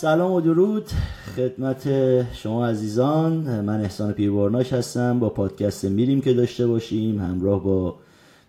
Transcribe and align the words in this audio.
سلام 0.00 0.32
و 0.32 0.40
درود. 0.40 0.84
خدمت 1.36 1.88
شما 2.34 2.66
عزیزان. 2.66 3.60
من 3.60 3.80
احسان 3.80 4.12
پیربارناش 4.12 4.72
هستم. 4.72 5.18
با 5.18 5.28
پادکست 5.28 5.84
میریم 5.84 6.20
که 6.20 6.34
داشته 6.34 6.66
باشیم. 6.66 7.20
همراه 7.20 7.64
با 7.64 7.96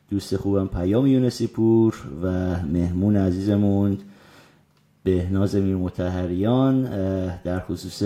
دوست 0.10 0.38
خوبم 0.38 0.68
پیام 0.68 1.08
یونسی 1.08 1.48
پور 1.48 1.96
و 2.24 2.56
مهمون 2.64 3.16
عزیزمون 3.16 3.98
بهناز 5.04 5.56
میر 5.56 5.76
متحریان 5.76 6.84
در 7.44 7.60
خصوص 7.60 8.04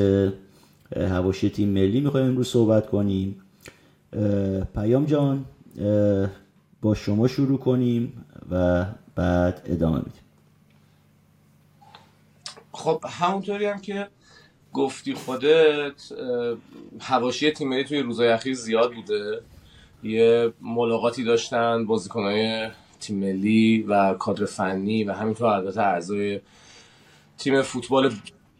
هواشی 0.95 1.49
تیم 1.49 1.69
ملی 1.69 2.01
می‌خوایم 2.01 2.27
امروز 2.27 2.47
صحبت 2.47 2.89
کنیم. 2.89 3.35
پیام 4.75 5.05
جان 5.05 5.45
با 6.81 6.93
شما 6.95 7.27
شروع 7.27 7.59
کنیم 7.59 8.13
و 8.51 8.85
بعد 9.15 9.61
ادامه 9.65 9.97
میدیم. 9.97 10.24
خب 12.75 13.05
همونطوری 13.09 13.65
هم 13.65 13.81
که 13.81 14.07
گفتی 14.73 15.13
خودت 15.13 16.11
هواشی 16.99 17.51
ملی 17.51 17.83
توی 17.83 17.99
روزهای 17.99 18.27
اخیر 18.29 18.53
زیاد 18.53 18.93
بوده. 18.93 19.41
یه 20.03 20.53
ملاقاتی 20.61 21.23
داشتن 21.23 21.85
بازیکنهای 21.85 22.69
تیم 22.99 23.19
ملی 23.19 23.85
و 23.87 24.13
کادر 24.13 24.45
فنی 24.45 25.03
و 25.03 25.13
همینطور 25.13 25.47
البته 25.47 25.81
اعضای 25.81 26.41
تیم 27.37 27.61
فوتبال 27.61 28.11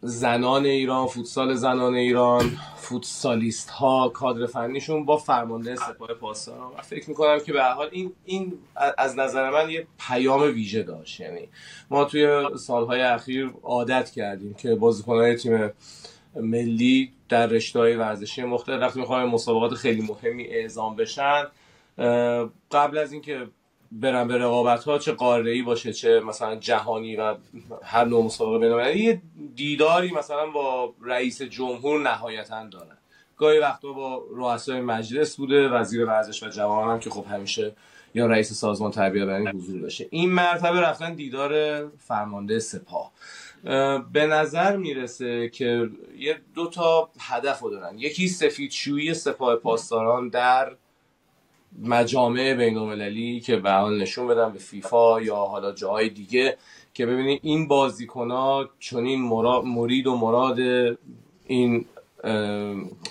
زنان 0.06 0.66
ایران 0.66 1.06
فوتسال 1.06 1.54
زنان 1.54 1.94
ایران 1.94 2.50
فوتسالیست 2.76 3.70
ها 3.70 4.08
کادر 4.08 4.46
فنیشون 4.46 5.04
با 5.04 5.16
فرمانده 5.16 5.76
سپاه 5.76 6.08
پاسداران. 6.08 6.72
و 6.78 6.82
فکر 6.82 7.08
می‌کنم 7.08 7.38
که 7.46 7.52
به 7.52 7.64
حال 7.64 7.88
این 7.92 8.12
این 8.24 8.58
از 8.98 9.18
نظر 9.18 9.50
من 9.50 9.70
یه 9.70 9.86
پیام 10.08 10.42
ویژه 10.42 10.82
داشت. 10.82 11.20
یعنی 11.20 11.48
ما 11.90 12.04
توی 12.04 12.44
سالهای 12.58 13.00
اخیر 13.00 13.50
عادت 13.62 14.10
کردیم 14.10 14.54
که 14.54 14.74
بازیکنهای 14.74 15.36
تیم 15.36 15.70
ملی 16.36 17.12
در 17.28 17.46
رشته 17.46 17.78
های 17.78 17.96
ورزشی 17.96 18.42
مختلف 18.42 18.82
وقتی 18.82 19.00
می‌خوایم 19.00 19.28
مسابقات 19.28 19.74
خیلی 19.74 20.00
مهمی 20.02 20.44
اعزام 20.46 20.96
بشن 20.96 21.44
قبل 22.72 22.98
از 22.98 23.12
اینکه 23.12 23.46
برن 23.92 24.28
به 24.28 24.38
رقابت 24.38 24.84
ها 24.84 24.98
چه 24.98 25.12
قاره 25.12 25.52
ای 25.52 25.62
باشه 25.62 25.92
چه 25.92 26.20
مثلا 26.20 26.56
جهانی 26.56 27.16
و 27.16 27.34
هر 27.82 28.04
نوع 28.04 28.24
مسابقه 28.24 28.58
بینالمللی 28.58 28.98
یه 28.98 29.22
دیداری 29.54 30.12
مثلا 30.12 30.46
با 30.46 30.94
رئیس 31.02 31.42
جمهور 31.42 32.00
نهایتا 32.00 32.66
دارن. 32.66 32.96
گاهی 33.36 33.58
وقتا 33.58 33.92
با 33.92 34.22
رؤسای 34.30 34.80
مجلس 34.80 35.36
بوده 35.36 35.68
وزیر 35.68 36.04
ورزش 36.04 36.42
و 36.42 36.48
جوان 36.48 36.90
هم 36.90 37.00
که 37.00 37.10
خب 37.10 37.24
همیشه 37.30 37.76
یا 38.14 38.26
رئیس 38.26 38.52
سازمان 38.52 38.90
تربیت 38.90 39.24
بدنی 39.24 39.46
حضور 39.46 39.80
داشته. 39.80 40.06
این 40.10 40.30
مرتبه 40.30 40.80
رفتن 40.80 41.14
دیدار 41.14 41.82
فرمانده 41.88 42.58
سپاه. 42.58 43.12
به 44.12 44.26
نظر 44.26 44.76
می‌رسه 44.76 45.48
که 45.48 45.90
یه 46.18 46.40
دو 46.54 46.66
تا 46.66 47.10
هدف 47.20 47.60
رو 47.60 47.70
دارن. 47.70 47.98
یکی 47.98 48.28
سفیدشویی 48.28 49.14
سپاه 49.14 49.56
پاسداران 49.56 50.28
در 50.28 50.76
مجامع 51.82 52.54
بین 52.54 52.78
المللی 52.78 53.40
که 53.40 53.56
به 53.56 53.70
حال 53.70 54.02
نشون 54.02 54.26
بدن 54.26 54.52
به 54.52 54.58
فیفا 54.58 55.20
یا 55.20 55.36
حالا 55.36 55.72
جاهای 55.72 56.08
دیگه 56.08 56.56
که 56.94 57.06
ببینید 57.06 57.40
این 57.42 57.68
بازیکن 57.68 58.30
ها 58.30 58.68
چنین 58.78 59.20
مرید 59.64 60.06
و 60.06 60.16
مراد 60.16 60.58
این 61.46 61.84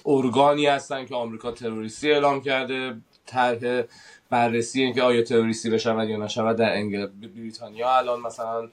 ارگانی 0.05 0.65
هستن 0.65 1.05
که 1.05 1.15
آمریکا 1.15 1.51
تروریستی 1.51 2.11
اعلام 2.11 2.41
کرده 2.41 2.97
طرح 3.25 3.83
بررسی 4.29 4.81
اینکه 4.81 5.01
آیا 5.01 5.21
تروریستی 5.21 5.69
بشود 5.69 6.09
یا 6.09 6.17
نشود 6.17 6.55
در 6.55 6.73
انگل 6.73 7.07
بریتانیا 7.35 7.97
الان 7.97 8.21
مثلا 8.21 8.69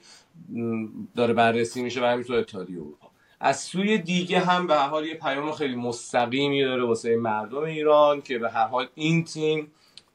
داره 1.15 1.33
بررسی 1.33 1.83
میشه 1.83 2.01
و 2.01 2.05
همینطور 2.05 2.35
اتحادیه 2.35 2.77
اروپا. 2.77 3.07
از 3.39 3.59
سوی 3.59 3.97
دیگه 3.97 4.39
هم 4.39 4.67
به 4.67 4.75
هر 4.75 4.87
حال 4.87 5.05
یه 5.05 5.13
پیام 5.13 5.51
خیلی 5.51 5.75
مستقیمی 5.75 6.63
داره 6.63 6.83
واسه 6.83 7.15
مردم 7.15 7.63
ایران 7.63 8.21
که 8.21 8.37
به 8.37 8.49
هر 8.49 8.67
حال 8.67 8.87
این 8.95 9.23
تیم 9.23 9.71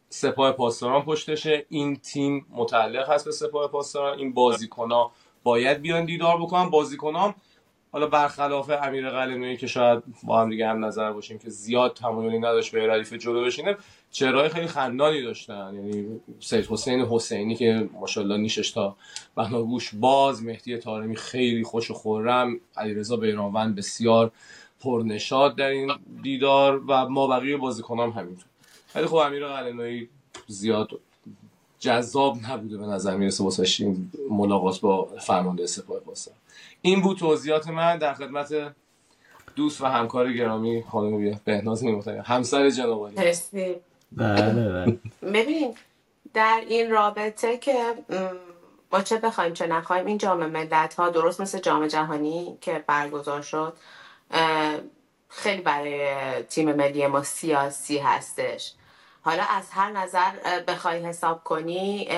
سپاه 0.08 0.52
پاسداران 0.52 1.02
پشتشه. 1.02 1.66
این 1.69 1.96
تیم 1.96 2.46
متعلق 2.50 3.10
هست 3.10 3.24
به 3.24 3.32
سپاه 3.32 3.69
پاسداران. 3.69 4.19
این 4.19 4.32
بازیکنها 4.32 5.12
باید 5.42 5.82
بیان 5.82 6.04
دیدار 6.04 6.36
بکنن. 6.36 6.70
بازیکنام 6.70 7.34
حالا 7.92 8.06
برخلاف 8.06 8.70
امیر 8.82 9.10
قلعه‌نویی 9.10 9.56
که 9.56 9.66
شاید 9.66 10.02
با 10.22 10.41
هم 10.41 10.50
دیگه 10.50 10.68
هم 10.68 10.84
نظر 10.84 11.12
باشیم 11.12 11.38
که 11.38 11.50
زیاد 11.50 11.94
تمایلی 11.94 12.38
نداشت 12.38 12.72
به 12.72 12.92
ردیف 12.92 13.12
جلو 13.12 13.44
بشینه 13.44 13.76
چهرهای 14.10 14.48
خیلی 14.48 14.66
خندانی 14.66 15.22
داشتن. 15.22 15.70
یعنی 15.74 16.20
سید 16.41 16.66
حسین 16.66 17.00
حسینی 17.00 17.54
که 17.54 17.88
ماشاءالله 18.00 18.36
نیشش 18.36 18.70
تا 18.70 18.97
بناگوش 19.34 19.94
باز 19.94 20.42
مهدی 20.42 20.78
طارمی 20.78 21.16
خیلی 21.16 21.64
خوش 21.64 21.91
و 21.91 21.94
خورم 21.94 22.60
علیرضا 22.76 23.16
بیرانوند 23.16 23.76
بسیار 23.76 24.30
پرنشاد 24.80 25.56
در 25.56 25.68
این 25.68 25.92
دیدار 26.22 26.82
و 26.88 27.08
ما 27.08 27.26
بقیه 27.26 27.56
بازیکنام 27.56 28.10
همینطور. 28.10 28.44
ولی 28.94 29.06
خب 29.06 29.15
امیر 29.15 29.47
قلعه‌نویی 29.47 30.09
زیاد 30.47 30.88
جذاب 31.78 32.37
نبوده 32.50 32.78
به 32.78 32.87
نظر 32.87 33.16
می‌رسه 33.16 33.44
واسه 33.44 33.84
این 33.84 34.10
ملاقات 34.31 34.81
با 34.81 35.04
فرمانده 35.04 35.66
سپاه 35.66 36.00
پاسداران 36.00 36.41
این 36.82 37.00
بود 37.00 37.19
توضیحات 37.19 37.69
من 37.69 37.98
در 37.98 38.15
خدمت 38.15 38.54
دوست 39.56 39.81
و 39.81 39.87
همکار 39.87 40.32
گرامی 40.32 40.82
خانم 40.82 41.41
بهناز 41.44 41.84
نیمتایی 41.84 42.19
همسر 42.19 42.71
جناب 42.71 43.10
بله 44.12 44.69
بله. 44.69 44.98
ببین 45.32 45.75
در 46.34 46.62
این 46.69 46.91
رابطه 46.91 47.59
که 47.59 47.94
با 48.91 49.03
چه 49.03 49.19
بخوایم 49.19 49.53
چه 49.53 49.66
نخوایم 49.66 50.06
این 50.06 50.19
جامعه 50.19 50.47
ملت 50.47 50.94
ها 50.94 51.10
درست 51.10 51.41
مثل 51.41 51.59
جام 51.59 51.87
جهانی 51.87 52.59
که 52.60 52.84
برگزار 52.87 53.43
شد 53.43 53.72
خیلی 55.28 55.62
برای 55.62 56.09
تیم 56.43 56.72
ملی 56.72 57.06
ما 57.06 57.22
سیاسی 57.22 57.99
هستش. 57.99 58.72
حالا 59.22 59.43
از 59.43 59.71
هر 59.71 59.91
نظر 59.91 60.31
بخوای 60.69 61.06
حساب 61.06 61.44
کنی 61.44 62.09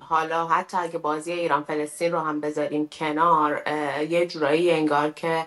حالا 0.00 0.46
حتی 0.46 0.76
اگه 0.76 0.98
بازی 0.98 1.32
ایران 1.32 1.64
فلسطین 1.64 2.12
رو 2.12 2.18
هم 2.20 2.40
بذاریم 2.40 2.88
کنار 2.88 3.62
یه 4.08 4.26
جورایی 4.26 4.70
انگار 4.70 5.10
که 5.10 5.46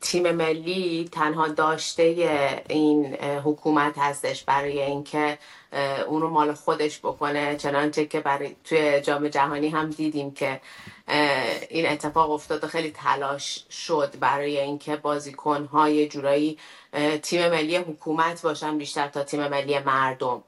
تیم 0.00 0.32
ملی 0.32 1.08
تنها 1.12 1.48
داشته 1.48 2.02
این 2.68 3.14
حکومت 3.16 3.98
هستش 3.98 4.44
برای 4.44 4.82
اینکه 4.82 5.38
اون 6.08 6.22
رو 6.22 6.30
مال 6.30 6.52
خودش 6.52 6.98
بکنه. 6.98 7.56
چنانچه 7.56 8.06
که 8.06 8.20
برای 8.20 8.56
توی 8.64 9.00
جام 9.00 9.28
جهانی 9.28 9.68
هم 9.68 9.90
دیدیم 9.90 10.30
که 10.30 10.60
این 11.68 11.88
اتفاق 11.88 12.30
افتاد 12.30 12.64
و 12.64 12.66
خیلی 12.66 12.90
تلاش 12.90 13.64
شد 13.70 14.18
برای 14.20 14.60
اینکه 14.60 14.96
بازیکن 14.96 15.64
های 15.64 16.08
جورایی 16.08 16.58
تیم 17.22 17.48
ملی 17.48 17.76
حکومت 17.76 18.42
باشن 18.42 18.78
بیشتر 18.78 19.08
تا 19.08 19.24
تیم 19.24 19.48
ملی 19.48 19.78
مردم. 19.78 20.42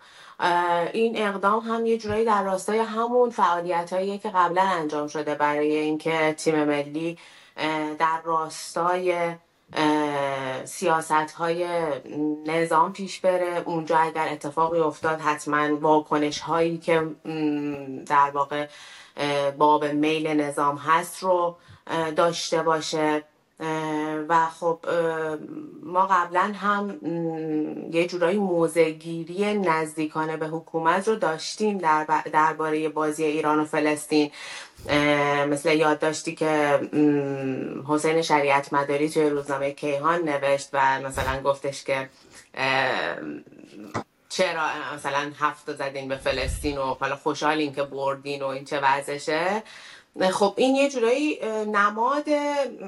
این 0.92 1.22
اقدام 1.22 1.60
هم 1.60 1.86
یه 1.86 1.98
جورایی 1.98 2.24
در 2.24 2.42
راستای 2.42 2.78
همون 2.78 3.30
فعالیت 3.30 3.92
هایی 3.92 4.18
که 4.18 4.30
قبلا 4.30 4.62
انجام 4.62 5.08
شده 5.08 5.34
برای 5.34 5.76
اینکه 5.76 6.34
تیم 6.38 6.64
ملی 6.64 7.18
در 7.98 8.20
راستای 8.24 9.34
سیاست 10.64 11.12
های 11.12 11.66
نظام 12.46 12.92
پیش 12.92 13.20
بره. 13.20 13.62
اونجا 13.64 13.98
اگر 13.98 14.28
اتفاقی 14.28 14.78
افتاد 14.78 15.20
حتما 15.20 15.76
واکنش 15.76 16.40
هایی 16.40 16.78
که 16.78 17.02
در 18.06 18.30
واقع 18.34 18.66
باب 19.58 19.84
میل 19.84 20.26
نظام 20.26 20.76
هست 20.76 21.22
رو 21.22 21.56
داشته 22.16 22.62
باشه. 22.62 23.24
و 24.28 24.46
خب 24.46 24.78
ما 25.82 26.06
قبلا 26.06 26.40
هم 26.40 26.98
یه 27.92 28.06
جورایی 28.06 28.38
موزگیری 28.38 29.54
نزدیکانه 29.54 30.36
به 30.36 30.46
حکومت 30.46 31.08
رو 31.08 31.16
داشتیم 31.16 31.78
درباره 32.32 32.88
بازی 32.88 33.24
ایران 33.24 33.60
و 33.60 33.64
فلسطین. 33.64 34.30
مثل 35.48 35.72
یادداشتی 35.72 36.34
که 36.34 36.80
حسین 37.88 38.22
شریعت 38.22 38.72
مداری 38.72 39.10
توی 39.10 39.30
روزنامه 39.30 39.72
کیهان 39.72 40.28
نوشت 40.28 40.68
و 40.72 41.00
مثلا 41.00 41.42
گفتش 41.42 41.84
که 41.84 42.08
چرا 44.36 44.68
مثلا 44.94 45.32
هفت 45.38 45.76
زدین 45.76 46.08
به 46.08 46.16
فلسطین 46.16 46.78
و 46.78 46.94
حالا 47.00 47.16
خوشحالین 47.16 47.74
که 47.74 47.82
بردین 47.82 48.42
و 48.42 48.46
این 48.46 48.64
چه 48.64 48.80
وضعشه؟ 48.80 49.62
خب 50.32 50.54
این 50.56 50.74
یه 50.76 50.90
جورایی 50.90 51.38
نماد 51.66 52.24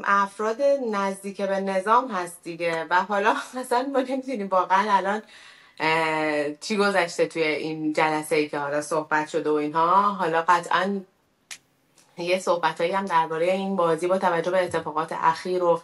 افراد 0.04 0.62
نزدیک 0.93 1.43
به 1.43 1.60
نظام 1.60 2.08
هست 2.08 2.43
دیگه. 2.43 2.87
و 2.90 2.94
حالا 2.94 3.37
مثلا 3.58 3.90
ما 3.93 4.00
نمی‌دونیم 4.00 4.48
واقعا 4.48 4.96
الان 4.96 5.22
چی 6.60 6.76
گذشته 6.76 7.26
توی 7.26 7.43
این 7.43 7.92
جلسه 7.92 8.37
ای 8.37 8.49
که 8.49 8.58
حالا 8.58 8.82
صحبت 8.82 9.28
شده 9.28 9.50
و 9.50 9.54
اینها. 9.54 10.02
حالا 10.02 10.42
قطعا 10.49 11.00
یه 12.19 12.38
صحبت 12.38 12.81
هم 12.81 13.04
درباره 13.04 13.52
این 13.52 13.76
بازی 13.76 14.06
با 14.06 14.19
توجه 14.19 14.50
به 14.50 14.64
اتفاقات 14.64 15.12
اخیر 15.12 15.62
و 15.62 15.81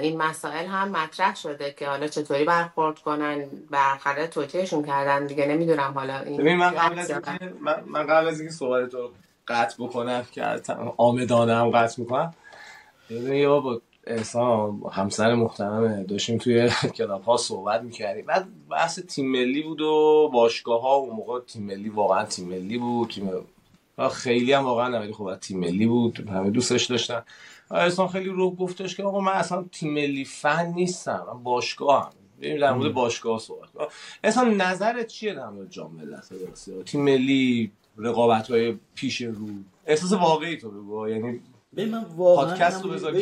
این 0.00 0.16
مسائل 0.16 0.66
هم 0.66 0.88
مطرح 0.88 1.34
شده 1.34 1.74
که 1.78 1.88
حالا 1.88 2.08
چطوری 2.08 2.44
برخورد 2.44 2.98
کنن 2.98 3.44
برخورد 3.70 4.26
توتیشون 4.26 4.84
کردن 4.84 5.26
دیگه 5.26 5.46
نمی‌دونم 5.46 5.92
حالا 5.94 6.20
این 6.20 6.56
من 6.56 6.70
قبل 6.70 6.98
از 6.98 7.12
من, 7.86 8.06
قبل 8.06 8.28
از 8.28 8.40
اینکه 8.40 8.54
صحبت 8.54 8.88
تو 8.88 9.10
قطع 9.48 9.84
بکنم 9.84 10.26
که 10.32 10.42
آمدانه 10.96 11.54
هم 11.54 11.70
قطع 11.70 12.00
می‌کنم. 12.00 12.34
یه 13.10 13.48
با 13.48 13.80
احسان 14.06 14.82
همسر 14.92 15.34
محترمه 15.34 16.04
داشتیم 16.04 16.38
توی 16.38 16.70
کلاب 16.98 17.22
ها 17.22 17.36
صحبت 17.36 17.82
می‌کردیم. 17.82 18.26
بعد 18.26 18.46
بحث 18.70 18.98
تیم 18.98 19.32
ملی 19.32 19.62
بود 19.62 19.80
و 19.80 20.30
باشگاه 20.32 20.82
ها 20.82 20.94
اون 20.94 21.16
موقع 21.16 21.40
تیم 21.40 21.62
ملی 21.62 21.88
واقعا 21.88 22.24
تیم 22.24 22.48
ملی 22.48 22.78
بود 22.78 23.10
تیم 23.10 23.30
خیلی 24.12 24.52
هم 24.52 24.64
واقعا 24.64 24.88
نمیدی 24.88 25.12
خب 25.12 25.36
تیم 25.36 25.60
ملی 25.60 25.86
بود 25.86 26.28
همه 26.28 26.50
دوستش 26.50 26.84
داشتن. 26.84 27.22
احسان 27.70 28.08
خیلی 28.08 28.28
رو 28.28 28.50
گفتش 28.50 28.96
که 28.96 29.02
آقا 29.02 29.20
من 29.20 29.32
اصلا 29.32 29.64
تیم 29.72 29.94
ملی 29.94 30.24
فن 30.24 30.72
نیستم 30.76 31.24
من 31.32 31.42
باشگاه 31.42 32.04
هم 32.04 32.12
بریم 32.40 32.60
در 32.60 32.72
مورد 32.72 32.92
باشگاه 32.92 33.38
صحبت 33.38 33.68
اصلا 34.24 34.44
نظرت 34.44 35.06
چیه 35.06 35.34
در 35.34 35.48
مورد 35.48 35.70
جام 35.70 35.92
ملت 35.94 36.28
تیم 36.84 37.04
ملی 37.04 37.72
رقابت 37.96 38.50
های 38.50 38.76
پیش 38.94 39.20
رو. 39.20 39.46
احساس 39.86 40.12
واقعی 40.12 40.56
تو 40.56 40.70
بگو. 40.70 41.08
یعنی 41.08 41.40
من 41.76 42.04
واقعا 42.16 42.46
پادکست 42.46 42.84
رو 42.84 42.90
بذار 42.90 43.14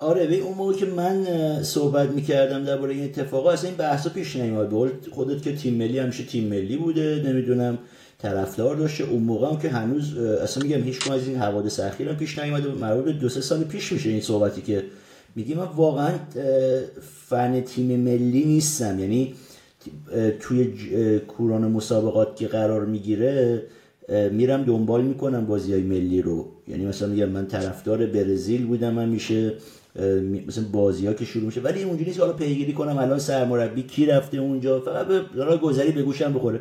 آره 0.00 0.26
به 0.26 0.36
اون 0.36 0.54
موقع 0.54 0.72
که 0.72 0.86
من 0.86 1.26
صحبت 1.62 2.10
می‌کردم 2.10 2.64
درباره 2.64 2.94
این 2.94 3.04
اتفاقا 3.04 3.50
اصلا 3.50 3.68
این 3.68 3.78
بحثا 3.78 4.10
پیش 4.10 4.36
نمیاد 4.36 4.68
به 4.68 5.10
خودت 5.10 5.42
که 5.42 5.56
تیم 5.56 5.74
ملی 5.74 5.98
همیشه 5.98 6.24
تیم 6.24 6.48
ملی 6.48 6.76
بوده. 6.76 7.22
نمی‌دونم 7.26 7.78
طرفدار 8.24 8.76
داشته. 8.76 9.04
اون 9.04 9.22
موقع 9.22 9.48
هم 9.48 9.58
که 9.58 9.68
هنوز 9.68 10.18
اصلا 10.18 10.62
میگم 10.62 10.82
هیچ 10.82 11.10
از 11.10 11.28
این 11.28 11.36
حوادث 11.36 11.80
اخیر 11.80 12.08
هم 12.08 12.16
پیش 12.16 12.38
نیومده. 12.38 12.68
مربوط 12.68 13.04
دو 13.04 13.28
سه 13.28 13.40
سال 13.40 13.64
پیش 13.64 13.92
میشه 13.92 14.10
این 14.10 14.20
صحبتی 14.20 14.62
که 14.62 14.82
میگی 15.36 15.54
من 15.54 15.68
واقعا 15.76 16.10
فن 17.28 17.60
تیم 17.60 18.00
ملی 18.00 18.44
نیستم. 18.44 18.98
یعنی 18.98 19.34
توی 20.40 20.64
کوران 21.18 21.70
مسابقات 21.70 22.36
که 22.36 22.46
قرار 22.46 22.84
می‌گیره 22.84 23.62
میرم 24.32 24.64
دنبال 24.64 25.02
می‌کنم 25.02 25.46
بازی 25.46 25.72
های 25.72 25.82
ملی 25.82 26.22
رو. 26.22 26.48
یعنی 26.68 26.86
مثلا 26.86 27.08
میگم 27.08 27.28
من 27.28 27.46
طرفدار 27.46 28.06
برزیل 28.06 28.66
بودم 28.66 28.94
من 28.94 29.08
میشه 29.08 29.52
مثلا 30.46 30.64
بازی 30.72 31.06
ها 31.06 31.12
که 31.12 31.24
شروع 31.24 31.46
میشه. 31.46 31.60
ولی 31.60 31.82
اونجوری 31.82 32.04
نیست 32.04 32.20
حالا 32.20 32.32
پیگیری 32.32 32.72
کنم 32.72 32.98
الان 32.98 33.18
سرمربی 33.18 33.82
کی 33.82 34.06
رفته 34.06 34.38
اونجا؟ 34.38 34.80
فقط 34.80 35.06
به 35.06 35.56
گذری 35.56 35.92
به 35.92 36.02
گوشم 36.02 36.32
بخوره. 36.32 36.60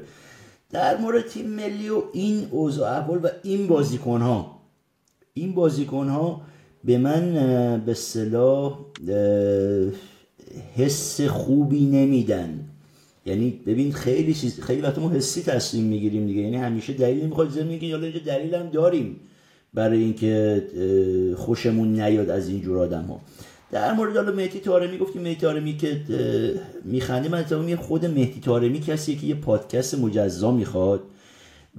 در 0.74 0.98
مورد 0.98 1.28
تیم 1.28 1.50
ملی 1.50 1.90
و 1.90 2.04
این 2.14 2.48
اوضاع 2.52 2.98
احوال 2.98 3.20
و 3.24 3.28
این 3.44 3.68
بازیکن 3.68 4.22
ها 4.22 4.60
این 5.34 5.54
بازیکن 5.54 6.08
ها 6.08 6.42
به 6.84 6.98
من 6.98 7.82
به 7.86 7.94
صلاح 7.94 8.80
حس 10.76 11.22
خوبی 11.22 11.86
نمیدن. 11.86 12.60
یعنی 13.26 13.50
ببین 13.66 13.92
خیلی 13.92 14.34
چیز 14.34 14.60
خیلی 14.60 14.82
وقت 14.82 15.00
ما 15.00 15.10
حسی 15.10 15.42
تصمیم 15.42 15.84
می‌گیریم 15.84 16.28
دیگه. 16.28 16.42
یعنی 16.42 16.58
همیشه 16.58 16.94
دلیل 16.94 17.26
می‌خواد 17.26 17.50
زمین 17.50 17.68
میگین 17.68 17.92
حالا 17.92 18.04
اینجا 18.04 18.20
دلیل 18.20 18.56
هم 18.56 18.70
داریم 18.70 19.20
برای 19.74 20.00
اینکه 20.00 20.64
خوشمون 21.38 22.02
نیاد 22.02 22.30
از 22.30 22.50
این 22.50 22.62
جور 22.62 22.78
آدم 22.78 23.04
ها 23.04 23.22
در 23.74 23.94
مورد 23.94 24.16
حالا 24.16 24.32
مهدی 24.32 24.60
تارمی 24.60 24.98
گفتیم 24.98 25.22
مهدی 25.22 25.42
تارمی 25.42 25.78
که 25.78 26.02
میخنده 26.84 27.30
من 27.30 27.40
اتفاقا 27.40 27.76
خود 27.76 28.06
مهدی 28.06 28.40
تارمی 28.40 28.80
کسی 28.80 29.16
که 29.16 29.28
یه 29.28 29.36
پادکست 29.36 30.00
مجزا 30.00 30.52
می‌خواد. 30.52 31.02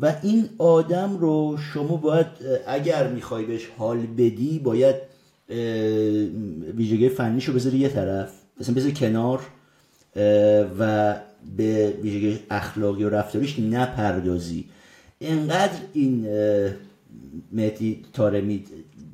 و 0.00 0.14
این 0.22 0.48
آدم 0.58 1.18
رو 1.18 1.56
شما 1.74 1.96
باید 1.96 2.26
اگر 2.66 3.08
می‌خوای 3.08 3.44
بهش 3.44 3.68
حال 3.78 3.98
بدی 3.98 4.58
باید 4.58 4.96
ویژگی 6.76 7.08
فنیشو 7.08 7.52
بذاری 7.52 7.78
یه 7.78 7.88
طرف. 7.88 8.32
مثلا 8.60 8.74
بذاری 8.74 8.94
کنار 8.94 9.40
و 10.78 11.14
به 11.56 11.94
ویژگی 12.02 12.38
اخلاقی 12.50 13.04
و 13.04 13.08
رفتاریش 13.08 13.58
نپردازی. 13.58 14.64
انقدر 15.20 15.78
این 15.92 16.26
مهدی 17.52 18.04
تارمی 18.12 18.64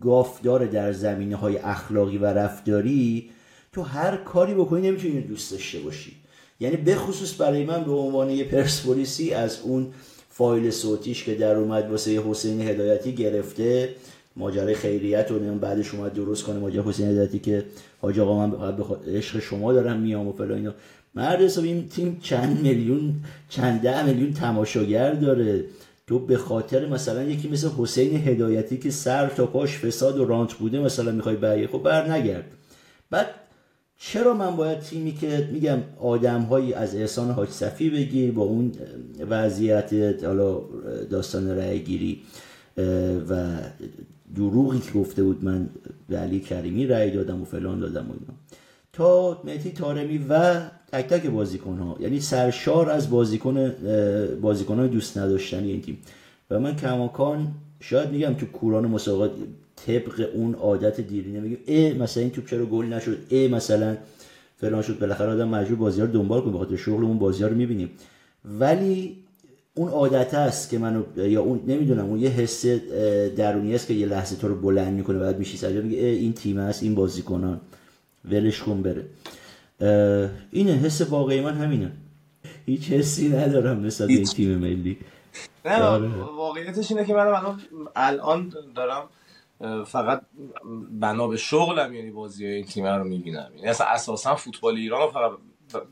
گاف 0.00 0.43
داره 0.43 0.67
در 0.67 0.93
زمینه 0.93 1.37
های 1.37 1.58
اخلاقی 1.58 2.19
و 2.19 2.26
رفتاری 2.26 3.31
تو 3.73 3.82
هر 3.82 4.17
کاری 4.17 4.55
بکنی 4.55 4.91
نمی‌تونی 4.91 5.20
دوست 5.20 5.52
داشته 5.52 5.79
باشی. 5.79 6.12
یعنی 6.61 6.76
بخصوص 6.76 7.41
برای 7.41 7.64
من 7.64 7.85
به 7.85 7.93
عنوان 7.93 8.31
یه 8.31 8.44
پرسپولیسی 8.44 9.32
از 9.32 9.61
اون 9.62 9.87
فایل 10.31 10.70
صوتیش 10.70 11.25
که 11.25 11.35
در 11.35 11.55
اومد 11.55 11.91
واسه 11.91 12.23
حسین 12.31 12.61
هدایتی 12.61 13.12
گرفته 13.12 13.88
ماجرای 14.37 14.75
خیریت 14.75 15.31
و 15.31 15.38
بعدش 15.38 15.94
اومد 15.94 16.12
درست 16.12 16.44
کنه 16.44 16.58
ماجرای 16.58 16.88
حسین 16.88 17.08
هدایتی 17.08 17.38
که 17.38 17.64
حاج 18.00 18.19
آقا 18.20 18.47
من 18.47 18.76
به 18.76 18.85
عشق 19.12 19.41
شما 19.41 19.73
دارم 19.73 20.00
میام 20.00 20.29
و 20.29 20.32
فلان 20.32 20.58
اینا. 20.58 20.75
مرد 21.14 21.41
حساب 21.41 21.64
این 21.64 21.88
تیم 21.88 22.19
چند 22.23 22.61
میلیون 22.61 23.14
چند 23.49 23.81
ده 23.81 24.06
میلیون 24.06 24.32
تماشاگر 24.32 25.12
داره. 25.12 25.64
تو 26.11 26.19
به 26.19 26.37
خاطر 26.37 26.87
مثلا 26.87 27.23
یکی 27.23 27.49
مثل 27.49 27.69
حسین 27.79 28.17
هدایتی 28.17 28.79
که 28.79 28.91
سر 28.91 29.29
تا 29.29 29.47
پاش 29.47 29.79
فساد 29.79 30.19
و 30.19 30.25
رانت 30.25 30.55
بوده 30.55 30.81
مثلا 30.81 31.12
می‌خوای 31.12 31.37
بری 31.37 31.67
خب 31.67 31.83
بر 31.83 32.12
نگرد. 32.12 32.45
بعد 33.11 33.27
چرا 33.99 34.35
من 34.35 34.57
باید 34.57 34.81
تیمی 34.81 35.12
که 35.12 35.49
میگم 35.53 35.79
آدم 36.01 36.41
هایی 36.41 36.75
از 36.75 36.95
احسان 36.95 37.31
حاج 37.31 37.49
صفی 37.49 37.91
بگیر 37.91 38.33
با 38.33 38.43
اون 38.43 38.73
وضعیت 39.31 40.25
حالا 40.25 40.61
داستان 41.11 41.49
رأی 41.49 41.79
گیری 41.79 42.23
و 43.31 43.59
دروغی 44.37 44.79
که 44.79 44.99
گفته 44.99 45.23
بود 45.23 45.45
من 45.45 45.69
به 46.09 46.19
علی 46.19 46.41
کریمی 46.41 46.87
رأی 46.87 47.11
دادم 47.11 47.43
و 47.43 47.45
فلان 47.45 47.81
دادم 47.81 48.11
و 48.11 48.12
اینا. 48.12 48.35
تا 48.93 49.41
مهدی 49.45 49.71
تارمی 49.71 50.19
و 50.29 50.61
تک 50.93 51.09
تک 51.09 51.27
بازیکن 51.27 51.79
ها 51.79 51.97
یعنی 52.01 52.21
سرشار 52.21 52.91
از 52.91 53.11
بازیکن 53.11 53.73
بازیکن 54.41 54.79
های 54.79 54.89
دوست 54.89 55.19
نداشتنی 55.19 55.71
این 55.73 55.81
تیم. 55.83 55.99
و 56.51 56.61
من 56.61 56.77
کماکان 56.77 57.49
شاید 57.81 58.11
میگم 58.11 58.35
تو 58.35 58.47
کوران 58.47 58.87
مسابقات 58.87 59.31
طبق 59.87 60.29
اون 60.35 60.55
عادت 60.55 61.01
دیرینه 61.01 61.41
میگم 61.41 61.57
ای 61.67 61.93
مثلا 61.93 62.23
این 62.23 62.33
توپ 62.33 62.47
چرا 62.47 62.67
گل 62.67 62.87
نشد؟ 62.87 63.19
ای 63.29 63.49
مثلا 63.49 63.97
فلان 64.57 64.83
شد. 64.83 64.99
بالاخره 64.99 65.31
آدم 65.31 65.49
مجبور 65.49 65.79
بازی 65.79 66.01
رو 66.01 66.07
دنبال 66.07 66.41
کنه 66.41 66.53
بخاطر 66.53 66.77
شغل 66.77 67.05
اون 67.05 67.19
بازی 67.19 67.45
رو 67.45 67.55
می‌بینیم 67.55 67.91
ولی 68.45 69.17
اون 69.75 69.89
عادت 69.89 70.35
است 70.35 70.71
که 70.71 70.79
منو 70.79 71.03
یا 71.17 71.43
اون 71.43 71.61
نمی‌دونم 71.67 72.05
اون 72.05 72.21
یه 72.21 72.29
حس 72.29 72.67
درونی 73.37 73.75
است 73.75 73.87
که 73.87 73.95
یه 73.95 74.07
لحظه 74.07 74.37
تو 74.37 74.49
رو 74.49 74.55
بلند 74.55 74.93
می‌کنه 74.93 75.19
بعد 75.19 75.39
میشی 75.39 75.57
سجا 75.57 75.81
میگه 75.81 75.99
این 75.99 76.33
تیم 76.33 76.59
است 76.59 76.83
این 76.83 76.95
بازیکنان. 76.95 77.61
ولش 78.25 78.63
کن 78.63 78.83
بره. 78.83 79.05
اینه 80.51 80.73
حس 80.73 81.01
واقعی 81.01 81.41
من 81.41 81.55
همینه. 81.55 81.93
هیچ 82.67 82.91
حسی 82.91 83.29
ندارم 83.29 83.81
مثل 83.81 84.05
این 84.05 84.25
تیم 84.25 84.59
ملی. 84.59 84.99
نه 85.65 85.83
آره. 85.83 86.09
واقعیتش 86.09 86.91
اینه 86.91 87.05
که 87.05 87.15
من 87.15 87.57
الان 87.97 88.53
دارم 88.75 89.09
فقط 89.85 90.23
بنا 90.91 91.29
به 91.29 91.37
شغلم 91.37 91.95
یعنی 91.95 92.11
بازی 92.11 92.47
این 92.47 92.65
تیم 92.65 92.87
رو 92.87 93.05
می‌بینم. 93.05 93.50
یعنی 93.57 93.69
اصلا 93.69 93.87
اساسا 93.87 94.35
فوتبال 94.35 94.75
ایران 94.75 95.00
رو 95.00 95.11
فقط 95.11 95.31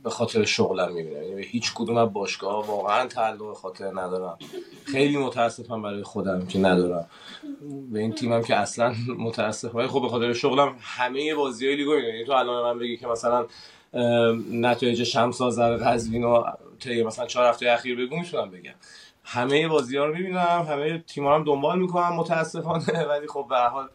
به 0.04 0.11
خاطر 0.11 0.44
شغلم 0.44 0.92
می‌بینم. 0.92 1.23
یعنی 1.23 1.42
هیچ 1.42 1.73
کدوم 1.75 1.97
از 1.97 2.12
باشگاه 2.12 2.66
واقعا 2.66 3.06
تعلق 3.06 3.52
خاطر 3.52 3.87
ندارم. 3.87 4.38
خیلی 4.85 5.16
متاسفم 5.16 5.82
برای 5.82 6.02
خودم 6.02 6.47
که 6.47 6.58
ندارم. 6.58 7.06
به 7.92 7.99
این 7.99 8.12
تیمم 8.12 8.42
که 8.42 8.56
اصلا 8.56 8.94
متاسفم. 9.26 9.87
خب 9.87 10.02
به 10.02 10.08
خاطر 10.08 10.32
شغلم 10.32 10.76
همه 10.80 11.35
بازی 11.35 11.66
های 11.66 11.76
لیگو 11.76 11.99
یعنی 11.99 12.25
تو 12.25 12.32
الان 12.32 12.62
من 12.62 12.78
بگی 12.78 12.97
که 12.97 13.06
مثلا 13.06 13.47
نتایج 14.52 15.04
شمس 15.04 15.40
آذر 15.40 15.76
قزوین 15.76 16.25
و 16.25 16.44
طی 16.80 17.02
مثلا 17.02 17.26
چهار 17.26 17.47
هفته 17.47 17.70
اخیر 17.70 18.06
بگو 18.06 18.16
می‌تونم 18.16 18.50
بگم. 18.50 18.75
همه 19.25 19.68
بازی 19.68 19.97
ها 19.97 20.04
رو 20.04 20.14
می‌بینم 20.14 20.66
همه 20.70 20.99
تیم 20.99 21.26
هم 21.26 21.44
دنبال 21.44 21.78
می‌کنم 21.78 22.12
متاسفانه. 22.12 23.04
ولی 23.11 23.26
خب 23.26 23.47
به 23.49 23.56
حال 23.56 23.88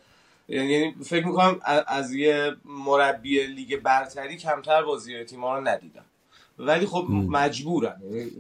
یعنی 0.48 0.96
فکر 1.06 1.28
می‌کنم 1.28 1.60
از 1.88 2.14
یه 2.14 2.52
مربی 2.66 3.44
لیگ 3.44 3.76
برتری 3.78 4.38
کمتر 4.38 4.84
بازی 4.84 5.24
تیم 5.24 5.42
ها 5.42 5.58
رو 5.58 5.68
ندیدم. 5.68 6.06
ولی 6.60 6.86
خب 6.86 7.06
مجبورم. 7.10 8.02
یعنی 8.04 8.32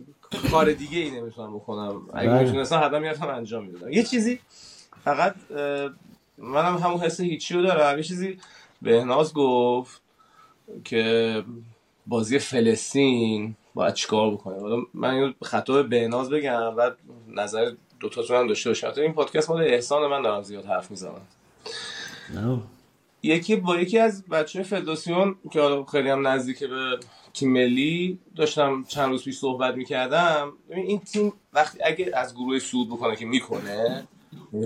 کار 0.51 0.71
دیگه 0.71 0.99
ای 0.99 1.11
نمی‌تونم 1.11 1.55
بکنم. 1.55 2.01
اگه 2.13 2.29
بله. 2.29 2.43
می‌تونستم 2.43 2.81
حتما 2.83 2.99
می‌رفتم 2.99 3.27
انجام 3.27 3.65
می‌دادم. 3.65 3.91
یه 3.91 4.03
چیزی 4.03 4.39
فقط 5.03 5.35
منم 6.37 6.77
همون 6.77 6.99
حس 6.99 7.19
هیچی 7.19 7.53
رو 7.53 7.61
دارم. 7.61 7.97
یه 7.97 8.03
چیزی 8.03 8.39
بهناز 8.81 9.33
گفت 9.33 10.01
که 10.83 11.43
بازی 12.07 12.39
فلسطین 12.39 13.55
باید 13.75 13.93
چیکار 13.93 14.31
بکنه. 14.31 14.85
من 14.93 15.33
خطاب 15.43 15.89
بهناز 15.89 16.29
بگم 16.29 16.73
و 16.77 16.91
نظر 17.27 17.71
دوتاتون 17.99 18.37
هم 18.37 18.47
داشته 18.47 18.69
باشم 18.69 18.93
این 18.97 19.13
پادکست 19.13 19.49
مال 19.49 19.61
احسان 19.61 20.07
من 20.07 20.21
دارم 20.21 20.41
زیاد 20.41 20.65
حرف 20.65 20.91
می‌زنم. 20.91 21.21
یکی 23.23 23.55
با 23.55 23.77
یکی 23.77 23.99
از 23.99 24.25
بچه 24.25 24.63
فدراسیون 24.63 25.35
که 25.51 25.85
خیلی 25.91 26.09
هم 26.09 26.27
نزدیک 26.27 26.63
به 26.63 26.99
تیم 27.33 27.51
ملی 27.51 28.19
داشتم 28.35 28.85
چند 28.87 29.09
روز 29.09 29.23
پیش 29.23 29.37
صحبت 29.37 29.75
می‌کردم 29.75 30.53
این 30.69 30.99
تیم 30.99 31.33
وقتی 31.53 31.83
اگه 31.83 32.11
از 32.13 32.35
گروه 32.35 32.59
سود 32.59 32.87
بکنه 32.87 33.15
که 33.15 33.25
می‌کنه 33.25 34.07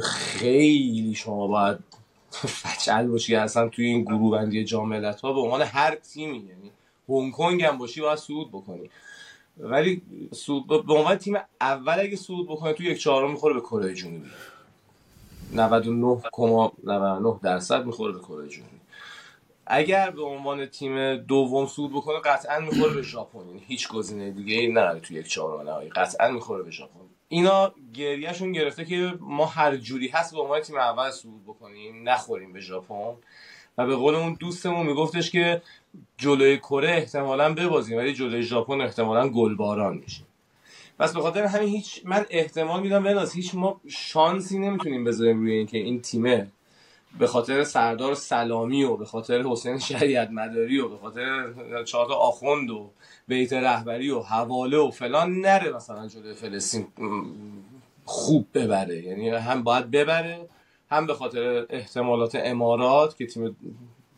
خیلی 0.01 1.15
شما 1.15 1.47
باید 1.47 1.77
فچل 2.31 3.07
باشی 3.07 3.35
اصلا 3.35 3.69
توی 3.69 3.85
این 3.85 4.03
گروه 4.03 4.31
بندی 4.31 4.63
جاملت 4.63 5.21
ها 5.21 5.33
به 5.33 5.39
عنوان 5.39 5.61
هر 5.61 5.95
تیمی 5.95 6.37
یعنی 6.37 6.71
هنگ 7.09 7.31
کنگ 7.31 7.63
هم 7.63 7.77
باشی 7.77 8.01
باید 8.01 8.17
سود 8.17 8.49
بکنی. 8.49 8.89
ولی 9.59 10.01
سود 10.33 10.67
به 10.67 10.93
عنوان 10.93 11.15
تیم 11.15 11.37
اول 11.61 11.99
اگه 11.99 12.15
سود 12.15 12.47
بکنه 12.47 12.73
تو 12.73 12.83
یک 12.83 12.97
چهارم 12.99 13.31
می‌خوره 13.31 13.53
به 13.53 13.61
کره 13.61 13.93
جنوبی. 13.93 14.29
99,99 15.55 17.41
درصد 17.43 17.85
می‌خوره 17.85 18.13
به 18.13 18.19
کره 18.19 18.47
جنوبی. 18.47 18.77
اگر 19.67 20.09
به 20.09 20.23
عنوان 20.23 20.65
تیم 20.65 21.15
دوم 21.17 21.67
صعود 21.67 21.91
بکنه 21.91 22.19
قطعا 22.19 22.59
می‌خوره 22.59 22.93
به 22.93 23.01
ژاپن. 23.01 23.47
یعنی 23.47 23.63
هیچ 23.67 23.87
گزینه 23.87 24.31
دیگه 24.31 24.55
ای 24.55 24.67
نداره 24.67 24.99
تو 24.99 25.13
یک 25.13 25.27
چهارم 25.27 25.69
نهایی. 25.69 25.89
قطعا 25.89 26.31
می‌خوره 26.31 26.63
به 26.63 26.71
ژاپن. 26.71 26.99
اینا 27.29 27.73
گریهشون 27.93 28.51
گرفته 28.51 28.85
که 28.85 29.13
ما 29.19 29.45
هر 29.45 29.77
جوری 29.77 30.07
هست 30.07 30.33
به 30.33 30.41
عنوان 30.41 30.59
تیم 30.59 30.77
اول 30.77 31.11
صعود 31.11 31.43
بکنیم 31.45 32.09
نخوریم 32.09 32.53
به 32.53 32.59
ژاپن. 32.59 33.13
و 33.77 33.85
به 33.87 33.95
قول 33.95 34.15
اون 34.15 34.37
دوستمون 34.39 34.85
میگفتش 34.85 35.31
که 35.31 35.61
جلوی 36.17 36.57
کره 36.57 36.89
احتمالا 36.89 37.53
ببازیم 37.53 37.97
ولی 37.97 38.13
جلوی 38.13 38.43
ژاپن 38.43 38.81
احتمالا 38.81 39.29
گلباران 39.29 39.97
میشیم. 39.97 40.26
پس 40.99 41.13
به 41.13 41.21
خاطر 41.21 41.43
همین 41.43 41.69
هیچ 41.69 42.01
من 42.05 42.25
احتمال 42.29 42.81
میدم 42.81 43.03
بناس 43.03 43.35
هیچ 43.35 43.55
ما 43.55 43.81
شانسی 43.87 44.59
نمی‌تونیم 44.59 45.03
بذاریم 45.03 45.39
روی 45.39 45.53
اینکه 45.53 45.77
این 45.77 46.01
تیمه 46.01 46.47
به 47.19 47.27
خاطر 47.27 47.63
سردار 47.63 48.13
سلامی 48.13 48.83
و 48.83 48.97
به 48.97 49.05
خاطر 49.05 49.41
حسین 49.41 49.79
شریعت 49.79 50.29
مداری 50.31 50.79
و 50.79 50.89
به 50.89 50.97
خاطر 50.97 51.53
چهار 51.83 52.13
آخوند 52.13 52.69
و 52.69 52.89
بیت 53.27 53.53
رهبری 53.53 54.11
و 54.11 54.19
حواله 54.19 54.77
و 54.77 54.91
فلان 54.91 55.41
نره 55.41 55.71
مثلا 55.71 56.07
جلوی 56.07 56.33
فلسطین. 56.33 56.87
خوب 58.05 58.47
ببره. 58.53 59.03
یعنی 59.03 59.29
هم 59.29 59.63
باید 59.63 59.91
ببره 59.91 60.49
هم 60.91 61.07
به 61.07 61.13
خاطر 61.13 61.65
احتمالات 61.69 62.35
امارات 62.35 63.17
که 63.17 63.25
تیم 63.25 63.57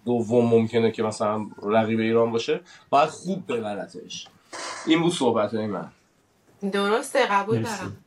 دوم 0.05 0.45
ممکنه 0.45 0.91
که 0.91 1.03
مثلا 1.03 1.48
رقیب 1.63 2.00
ایران 2.00 2.31
باشه 2.31 2.59
باید 2.89 3.09
خوب 3.09 3.51
ببرتش. 3.51 4.27
این 4.88 5.01
بود 5.01 5.13
صحبت 5.13 5.53
های 5.53 5.67
من. 5.67 5.91
درسته 6.72 7.25
قبول 7.25 7.62
دارم. 7.62 7.98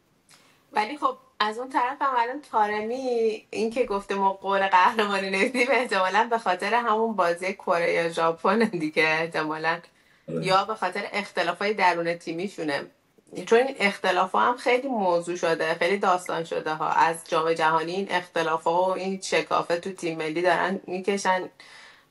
ولی 0.73 0.99
خب 0.99 1.17
از 1.41 1.59
اون 1.59 1.69
طرف 1.69 2.03
هم 2.03 2.15
الان 2.17 2.41
تارمی 2.53 3.47
این 3.51 3.71
که 3.71 3.85
گفته 3.85 4.15
ما 4.15 4.33
قول 4.33 4.67
قهرمانی 4.67 5.31
نمیدیم 5.31 5.67
احتمالا 5.71 6.27
به 6.31 6.39
خاطر 6.39 6.75
همون 6.75 7.17
بازی 7.17 7.55
کره 7.55 7.93
یا 7.93 8.09
ژاپن 8.09 8.59
دیگه 8.59 9.03
احتمالا. 9.03 9.79
آره. 10.29 10.47
یا 10.47 10.65
به 10.65 10.75
خاطر 10.75 11.09
اختلاف 11.13 11.59
های 11.59 11.75
درون 11.75 12.15
تیمیشونه. 12.15 12.87
چون 13.47 13.59
این 13.59 13.77
اختلاف 13.79 14.33
ها 14.33 14.41
هم 14.41 14.57
خیلی 14.57 14.89
موضوع 14.89 15.37
شده 15.37 15.75
خیلی 15.75 15.99
داستان 15.99 16.45
شده 16.45 16.75
ها. 16.75 16.89
از 16.89 17.17
جام 17.29 17.53
جهانی 17.53 17.93
این 17.93 18.07
اختلاف 18.11 18.65
ها 18.65 18.83
و 18.83 18.91
این 18.91 19.21
شکافه 19.21 19.77
تو 19.77 19.93
تیم 19.93 20.19
ملی 20.19 20.43
دارن 20.43 20.81
می‌کشن 20.87 21.49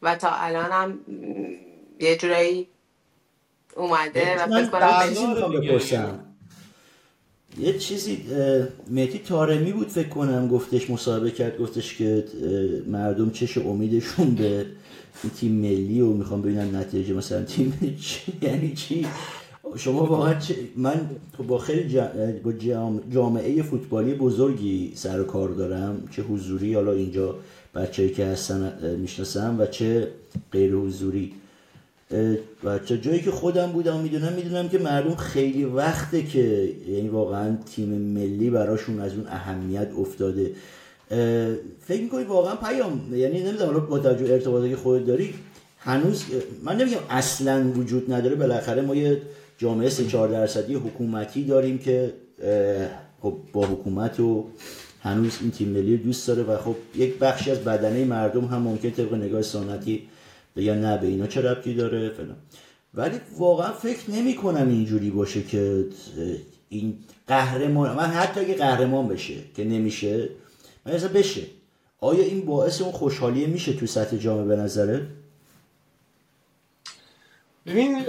و 0.02 0.16
تا 0.16 0.30
الان 0.30 0.72
هم 0.72 1.00
یه 2.00 2.18
جورایی 2.18 2.68
اومده 3.76 4.44
و 4.44 4.48
فکر 4.48 4.70
کنم 4.70 6.31
یه 7.60 7.78
چیزی 7.78 8.18
میتی 8.88 9.20
تارمی 9.20 9.72
بود 9.72 9.88
فکر 9.88 10.10
کنم 10.10 10.48
گفتش 10.48 10.90
مصاحبه 10.90 11.32
کرد 11.32 11.58
گفتش 11.58 11.96
که 11.96 12.24
مردم 12.88 13.30
چش 13.30 13.58
امیدشون 13.58 14.36
به 14.36 14.66
تیم 15.40 15.52
ملی 15.52 16.02
و 16.02 16.14
می‌خوام 16.14 16.42
ببینن 16.42 16.76
نتیجه 16.76 17.14
مثلا 17.14 17.44
تیم 17.44 17.98
چی 18.02 18.34
یعنی 18.42 18.74
چی؟ 18.74 19.06
شما 19.78 20.06
واقعا 20.06 20.36
من 20.76 21.10
با 21.48 21.58
خیلی 21.58 22.02
با 22.44 22.54
جامعه 23.12 23.62
فوتبالی 23.62 24.14
بزرگی 24.14 24.92
سر 24.96 25.22
و 25.22 25.24
کار 25.24 25.50
دارم 25.50 26.04
چه 26.12 26.22
حضوری 26.22 26.74
حالا 26.74 26.92
اینجا 26.92 27.36
بچه‌ای 27.76 28.10
که 28.10 28.26
هستن 28.26 28.74
می‌شناسم 28.98 29.56
و 29.60 29.66
چه 29.66 30.08
غیر 30.52 30.74
حضوری 30.74 31.34
و 32.64 32.80
چه 32.80 32.98
جایی 32.98 33.22
که 33.22 33.32
خودم 33.32 33.72
بودم 33.72 34.00
می‌دونم 34.00 34.34
می‌دونم 34.34 34.70
که 34.70 34.78
مردم 34.78 35.16
خیلی 35.16 35.66
وقته 35.66 36.24
که 36.24 36.70
یعنی 36.88 37.10
واقعا 37.10 37.58
تیم 37.76 37.90
ملی 37.90 38.50
براشون 38.50 39.00
از 39.00 39.14
اون 39.14 39.28
اهمیت 39.28 39.88
افتاده. 40.00 40.52
فکر 41.88 42.02
می‌کنی 42.02 42.24
واقعا 42.24 42.56
پیام 42.56 43.16
یعنی 43.16 43.40
نمی‌دونم 43.40 43.66
حالا 43.66 43.80
با 43.80 44.00
توجه 44.00 44.34
ارتباطی 44.34 44.70
که 44.70 44.76
خودت 44.76 45.06
داری 45.06 45.34
هنوز 45.78 46.24
من 46.64 46.78
نمیگم 46.78 46.98
اصلا 47.10 47.72
وجود 47.76 48.14
نداره 48.14 48.36
بالاخره 48.36 48.82
ما 48.82 48.96
یه 48.96 49.22
جامعه 49.58 49.90
3 49.90 50.08
4 50.08 50.28
درصدی 50.28 50.74
حکومتی 50.74 51.44
داریم 51.44 51.78
که 51.78 52.14
خب 53.22 53.34
با 53.54 53.66
حکومت 53.66 54.20
و 54.20 54.46
هنوز 55.02 55.38
این 55.42 55.52
تیم 55.52 55.70
ملی 55.70 55.98
دوست 55.98 56.28
داره 56.28 56.44
و 56.44 56.58
خب 56.58 56.76
یک 56.96 57.18
بخشی 57.18 57.52
از 57.52 57.60
بدنه 57.60 58.06
مردم 58.06 58.46
هم 58.46 58.62
ممکن 58.62 58.90
طبق 58.90 59.14
نگاه 59.14 59.42
سنتی 59.42 60.02
بگن 60.56 60.78
نه 60.78 60.98
به 60.98 61.08
اینا 61.08 61.28
چه 61.28 61.42
ربطی 61.42 61.74
داره 61.74 62.10
فلان. 62.10 62.38
ولی 62.94 63.20
واقعا 63.38 63.72
فکر 63.72 64.12
نمی 64.12 64.36
کنم 64.36 64.70
اینجوری 64.70 65.10
باشه 65.10 65.44
که 65.44 65.86
این 66.70 66.98
قهرمان 67.28 67.96
من 67.96 68.06
حتی 68.06 68.40
اگه 68.40 68.54
قهرمان 68.54 69.08
بشه 69.08 69.36
که 69.56 69.64
نمیشه 69.64 70.30
من 70.86 70.94
بشه. 70.94 71.42
آیا 72.00 72.24
این 72.24 72.46
باعث 72.46 72.82
اون 72.82 72.92
خوشحالی 72.92 73.46
میشه 73.46 73.74
تو 73.74 73.86
سطح 73.86 74.18
جامعه 74.18 74.46
به 74.46 74.56
نظره 74.56 75.08
ببین 77.66 78.06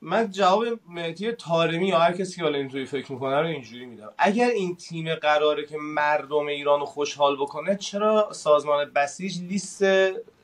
من 0.00 0.30
جواب 0.30 0.64
مهدی 0.88 1.32
تارمی 1.32 1.88
یا 1.88 1.98
هر 1.98 2.12
کسی 2.12 2.36
که 2.36 2.42
حالا 2.42 2.58
اینطوری 2.58 2.86
فکر 2.86 3.12
می‌کنه 3.12 3.40
رو 3.40 3.46
اینجوری 3.46 3.86
میدم. 3.86 4.12
اگر 4.18 4.48
این 4.48 4.76
تیم 4.76 5.14
قراره 5.14 5.66
که 5.66 5.76
مردم 5.80 6.46
ایران 6.46 6.80
رو 6.80 6.86
خوشحال 6.86 7.36
بکنه 7.36 7.76
چرا 7.76 8.28
سازمان 8.32 8.90
بسیج 8.94 9.40
لیست 9.40 9.82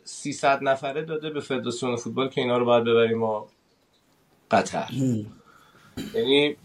300 0.08 0.62
نفره 0.62 1.02
داده 1.02 1.30
به 1.30 1.40
فدراسیون 1.40 1.96
فوتبال 1.96 2.28
که 2.28 2.40
اینا 2.40 2.58
رو 2.58 2.64
باید 2.64 2.84
ببریم 2.84 3.22
و 3.22 3.44
قطر. 4.50 4.88
یعنی 6.14 6.56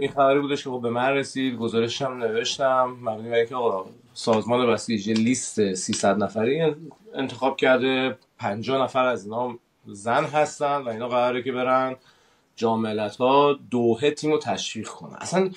این 0.00 0.08
خبری 0.08 0.40
بودش 0.40 0.64
که 0.64 0.70
خب 0.70 0.80
به 0.82 0.90
من 0.90 1.08
رسید 1.08 1.56
گزارشم 1.56 2.12
نوشتم. 2.12 2.96
مبنی 3.02 3.30
بر 3.30 3.36
اینکه 3.36 3.54
آقا 3.54 3.90
سازمان 4.14 4.72
بسیج 4.72 5.10
لیست 5.10 5.74
300 5.74 6.18
نفری 6.18 6.74
انتخاب 7.14 7.56
کرده. 7.56 8.18
50 8.38 8.82
نفر 8.82 9.06
از 9.06 9.24
اینا 9.24 9.58
زن 9.86 10.24
هستن 10.24 10.76
و 10.76 10.88
اینا 10.88 11.08
قراره 11.08 11.42
که 11.42 11.52
برن 11.52 11.96
جاملت 12.56 13.16
ها 13.16 13.58
دوهه 13.70 14.10
تیم 14.10 14.32
رو 14.32 14.38
تشویق 14.38 14.88
کنن. 14.88 15.16
اصلا 15.20 15.50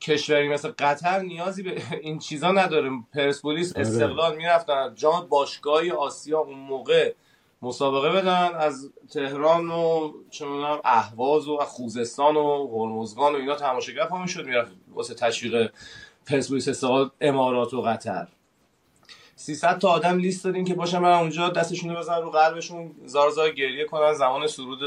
کشوری 0.00 0.48
مثل 0.48 0.72
قطر 0.78 1.20
نیازی 1.20 1.62
به 1.62 1.82
این 2.02 2.18
چیزا 2.18 2.52
نداره. 2.52 2.90
پرسپولیس 3.14 3.76
آره. 3.76 3.86
استقلال 3.86 4.36
می‌رفتن. 4.36 4.94
جام 4.94 5.26
باشگاهی 5.28 5.90
آسیا 5.90 6.38
اون 6.38 6.58
موقع 6.58 7.14
مسابقه 7.62 8.10
بدن. 8.10 8.54
از 8.54 8.90
تهران 9.12 9.70
و 9.70 10.12
چون 10.30 10.64
اهواز 10.84 11.48
و 11.48 11.56
خوزستان 11.56 12.36
و 12.36 12.68
هرمزگان 12.68 13.34
و 13.34 13.36
اینا 13.36 13.54
تماشاگر 13.54 14.04
پا 14.04 14.18
می‌شد 14.22 14.46
می‌رفت 14.46 14.72
واسه 14.94 15.14
تشویق 15.14 15.70
پرسپولیس 16.26 16.68
استقلال 16.68 17.10
امارات 17.20 17.74
و 17.74 17.82
قطر. 17.82 18.28
300 19.36 19.78
تا 19.78 19.88
آدم 19.88 20.18
لیست 20.18 20.44
دادیم 20.44 20.64
که 20.64 20.74
باشن 20.74 21.02
برن 21.02 21.18
اونجا 21.18 21.48
دستشون 21.48 21.90
رو 21.90 21.96
بزنن 21.96 22.22
رو 22.22 22.30
قلبشون 22.30 22.90
زار 23.04 23.30
زار 23.30 23.50
گریه 23.50 23.84
کنن 23.84 24.12
زمان 24.12 24.46
سرود 24.46 24.78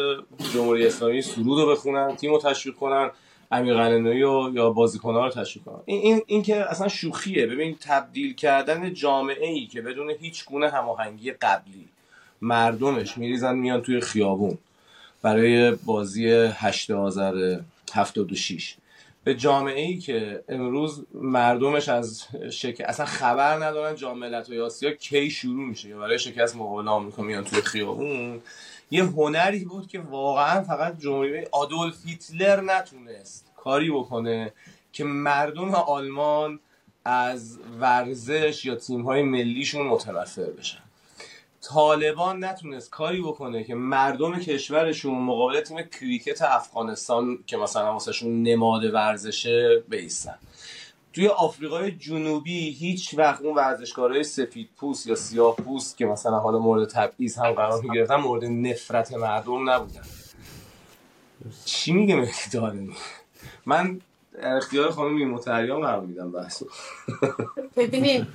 جمهوری 0.53 0.87
اسلامی 0.87 1.21
سرود 1.21 1.59
رو 1.59 1.71
بخونن 1.71 2.15
تیم 2.15 2.31
رو 2.31 2.39
تشویق 2.39 2.75
کنن. 2.75 3.11
امیر 3.51 3.73
قلعه‌نویی 3.73 4.23
و 4.23 4.51
یا 4.53 4.69
بازیکن‌ها 4.69 5.25
رو 5.25 5.31
تشویق 5.31 5.65
کنن 5.65 5.79
این, 5.85 6.01
این 6.01 6.21
این 6.27 6.43
که 6.43 6.71
اصلا 6.71 6.87
شوخیه. 6.87 7.47
ببین 7.47 7.77
تبدیل 7.81 8.33
کردن 8.33 8.93
جامعه 8.93 9.47
ای 9.47 9.65
که 9.65 9.81
بدون 9.81 10.09
هیچ 10.09 10.45
گونه 10.45 10.69
هماهنگی 10.69 11.31
قبلی 11.31 11.87
مردمش 12.41 13.17
میریزن 13.17 13.55
میان 13.55 13.81
توی 13.81 13.99
خیابون 13.99 14.57
برای 15.21 15.71
بازی 15.71 16.27
8 16.31 16.91
آذر 16.91 17.59
76 17.93 18.75
به 19.23 19.35
جامعه 19.35 19.81
ای 19.81 19.97
که 19.97 20.43
امروز 20.49 21.05
مردمش 21.13 21.89
از 21.89 22.27
شک... 22.51 22.81
اصلا 22.85 23.05
خبر 23.05 23.65
ندارن 23.65 23.95
جام 23.95 24.19
ملت‌های 24.19 24.59
آسیا 24.59 24.91
کی 24.91 25.29
شروع 25.29 25.67
میشه. 25.67 25.89
یا 25.89 25.99
برای 25.99 26.19
شکست 26.19 26.55
مقابل 26.55 26.87
آمریکا 26.87 27.23
میان 27.23 27.43
توی 27.43 27.61
خیابون. 27.61 28.41
یه 28.91 29.03
هنری 29.03 29.65
بود 29.65 29.87
که 29.87 29.99
واقعا 29.99 30.61
فقط 30.63 30.97
جمهوری 30.97 31.45
آدولف 31.51 32.05
هیتلر 32.05 32.61
نتونست 32.61 33.51
کاری 33.57 33.91
بکنه 33.91 34.53
که 34.91 35.03
مردم 35.03 35.75
آلمان 35.75 36.59
از 37.05 37.59
ورزش 37.79 38.65
یا 38.65 38.75
تیم‌های 38.75 39.21
ملیشون 39.21 39.87
متنفر 39.87 40.43
بشن. 40.43 40.79
طالبان 41.61 42.43
نتونست 42.43 42.89
کاری 42.89 43.21
بکنه 43.21 43.63
که 43.63 43.75
مردم 43.75 44.39
کشورشون 44.39 45.15
مقابل 45.15 45.61
تیم 45.61 45.81
کریکت 45.81 46.41
افغانستان 46.41 47.39
که 47.47 47.57
مثلا 47.57 47.93
واسهشون 47.93 48.43
نماد 48.43 48.93
ورزشه 48.93 49.83
بیستن. 49.89 50.35
توی 51.13 51.27
آفریقای 51.27 51.91
جنوبی 51.91 52.69
هیچ 52.69 53.13
وقت 53.17 53.41
اون 53.41 53.55
ورزشکارای 53.55 54.23
سفید 54.23 54.69
پوست 54.77 55.07
یا 55.07 55.15
سیاه 55.15 55.55
پوست 55.55 55.97
که 55.97 56.05
مثلا 56.05 56.39
حالا 56.39 56.59
مورد 56.59 56.89
تبعیض 56.89 57.37
هم 57.37 57.51
قرار 57.51 57.81
می‌گرفتن 57.81 58.15
مورد 58.15 58.43
نفرت 58.45 59.13
مردم 59.13 59.69
نبودن. 59.69 60.01
چی 61.65 61.91
میگه 61.91 62.15
مهدی 62.15 62.49
دارمی؟ 62.53 62.95
من 63.65 64.01
اختیار 64.41 64.91
خانم 64.91 65.31
متریام 65.31 65.81
قرار 65.81 66.01
میدم 66.01 66.31
بحثو. 66.31 66.65
ببینید 67.75 68.27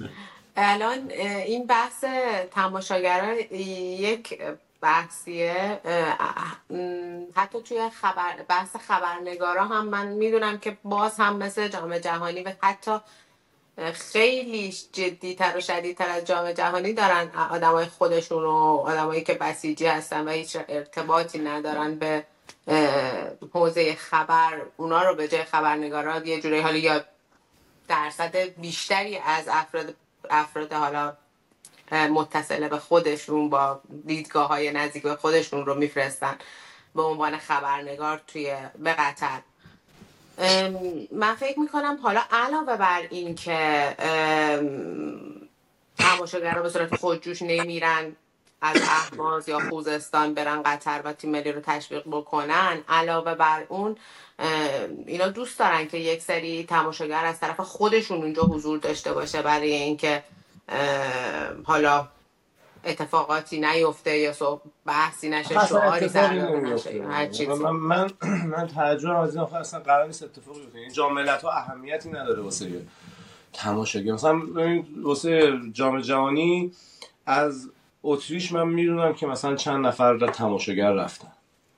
الان 0.56 1.10
این 1.46 1.66
بحث 1.66 2.04
تماشاگران 2.50 3.36
یک 3.50 4.38
بحثیه 4.86 5.80
حتی 7.36 7.62
توی 7.62 7.90
خبر 7.90 8.42
بحث 8.48 8.76
خبرنگارا 8.76 9.64
هم 9.64 9.88
من 9.88 10.06
می‌دونم 10.06 10.58
که 10.58 10.76
باز 10.84 11.16
هم 11.16 11.36
مثل 11.36 11.68
جام 11.68 11.98
جهانی 11.98 12.42
و 12.42 12.52
حتی 12.62 12.98
خیلی 13.92 14.74
جدیتر 14.92 15.56
و 15.56 15.60
شدیدتر 15.60 16.08
از 16.08 16.24
جام 16.24 16.52
جهانی 16.52 16.92
دارن 16.92 17.30
آدمای 17.50 17.86
خودشون 17.86 18.44
و 18.44 18.82
آدمایی 18.86 19.24
که 19.24 19.34
بسیجی 19.34 19.86
هستن 19.86 20.28
و 20.28 20.30
هیچ 20.30 20.56
ارتباطی 20.68 21.38
ندارن 21.38 21.94
به 21.94 22.24
حوزه 23.52 23.94
خبر 23.94 24.62
اونا 24.76 25.02
رو 25.02 25.14
به 25.14 25.28
جای 25.28 25.44
خبرنگاران 25.44 26.26
یه 26.26 26.40
جوری 26.40 26.60
حالا 26.60 26.76
یا 26.76 27.04
درصد 27.88 28.36
بیشتری 28.36 29.18
از 29.18 29.48
افراد 29.48 29.94
افراد 30.30 30.72
حالا 30.72 31.16
متصله 31.92 32.68
به 32.68 32.78
خودشون 32.78 33.50
با 33.50 33.80
دیدگاه 34.06 34.48
های 34.48 34.72
نزدیک 34.72 35.02
به 35.02 35.16
خودشون 35.16 35.66
رو 35.66 35.74
میفرستن 35.74 36.36
به 36.94 37.02
عنوان 37.02 37.38
خبرنگار 37.38 38.20
توی 38.26 38.56
به 38.78 38.92
قطر. 38.92 39.40
من 41.12 41.34
فکر 41.34 41.60
می‌کنم 41.60 41.98
حالا 42.02 42.20
علاوه 42.30 42.76
بر 42.76 43.02
این 43.10 43.34
که 43.34 43.94
تماشاگرها 45.98 46.62
به 46.62 46.68
صورت 46.68 46.96
خودجوش 46.96 47.42
نمیرن 47.42 48.16
از 48.60 48.76
اهواز 48.82 49.48
یا 49.48 49.60
خوزستان 49.70 50.34
برن 50.34 50.62
قطر 50.62 51.00
و 51.04 51.12
تیم 51.12 51.30
ملی 51.30 51.52
رو 51.52 51.60
تشویق 51.60 52.02
بکنن 52.06 52.78
علاوه 52.88 53.34
بر 53.34 53.64
اون 53.68 53.96
اینا 55.06 55.28
دوست 55.28 55.58
دارن 55.58 55.88
که 55.88 55.98
یک 55.98 56.22
سری 56.22 56.64
تماشاگر 56.64 57.24
از 57.24 57.40
طرف 57.40 57.60
خودشون 57.60 58.22
اونجا 58.22 58.42
حضور 58.42 58.78
داشته 58.78 59.12
باشه 59.12 59.42
برای 59.42 59.72
اینکه 59.72 60.22
حالا 61.64 62.08
اتفاقاتی 62.84 63.60
نیفته 63.60 64.18
یا 64.18 64.60
بحثی 64.86 65.28
نشه 65.28 65.66
شعاری 65.66 66.06
نشه 66.06 67.46
من 67.54 67.70
من 67.70 68.10
من 68.46 68.66
تعجب 68.66 69.10
از 69.10 69.36
این 69.36 69.44
اصلا 69.44 69.80
قرار 69.80 70.06
نیست 70.06 70.22
اتفاقی 70.22 70.60
بیفته. 70.60 70.78
این 70.78 70.92
جام 70.92 71.28
ها 71.28 71.50
اهمیتی 71.50 72.08
نداره 72.08 72.42
واسه 72.42 72.82
تماشاگر. 73.52 74.12
مثلا 74.12 74.42
واسه 75.02 75.52
جام 75.72 76.00
جهانی 76.00 76.72
از 77.26 77.70
اتریش 78.02 78.52
من 78.52 78.68
می‌دونم 78.68 79.14
که 79.14 79.26
مثلا 79.26 79.56
چند 79.56 79.86
نفر 79.86 80.26
تماشاگر 80.26 80.92
رفتن. 80.92 81.32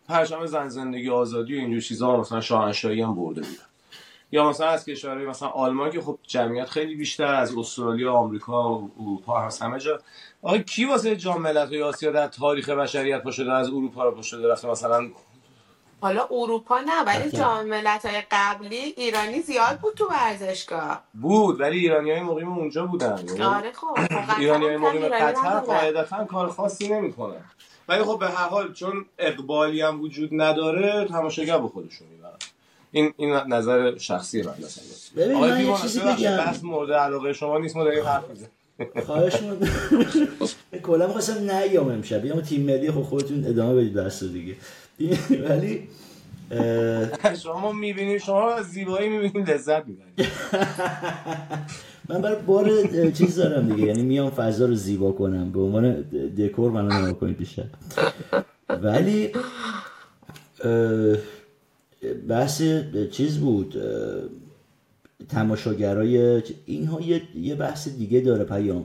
پرچم 0.08 0.46
زن 0.46 0.68
زندگی 0.68 1.10
آزادی 1.10 1.56
و 1.56 1.58
اینجور 1.58 1.80
چیزا 1.80 2.16
مثلا 2.16 2.40
شاهنشاهی 2.40 3.02
هم 3.02 3.14
برده 3.14 3.40
بودن. 3.40 3.67
یا 4.32 4.48
مثلا 4.48 4.68
از 4.68 4.84
کشورهای 4.84 5.26
مثلا 5.26 5.48
آلمان 5.48 5.90
که 5.90 6.00
خب 6.00 6.18
جمعیت 6.22 6.68
خیلی 6.68 6.94
بیشتر 6.94 7.34
از 7.34 7.56
استرالیا 7.56 8.12
آمریکا 8.12 8.74
و 8.74 8.90
اروپا 9.00 9.40
هست 9.40 9.62
همه 9.62 9.78
جا. 9.78 10.00
آقا 10.42 10.58
کی 10.58 10.84
واسه 10.84 11.16
جام 11.16 11.42
ملت‌های 11.42 11.82
آسیا 11.82 12.12
در 12.12 12.26
تاریخ 12.26 12.68
بشریت 12.68 13.22
پا 13.22 13.30
شده 13.30 13.52
از 13.52 13.68
اروپا 13.68 14.04
رو 14.04 14.10
پا 14.10 14.22
شده 14.22 14.48
رفته 14.48 14.68
مثلا 14.68 15.08
حالا 16.00 16.28
اروپا 16.30 16.78
نه 16.80 17.04
ولی 17.06 17.30
جام 17.30 17.66
ملت‌های 17.66 18.22
قبلی 18.30 18.76
ایرانی 18.76 19.40
زیاد 19.40 19.78
بود 19.78 19.94
تو 19.94 20.08
ورزشگاه. 20.08 21.02
بود 21.14 21.60
ولی 21.60 21.78
ایرانی 21.78 22.10
های 22.10 22.22
مقیم 22.22 22.52
اونجا 22.52 22.86
بودن 22.86 23.24
یعنی 23.28 23.42
آره 23.42 23.72
خب, 23.72 23.94
خب، 23.94 24.38
ایرانی 24.38 24.66
های 24.66 24.76
مقیم 24.76 25.08
قطر 25.08 25.60
قاعدتا 25.60 26.24
کار 26.24 26.48
خاصی 26.48 26.88
نمی‌کنن. 26.88 27.44
ولی 27.88 28.02
خب 28.02 28.18
به 28.18 28.28
هر 28.28 28.48
حال 28.48 28.72
چون 28.72 29.06
اقبالی 29.18 29.80
هم 29.80 30.00
وجود 30.00 30.30
نداره 30.32 31.06
تماشاگر 31.08 31.58
به 31.58 31.68
خودشون. 31.68 32.08
این 32.92 33.12
این 33.16 33.30
نظر 33.32 33.98
شخصی 33.98 34.42
من 34.42 34.52
مثلا. 34.58 34.84
ببین 35.16 35.76
چیزی 35.76 36.00
بگم. 36.00 36.36
بحث 36.36 36.62
مورد 36.62 36.92
علاقه 36.92 37.32
شما 37.32 37.58
نیست 37.58 37.76
مورد 37.76 37.98
حرف 38.06 38.24
خواهش 39.06 39.32
کلا 40.82 41.06
می‌خواستم 41.06 41.50
نیام 41.50 41.88
امشب 41.88 42.22
بیام 42.22 42.40
تیم 42.40 42.62
ملی 42.62 42.90
خب 42.92 43.02
خودتون 43.02 43.44
ادامه 43.46 43.74
بدید 43.74 43.94
بحث 43.94 44.24
دیگه. 44.24 44.54
ولی 45.48 45.88
شما 47.42 47.72
می‌بینید 47.72 48.18
شما 48.22 48.52
از 48.52 48.66
زیبایی 48.66 49.08
می‌بینید 49.08 49.50
لذت 49.50 49.82
می‌برید 49.86 50.28
من 52.08 52.22
برای 52.22 52.42
بار 52.42 52.70
چیز 53.10 53.36
دارم 53.36 53.68
دیگه. 53.74 53.86
یعنی 53.86 54.02
میام 54.02 54.30
فضا 54.30 54.66
رو 54.66 54.74
زیبا 54.74 55.12
کنم. 55.12 55.52
به 55.52 55.60
عنوان 55.60 55.92
دکور 56.38 56.70
منو 56.70 56.88
نما 56.88 57.12
کنید 57.12 57.36
بیشتر. 57.38 57.64
ولی 58.68 59.32
بحث 62.28 62.62
چیز 63.10 63.38
بود 63.38 63.76
تماشاگرای 65.28 66.42
اینها 66.66 67.00
یه،, 67.00 67.22
یه 67.40 67.54
بحث 67.54 67.88
دیگه 67.88 68.20
داره 68.20 68.44
پیام. 68.44 68.84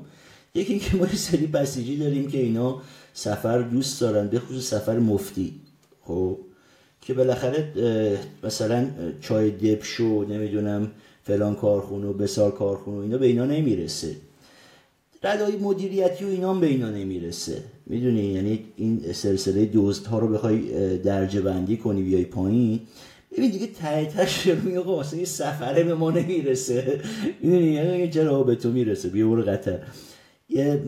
یکی 0.55 0.73
اینکه 0.73 0.97
ما 0.97 1.05
یه 1.05 1.15
سری 1.15 1.47
بسیجی 1.47 1.97
داریم 1.97 2.27
که 2.31 2.37
اینا 2.37 2.81
سفر 3.13 3.61
دوست 3.61 4.01
دارن 4.01 4.27
به 4.27 4.39
خصوص 4.39 4.69
سفر 4.69 4.99
مفتی. 4.99 5.53
خب 6.01 6.37
که 7.01 7.13
بالاخره 7.13 7.73
مثلا 8.43 8.89
چای 9.21 9.51
دبشو 9.51 10.25
نمی‌دونم 10.29 10.91
فلان 11.23 11.55
کارخونه 11.55 12.07
و 12.07 12.13
بسار 12.13 12.51
کارخونه 12.51 12.97
اینا 12.97 13.17
به 13.17 13.25
اینا 13.25 13.45
نمی‌رسه. 13.45 14.15
ردای 15.23 15.57
مدیریتی 15.57 16.25
و 16.25 16.27
اینا 16.27 16.53
به 16.53 16.67
اینا 16.67 16.89
نمی‌رسه. 16.89 17.63
می‌دونی 17.85 18.21
یعنی 18.21 18.59
این 18.75 19.13
سلسله 19.13 19.65
دوست 19.65 20.07
ها 20.07 20.19
رو 20.19 20.27
بخوای 20.27 20.97
درجه 20.97 21.41
بندی 21.41 21.77
کنی 21.77 22.03
بیای 22.03 22.25
پایین. 22.25 22.79
ببین 23.31 23.51
دیگه 23.51 23.67
ته 23.67 24.05
تش 24.05 24.47
میگه 24.47 24.79
آقا 24.79 24.95
واسه 24.95 25.17
این 25.17 25.25
سفره 25.25 25.83
به 25.83 25.95
ما 25.95 26.11
نمی‌رسه. 26.11 27.01
می‌دونی؟ 27.41 27.65
یعنی 27.65 28.09
چرا 28.09 28.43
به 28.43 28.55
تو 28.55 28.71
می‌رسه. 28.71 29.09
بیا 29.09 29.27
برو 29.27 29.41
قطر. 29.41 29.79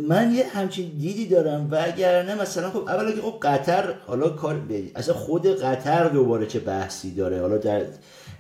من 0.08 0.34
یه 0.36 0.46
همچین 0.54 0.92
دیدی 1.00 1.26
دارم. 1.26 1.68
و 1.72 1.84
اگر 1.86 2.24
نه 2.24 2.42
مثلا 2.42 2.70
خب 2.72 2.78
اولا 2.88 3.12
که 3.12 3.22
خب 3.22 3.40
قطر 3.42 3.94
حالا 4.08 4.30
کار 4.30 4.62
اصلا 4.96 5.16
خود 5.16 5.48
قطر 5.48 6.10
دوباره 6.10 6.46
چه 6.46 6.60
بحثی 6.60 7.12
داره؟ 7.12 7.42
حالا 7.42 7.58
در 7.58 7.82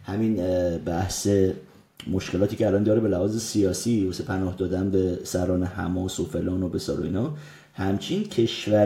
همین 0.04 0.36
بحث 0.78 1.28
مشکلاتی 2.12 2.56
که 2.56 2.68
الان 2.68 2.84
داره 2.84 3.00
به 3.00 3.08
لحاظ 3.08 3.41
سیاسی 3.41 4.06
واسه 4.06 4.24
پناه 4.24 4.56
دادن 4.56 4.89
به 4.91 5.20
سران 5.24 5.63
حماس 5.63 6.20
و 6.20 6.26
فلان 6.26 6.63
و 6.63 6.70
بسار 6.70 7.02
و 7.02 7.04
اینا 7.04 7.34
همچین 7.76 8.24
کشور 8.24 8.86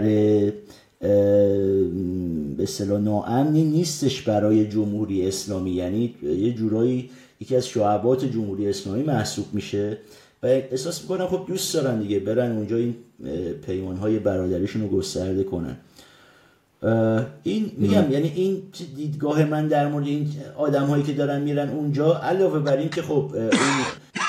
به 0.99 2.63
اصطلاح 2.63 3.01
ناامنی 3.01 3.63
نیستش 3.63 4.21
برای 4.21 4.67
جمهوری 4.67 5.27
اسلامی. 5.27 5.71
یعنی 5.71 6.15
یه 6.23 6.53
جورایی 6.53 7.09
یکی 7.39 7.55
از 7.55 7.67
شعبات 7.67 8.25
جمهوری 8.25 8.69
اسلامی 8.69 9.03
محسوب 9.03 9.45
میشه 9.53 9.97
و 10.43 10.47
احساس 10.47 11.01
می‌کنم 11.01 11.27
خب 11.27 11.45
دوست 11.47 11.73
دارن 11.73 11.99
دیگه 11.99 12.19
برن 12.19 12.51
اونجا 12.51 12.75
این 12.75 12.95
پیمان 13.65 13.95
های 13.97 14.19
برادریشون 14.19 14.81
رو 14.81 14.87
گسترده 14.87 15.43
کنن. 15.43 15.77
این 17.43 17.71
میگم 17.77 18.11
یعنی 18.11 18.31
این 18.35 18.61
دیدگاه 18.95 19.45
من 19.45 19.67
در 19.67 19.87
مورد 19.87 20.07
این 20.07 20.27
آدم 20.57 20.85
هایی 20.85 21.03
که 21.03 21.13
دارن 21.13 21.41
میرن 21.41 21.69
اونجا 21.69 22.13
علاوه 22.13 22.59
بر 22.59 22.77
این 22.77 22.89
که 22.89 23.01
خب 23.01 23.31
اون 23.35 23.51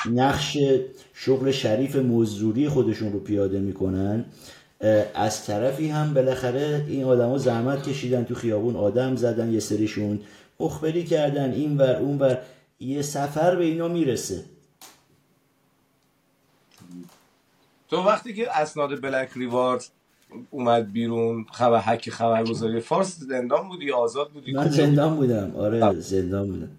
نقش 0.06 0.58
شغل 1.14 1.50
شریف 1.50 1.96
مزدوری 1.96 2.68
خودشون 2.68 3.12
رو 3.12 3.20
پیاده 3.20 3.60
می‌کنن. 3.60 4.24
از 5.14 5.46
طرفی 5.46 5.88
هم 5.88 6.14
بالاخره 6.14 6.84
این 6.88 7.04
آدما 7.04 7.38
زحمت 7.38 7.88
کشیدن 7.88 8.24
تو 8.24 8.34
خیابون 8.34 8.76
آدم 8.76 9.16
زدن 9.16 9.52
یه 9.52 9.60
سریشون 9.60 10.20
مخبری 10.60 11.04
کردن 11.04 11.52
این 11.52 11.76
ور 11.78 11.96
اون 11.96 12.18
ور. 12.18 12.38
یه 12.80 13.02
سفر 13.02 13.56
به 13.56 13.64
اینا 13.64 13.88
می‌رسه. 13.88 14.44
تو 17.88 17.96
وقتی 17.96 18.34
که 18.34 18.58
اسناد 18.58 19.02
بلک 19.02 19.30
ریوارد 19.36 19.84
اومد 20.50 20.92
بیرون 20.92 21.46
خبر 21.52 21.80
حک 21.80 22.10
خبرگزاری 22.10 22.80
فارس 22.80 23.16
زندان 23.18 23.68
بودی 23.68 23.92
آزاد 23.92 24.30
بودی؟ 24.30 24.52
من 24.52 24.68
زندان 24.68 25.16
بودم. 25.16 25.56
آره 25.56 26.00
زندان 26.00 26.48
بودم. 26.50 26.70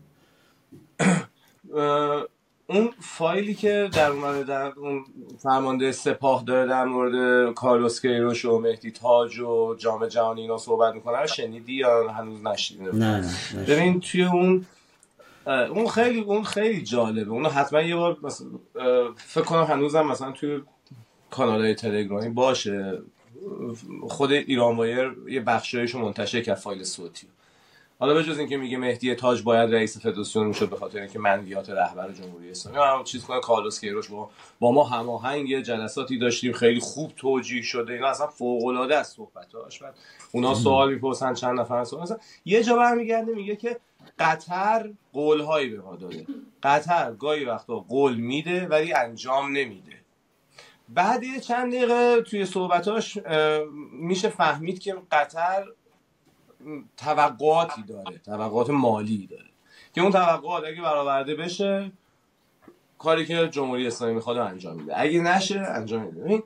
اون 2.73 2.89
فایلی 2.99 3.53
که 3.53 3.89
در 3.93 4.11
اومده 4.11 4.43
در 4.43 4.71
اون 4.77 5.05
فرمانده 5.39 5.91
سپاه 5.91 6.43
داره 6.43 6.69
در 6.69 6.85
مورد 6.85 7.53
کارلوس 7.53 8.01
کیروش 8.01 8.45
و 8.45 8.59
مهدی 8.59 8.91
تاج 8.91 9.39
و 9.39 9.75
جام 9.75 10.07
جهانی 10.07 10.41
اینا 10.41 10.57
صحبت 10.57 10.93
می‌کنه 10.93 11.27
شنیدی 11.27 11.73
یا 11.73 12.09
هنوز 12.09 12.43
نشیدی 12.43 12.83
نه 12.83 12.91
نه 12.93 13.63
ببین 13.67 13.99
توی 13.99 14.23
اون 14.23 14.65
اون 15.45 15.87
خیلی 15.87 16.21
اون 16.21 16.43
خیلی 16.43 16.81
جالبه. 16.81 17.31
اون 17.31 17.45
حتما 17.45 17.81
یه 17.81 17.95
بار 17.95 18.17
مثلا 18.23 18.47
فکر 19.15 19.43
کنم 19.43 19.63
هنوزم 19.63 20.01
مثلا 20.01 20.31
توی 20.31 20.61
کانال 21.31 21.61
های 21.61 21.75
تلگرامی 21.75 22.29
باشه. 22.29 23.01
خود 24.07 24.31
ایران 24.31 24.77
وایر 24.77 25.15
یه 25.27 25.39
بخشایشو 25.39 25.99
منتشر 25.99 26.41
کرد 26.41 26.57
فایل 26.57 26.83
صوتی. 26.83 27.27
حالا 28.01 28.13
به 28.13 28.23
جز 28.23 28.39
اینکه 28.39 28.57
میگه 28.57 28.77
مهدی 28.77 29.15
تاج 29.15 29.43
باید 29.43 29.73
رئیس 29.73 29.97
فدراسیون 29.97 30.47
می‌شد 30.47 30.69
به 30.69 30.75
خاطر 30.75 30.99
اینکه 30.99 31.19
منویات 31.19 31.69
رهبر 31.69 32.11
جمهوری 32.11 32.51
اسلامی 32.51 32.77
هم 32.77 33.03
چیز 33.03 33.25
کنه 33.25 33.39
کارلوس 33.39 33.79
کیروش 33.79 34.07
با 34.07 34.29
با 34.59 34.71
ما 34.71 34.83
هماهنگ 34.83 35.59
جلساتی 35.59 36.17
داشتیم 36.17 36.53
خیلی 36.53 36.79
خوب 36.79 37.11
توجیه 37.15 37.61
شده 37.61 37.93
اینا 37.93 38.07
اصلا 38.07 38.27
فوق 38.27 38.65
العاده 38.65 38.97
است 38.97 39.15
صحبتاش 39.15 39.79
بعد 39.79 39.95
اونا 40.31 40.55
سوال 40.55 40.93
می‌پرسن 40.93 41.33
چند 41.33 41.59
نفر 41.59 41.83
سوال 41.83 42.03
مثلا 42.03 42.17
یه 42.45 42.63
جا 42.63 42.75
برمیگرده 42.75 43.33
میگه 43.33 43.55
که 43.55 43.79
قطر 44.19 44.91
قول 45.13 45.41
هایی 45.41 45.69
به 45.69 45.81
ما 45.81 45.95
داده. 45.95 46.25
قطر 46.63 47.13
گاهی 47.13 47.45
وقتا 47.45 47.75
قول 47.75 48.15
میده 48.15 48.67
ولی 48.67 48.93
انجام 48.93 49.45
نمیده. 49.45 49.91
بعد 50.89 51.23
یه 51.23 51.39
چند 51.39 51.73
دقیقه 51.75 52.21
توی 52.21 52.45
صحبتاش 52.45 53.17
میشه 53.91 54.29
فهمید 54.29 54.79
که 54.79 54.95
قطر 55.11 55.65
توقعاتی 56.97 57.83
داره 57.83 58.17
توقعات 58.17 58.69
مالی 58.69 59.27
داره. 59.27 59.45
که 59.95 60.01
اون 60.01 60.11
توقعات 60.11 60.63
اگه 60.63 60.81
برآورده 60.81 61.35
بشه 61.35 61.91
کاری 62.97 63.25
که 63.25 63.47
جمهوری 63.47 63.87
اسلامی 63.87 64.13
می‌خواد 64.13 64.37
انجام 64.37 64.75
میده. 64.75 64.99
اگه 64.99 65.21
نشه 65.21 65.59
انجام 65.59 66.01
میده. 66.01 66.21
ببین 66.21 66.43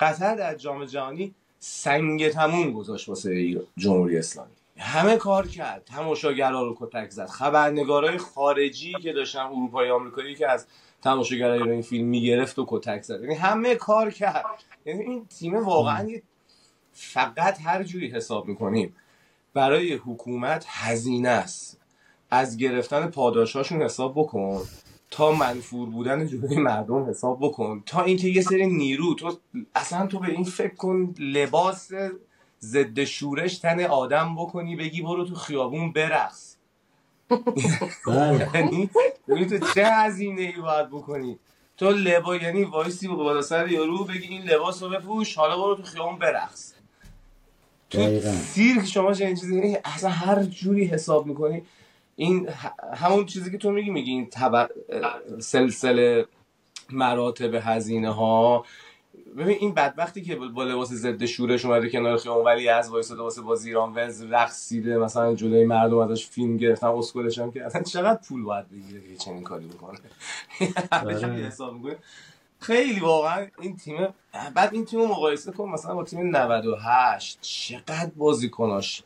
قطر 0.00 0.34
در 0.34 0.54
جام 0.54 0.84
جهانی 0.84 1.34
سنگ 1.58 2.28
تموم 2.28 2.72
گذاشت 2.72 3.08
واسه 3.08 3.60
جمهوری 3.76 4.18
اسلامی. 4.18 4.50
همه 4.78 5.16
کار 5.16 5.46
کرد. 5.46 5.84
تماشاگرها 5.84 6.62
رو 6.62 6.76
کتک 6.80 7.10
زد. 7.10 7.26
خبرنگارای 7.26 8.18
خارجی 8.18 8.92
که 8.92 9.12
داشتن 9.12 9.38
اروپایی 9.38 9.90
آمریکایی 9.90 10.34
که 10.34 10.48
از 10.48 10.66
تماشاگرای 11.02 11.70
این 11.70 11.82
فیلم 11.82 12.06
می‌گرفت 12.06 12.58
و 12.58 12.66
کتک 12.68 13.02
زد. 13.02 13.20
یعنی 13.20 13.34
همه 13.34 13.74
کار 13.74 14.10
کرد. 14.10 14.44
یعنی 14.86 15.02
این 15.02 15.26
تیم 15.26 15.64
واقعا 15.64 16.08
فقط 16.92 17.60
هر 17.60 17.82
جوری 17.82 18.10
حساب 18.10 18.48
می‌کنیم. 18.48 18.96
برای 19.54 19.94
حکومت 19.94 20.64
هزینه 20.68 21.28
است. 21.28 21.80
از 22.30 22.56
گرفتن 22.56 23.06
پاداشاشون 23.06 23.82
حساب 23.82 24.12
بکن. 24.16 24.62
تا 25.10 25.32
منفور 25.32 25.88
بودن 25.88 26.26
جلوی 26.26 26.56
مردم 26.56 27.10
حساب 27.10 27.38
بکن. 27.40 27.82
تا 27.86 28.02
اینکه 28.02 28.28
یه 28.28 28.42
سری 28.42 28.66
نیرو 28.66 29.14
تو 29.14 29.38
اصلا 29.74 30.06
تو 30.06 30.18
به 30.18 30.28
این 30.28 30.44
فکر 30.44 30.74
کن 30.74 31.14
لباس 31.18 31.90
ضد 32.60 33.04
شورش 33.04 33.58
تن 33.58 33.80
آدم 33.80 34.36
بکنی 34.36 34.76
بگی 34.76 35.02
برو 35.02 35.24
تو 35.24 35.34
خیابون 35.34 35.92
برقص. 35.92 36.56
بله. 38.06 38.50
یعنی 38.54 38.90
تو 39.26 39.58
چه 39.74 39.86
هزینه 39.86 40.40
ای 40.40 40.60
باید 40.60 40.88
بکنی؟ 40.88 41.38
تو 41.76 41.90
لبا 41.90 42.36
یعنی 42.36 42.64
وایسی 42.64 43.08
بالا 43.08 43.42
سر 43.42 43.68
یارو 43.68 44.04
بگی 44.04 44.28
این 44.28 44.42
لباس 44.42 44.82
رو 44.82 44.88
بپوش 44.88 45.34
حالا 45.34 45.56
برو 45.56 45.74
تو 45.76 45.82
خیابون 45.82 46.18
برقص. 46.18 46.74
تو. 47.90 48.20
سیرک 48.20 48.86
شما 48.86 49.12
چه 49.12 49.26
این 49.26 49.36
چیزی 49.36 49.54
یعنی 49.54 49.76
اصلا 49.84 50.10
هر 50.10 50.42
جوری 50.42 50.84
حساب 50.84 51.26
می‌کنی 51.26 51.62
این 52.16 52.48
همون 52.94 53.26
چیزی 53.26 53.50
که 53.50 53.58
تو 53.58 53.70
میگی 53.70 53.90
میگی 53.90 54.10
این 54.10 54.26
طبق 54.26 54.70
سلسله 55.38 56.26
مراتب 56.90 57.54
هزینه 57.54 58.10
ها 58.10 58.64
ببین 59.38 59.56
این 59.60 59.74
بدبختی 59.74 60.22
که 60.22 60.36
با 60.36 60.64
لباس 60.64 60.92
ضد 60.92 61.24
شورش 61.24 61.64
اومده 61.64 61.90
کنار 61.90 62.16
خیابون 62.16 62.44
ولی 62.44 62.68
از 62.68 62.90
وایساده 62.90 63.22
واسه 63.22 63.42
بازی 63.42 63.68
ایران 63.68 63.94
ونز 63.94 64.22
رقصیده 64.22 64.98
مثلا 64.98 65.34
جلوی 65.34 65.64
مردم 65.64 65.98
ازش 65.98 66.26
فیلم 66.26 66.56
گرفتن 66.56 66.86
اسکلش 66.86 67.38
هم 67.38 67.52
که 67.52 67.64
اصلا 67.64 67.82
چقدر 67.82 68.20
پول 68.28 68.42
باید 68.42 68.66
بگیره 68.70 69.00
که 69.00 69.16
چنین 69.16 69.42
کاری 69.42 69.66
بکنه 69.66 69.98
آره. 70.92 71.28
حساب 71.28 71.74
می‌کنه 71.74 71.96
خیلی 72.60 73.00
واقعا 73.00 73.46
این 73.60 73.76
تیم 73.76 74.08
بعد 74.54 74.74
این 74.74 74.84
تیم 74.84 75.00
رو 75.00 75.06
مقایسه 75.06 75.52
کن 75.52 75.68
مثلا 75.68 75.94
با 75.94 76.04
تیم 76.04 76.36
98 76.36 77.38
چقدر 77.40 78.10
بازیکناش 78.16 79.02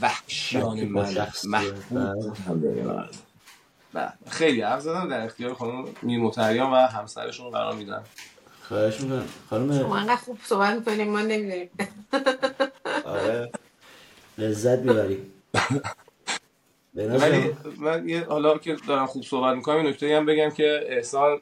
وحشیانه 0.00 0.84
من 0.84 1.30
محبوب 1.44 1.84
بودن. 1.88 3.08
بله. 3.92 4.12
خیلی 4.28 4.60
حرف 4.60 4.80
زدم 4.80 5.08
در 5.08 5.24
اختیار 5.24 5.54
خانم 5.54 5.84
میر 6.02 6.20
متریان 6.20 6.70
و 6.70 6.74
همسرشون 6.74 7.50
قرار 7.50 7.74
میدن. 7.74 8.02
خواهش 8.62 9.00
می‌کنم. 9.00 9.24
خانم 9.50 9.78
شما 9.78 9.96
انقدر 9.96 10.16
خوب 10.16 10.38
صحبت 10.44 10.74
می‌کنیم 10.74 11.10
ما 11.10 11.20
نمی‌دونیم. 11.20 11.70
آره. 13.04 13.50
لذت 14.38 14.78
می‌بریم. 14.78 15.32
به 16.94 17.08
ولی 17.08 17.14
نظرم 17.14 17.56
من 17.78 18.08
یه 18.08 18.24
حالا 18.24 18.58
که 18.58 18.76
دارم 18.88 19.06
خوب 19.06 19.24
صحبت 19.24 19.56
می‌کنم 19.56 19.76
یه 19.76 19.90
نکته 19.90 20.16
هم 20.16 20.26
بگم 20.26 20.50
که 20.50 20.80
احسان 20.88 21.40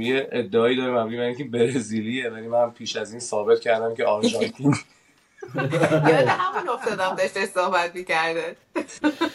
یه 0.00 0.28
ادعایی 0.32 0.76
داره 0.76 0.92
مبنی 1.02 1.16
بر 1.16 1.22
اینکه 1.22 1.44
برزیلیه 1.44 2.30
ولی 2.30 2.46
من 2.48 2.70
پیش 2.70 2.96
از 2.96 3.10
این 3.10 3.20
ثابت 3.20 3.60
کردم 3.60 3.94
که 3.94 4.04
آرژانتین. 4.04 4.74
یاد 5.54 6.26
همون 6.28 6.68
افتادم 6.68 7.14
داشته 7.18 7.46
صحبت 7.46 7.94
می‌کرده. 7.94 8.56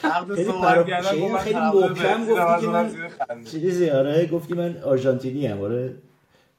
عقد 0.04 0.36
خیلی 0.36 0.52
محکم 0.52 2.26
گفتی 2.26 2.62
که 2.62 2.68
من-. 2.68 3.44
چیزی 3.52 3.90
آره 3.90 4.26
گفتی 4.26 4.54
من 4.54 4.78
آرژانتینی 4.86 5.48
هم 5.48 5.62
آره. 5.62 5.96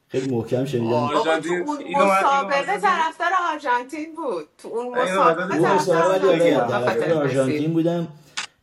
خیلی 0.08 0.30
محکم 0.34 0.64
شنیدم. 0.64 0.92
آرژانتین- 0.94 1.52
اون 1.66 1.78
اینو 1.78 2.04
من- 2.04 2.04
اینو 2.04 2.04
مسابقه 2.18 2.66
طرفدار 2.80 3.30
آرژانتین 3.52 4.14
بود. 4.14 4.44
تو 4.58 4.68
اون 4.68 4.98
مسابقه 4.98 5.58
طرفدار 6.38 7.12
آرژانتین. 7.22 7.72
بودم. 7.72 8.08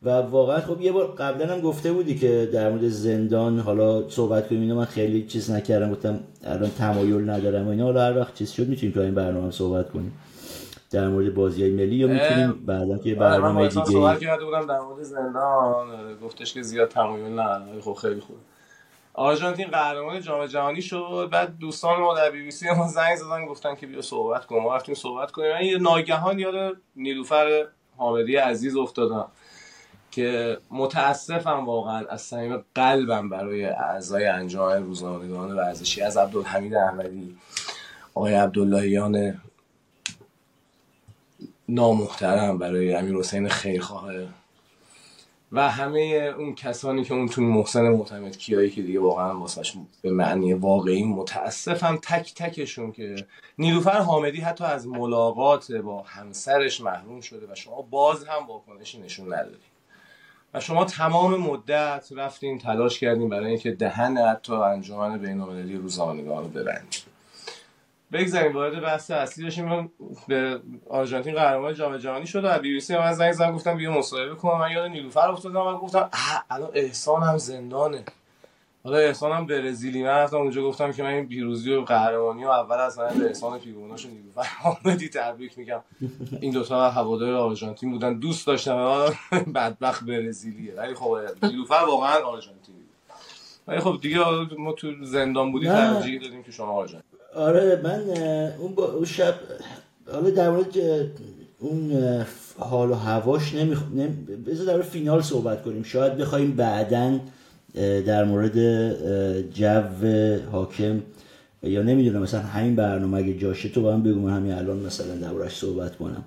و 0.04 0.10
واقعا 0.10 0.60
خب 0.60 0.80
یه 0.80 0.92
بار 0.92 1.06
قبلا 1.06 1.54
هم 1.54 1.60
گفته 1.60 1.92
بودی 1.92 2.18
که 2.18 2.50
در 2.52 2.70
مورد 2.70 2.88
زندان 2.88 3.58
حالا 3.58 4.08
صحبت 4.08 4.48
کنیم 4.48 4.60
اینو 4.60 4.74
من 4.74 4.84
خیلی 4.84 5.26
چیز 5.26 5.50
نکردم 5.50 5.92
گفتم 5.92 6.20
الان 6.44 6.70
تمایل 6.70 7.30
ندارم 7.30 7.66
و 7.66 7.70
اینا. 7.70 7.84
حالا 7.84 8.04
هر 8.04 8.18
وقت 8.18 8.34
چیز 8.34 8.50
شد 8.50 8.68
می‌تونیم 8.68 8.94
تو 8.94 9.00
این 9.00 9.14
برنامه 9.14 9.50
صحبت 9.50 9.90
کنیم. 9.90 10.18
در 10.90 11.08
مورد 11.08 11.34
بازی 11.34 11.62
های 11.62 11.70
ملی 11.70 11.96
یا 11.96 12.06
می‌تونیم 12.06 12.52
بعدا 12.66 12.98
که 12.98 13.10
آره، 13.10 13.18
برنامه 13.18 13.60
احسان 13.60 13.84
صحبت 13.84 14.18
دیگه 14.18 14.30
کرده 14.30 14.44
بودم 14.44 14.66
در 14.66 14.80
مورد 14.80 15.02
زندان 15.02 16.16
گفتش 16.22 16.54
که 16.54 16.62
زیاد 16.62 16.88
تمایل 16.88 17.32
نداره 17.32 17.72
ولی 17.72 17.80
خب 17.80 17.92
خیلی 17.92 18.20
خوب. 18.20 18.36
آرژانتین 19.14 19.66
قهرمان 19.66 20.20
جام 20.20 20.46
جهانی 20.46 20.82
شد. 20.82 21.28
بعد 21.32 21.58
دوستان 21.58 22.00
ما 22.00 22.14
در 22.14 22.30
بی 22.30 22.42
بی 22.42 22.50
سی 22.50 22.70
ما 22.70 22.88
زنگ 22.88 23.16
زدن 23.16 23.46
گفتن 23.46 23.74
که 23.74 23.86
بیا 23.86 24.02
صحبت 24.02 24.46
کن. 24.46 24.58
ما 24.58 24.76
رفتیم 24.76 24.94
صحبت 24.94 25.30
کنیم. 25.30 25.52
من 25.52 25.64
یه 25.64 25.78
ناگهان 25.78 26.38
یاد 26.38 26.76
نیلوفر 26.96 27.66
حامدی 27.96 28.36
عزیز 28.36 28.76
افتادم. 28.76 29.26
که 30.12 30.58
متاسفم 30.70 31.66
واقعا 31.66 32.06
از 32.06 32.22
صمیم 32.22 32.64
قلبم 32.74 33.28
برای 33.28 33.64
اعضای 33.64 34.26
انجمن 34.26 34.82
روزنامه‌نگاران 34.82 35.56
ورزشی 35.56 36.02
از 36.02 36.16
عبدالحمید 36.16 36.74
احمدی 36.74 37.36
آقای 38.14 38.34
عبداللهیان 38.34 39.40
نامحترم 41.68 42.58
برای 42.58 42.94
امیر 42.94 43.16
حسین 43.16 43.48
خیرخواه 43.48 44.12
و 45.52 45.70
همه 45.70 46.00
اون 46.38 46.54
کسانی 46.54 47.04
که 47.04 47.14
اون 47.14 47.28
تو 47.28 47.42
محسن 47.42 47.88
معتمد 47.88 48.36
کیایی 48.36 48.70
که 48.70 48.82
دیگه 48.82 49.00
واقعا 49.00 49.38
واسش 49.38 49.74
به 50.02 50.10
معنی 50.10 50.54
واقعی 50.54 51.04
متاسفم 51.04 51.98
تک 52.02 52.34
تکشون 52.34 52.92
که 52.92 53.26
نیلوفر 53.58 53.98
حامدی 53.98 54.40
حتی 54.40 54.64
از 54.64 54.86
ملاقات 54.86 55.72
با 55.72 56.02
همسرش 56.02 56.80
محروم 56.80 57.20
شده 57.20 57.52
و 57.52 57.54
شما 57.54 57.82
باز 57.82 58.24
هم 58.24 58.46
واکنشی 58.46 59.00
نشون 59.00 59.34
ندادید 59.34 59.71
و 60.54 60.60
شما 60.60 60.84
تمام 60.84 61.36
مدت 61.36 62.08
رفتین 62.16 62.58
تلاش 62.58 62.98
کردین 62.98 63.28
برای 63.28 63.46
اینکه 63.46 63.70
دهن 63.70 64.18
حتی 64.18 64.52
انجمن 64.52 65.18
بین‌المللی 65.18 65.76
روزنامه‌نگاران 65.76 66.44
رو 66.44 66.50
ببندید 66.50 67.12
بگذاریم 68.12 68.52
وارد 68.52 68.82
بحث 68.82 69.10
اصلی 69.10 69.46
بشیم. 69.46 69.90
به 70.28 70.60
آرژانتین 70.90 71.34
قهرمان 71.34 71.74
جام 71.74 71.96
جهانی 71.96 72.26
شد 72.26 72.44
و 72.44 72.58
بی 72.58 72.72
بی 72.72 72.80
سی 72.80 72.96
من 72.96 73.12
زنگ 73.12 73.32
زدم 73.32 73.52
گفتم 73.52 73.76
بیا 73.76 73.90
مصاحبه 73.92 74.34
کن 74.34 74.58
من 74.58 74.70
یاد 74.70 74.90
نیلوفر 74.90 75.28
افتادم 75.28 75.64
من 75.64 75.76
گفتم 75.76 76.10
الان 76.50 76.70
احسان 76.74 77.22
هم 77.22 77.38
زندانه. 77.38 78.04
حالا 78.84 78.98
احسان 78.98 79.32
هم 79.32 79.46
برزیلی 79.46 80.02
من 80.02 80.08
رفتم 80.08 80.36
اونجا 80.36 80.62
گفتم 80.62 80.92
که 80.92 81.02
من 81.02 81.08
این 81.08 81.28
پیروزی 81.28 81.72
و 81.72 81.80
قهرمانی 81.80 82.44
و 82.44 82.48
اول 82.48 82.76
از 82.76 82.98
همه 82.98 83.18
به 83.18 83.26
احسان 83.26 83.58
پیگوناش 83.58 84.06
نیلوفر 84.06 84.42
حامدی 84.62 85.08
تبریک 85.08 85.58
میگم. 85.58 85.80
این 86.40 86.52
دوتا 86.52 86.90
هوادار 86.90 87.34
آرژانتین 87.34 87.90
بودن. 87.90 88.18
دوست 88.18 88.46
داشتم 88.46 89.04
بدبخت 89.54 90.04
برزیلیه 90.04 90.74
ولی 90.74 90.94
خب 90.94 91.18
نیلوفر 91.42 91.84
واقعا 91.88 92.24
آرژانتینی. 92.24 92.78
بود. 92.78 93.16
ولی 93.68 93.80
خب 93.80 93.98
دیگه 94.02 94.18
ما 94.58 94.72
تو 94.72 95.04
زندان 95.04 95.52
بودیم 95.52 95.72
نه. 95.72 95.94
ترجیح 95.94 96.20
دادیم 96.20 96.42
که 96.42 96.52
شما 96.52 96.72
آرژانتین. 96.72 97.10
آره 97.34 97.80
من 97.84 98.00
اون, 98.58 98.74
با 98.74 98.84
اون 98.84 99.04
شب 99.04 99.34
حالا 100.12 100.30
در 100.30 100.50
مورد 100.50 100.76
اون 101.58 101.92
حال 102.58 102.90
و 102.90 102.94
هواش 102.94 103.54
نمیخ... 103.54 103.82
نمی... 103.94 104.36
بذار 104.46 104.76
در 104.76 104.82
فینال 104.82 105.20
صحبت 105.20 105.62
کنیم. 105.62 105.82
شاید 105.82 106.16
بخوایم 106.16 106.52
بعدا 106.52 107.20
در 108.06 108.24
مورد 108.24 108.56
جو 109.50 109.80
حاکم. 110.52 111.00
یا 111.62 111.82
نمی‌دونم 111.82 112.22
مثلا 112.22 112.40
همین 112.40 112.76
برنامه 112.76 113.18
اگه 113.18 113.38
جاشه 113.38 113.68
تو 113.68 113.82
با 113.82 113.92
هم 113.94 114.02
بگو 114.02 114.20
من 114.20 114.36
همین 114.36 114.52
الان 114.52 114.78
مثلا 114.78 115.14
دربارش 115.14 115.56
صحبت 115.56 115.96
کنم. 115.96 116.24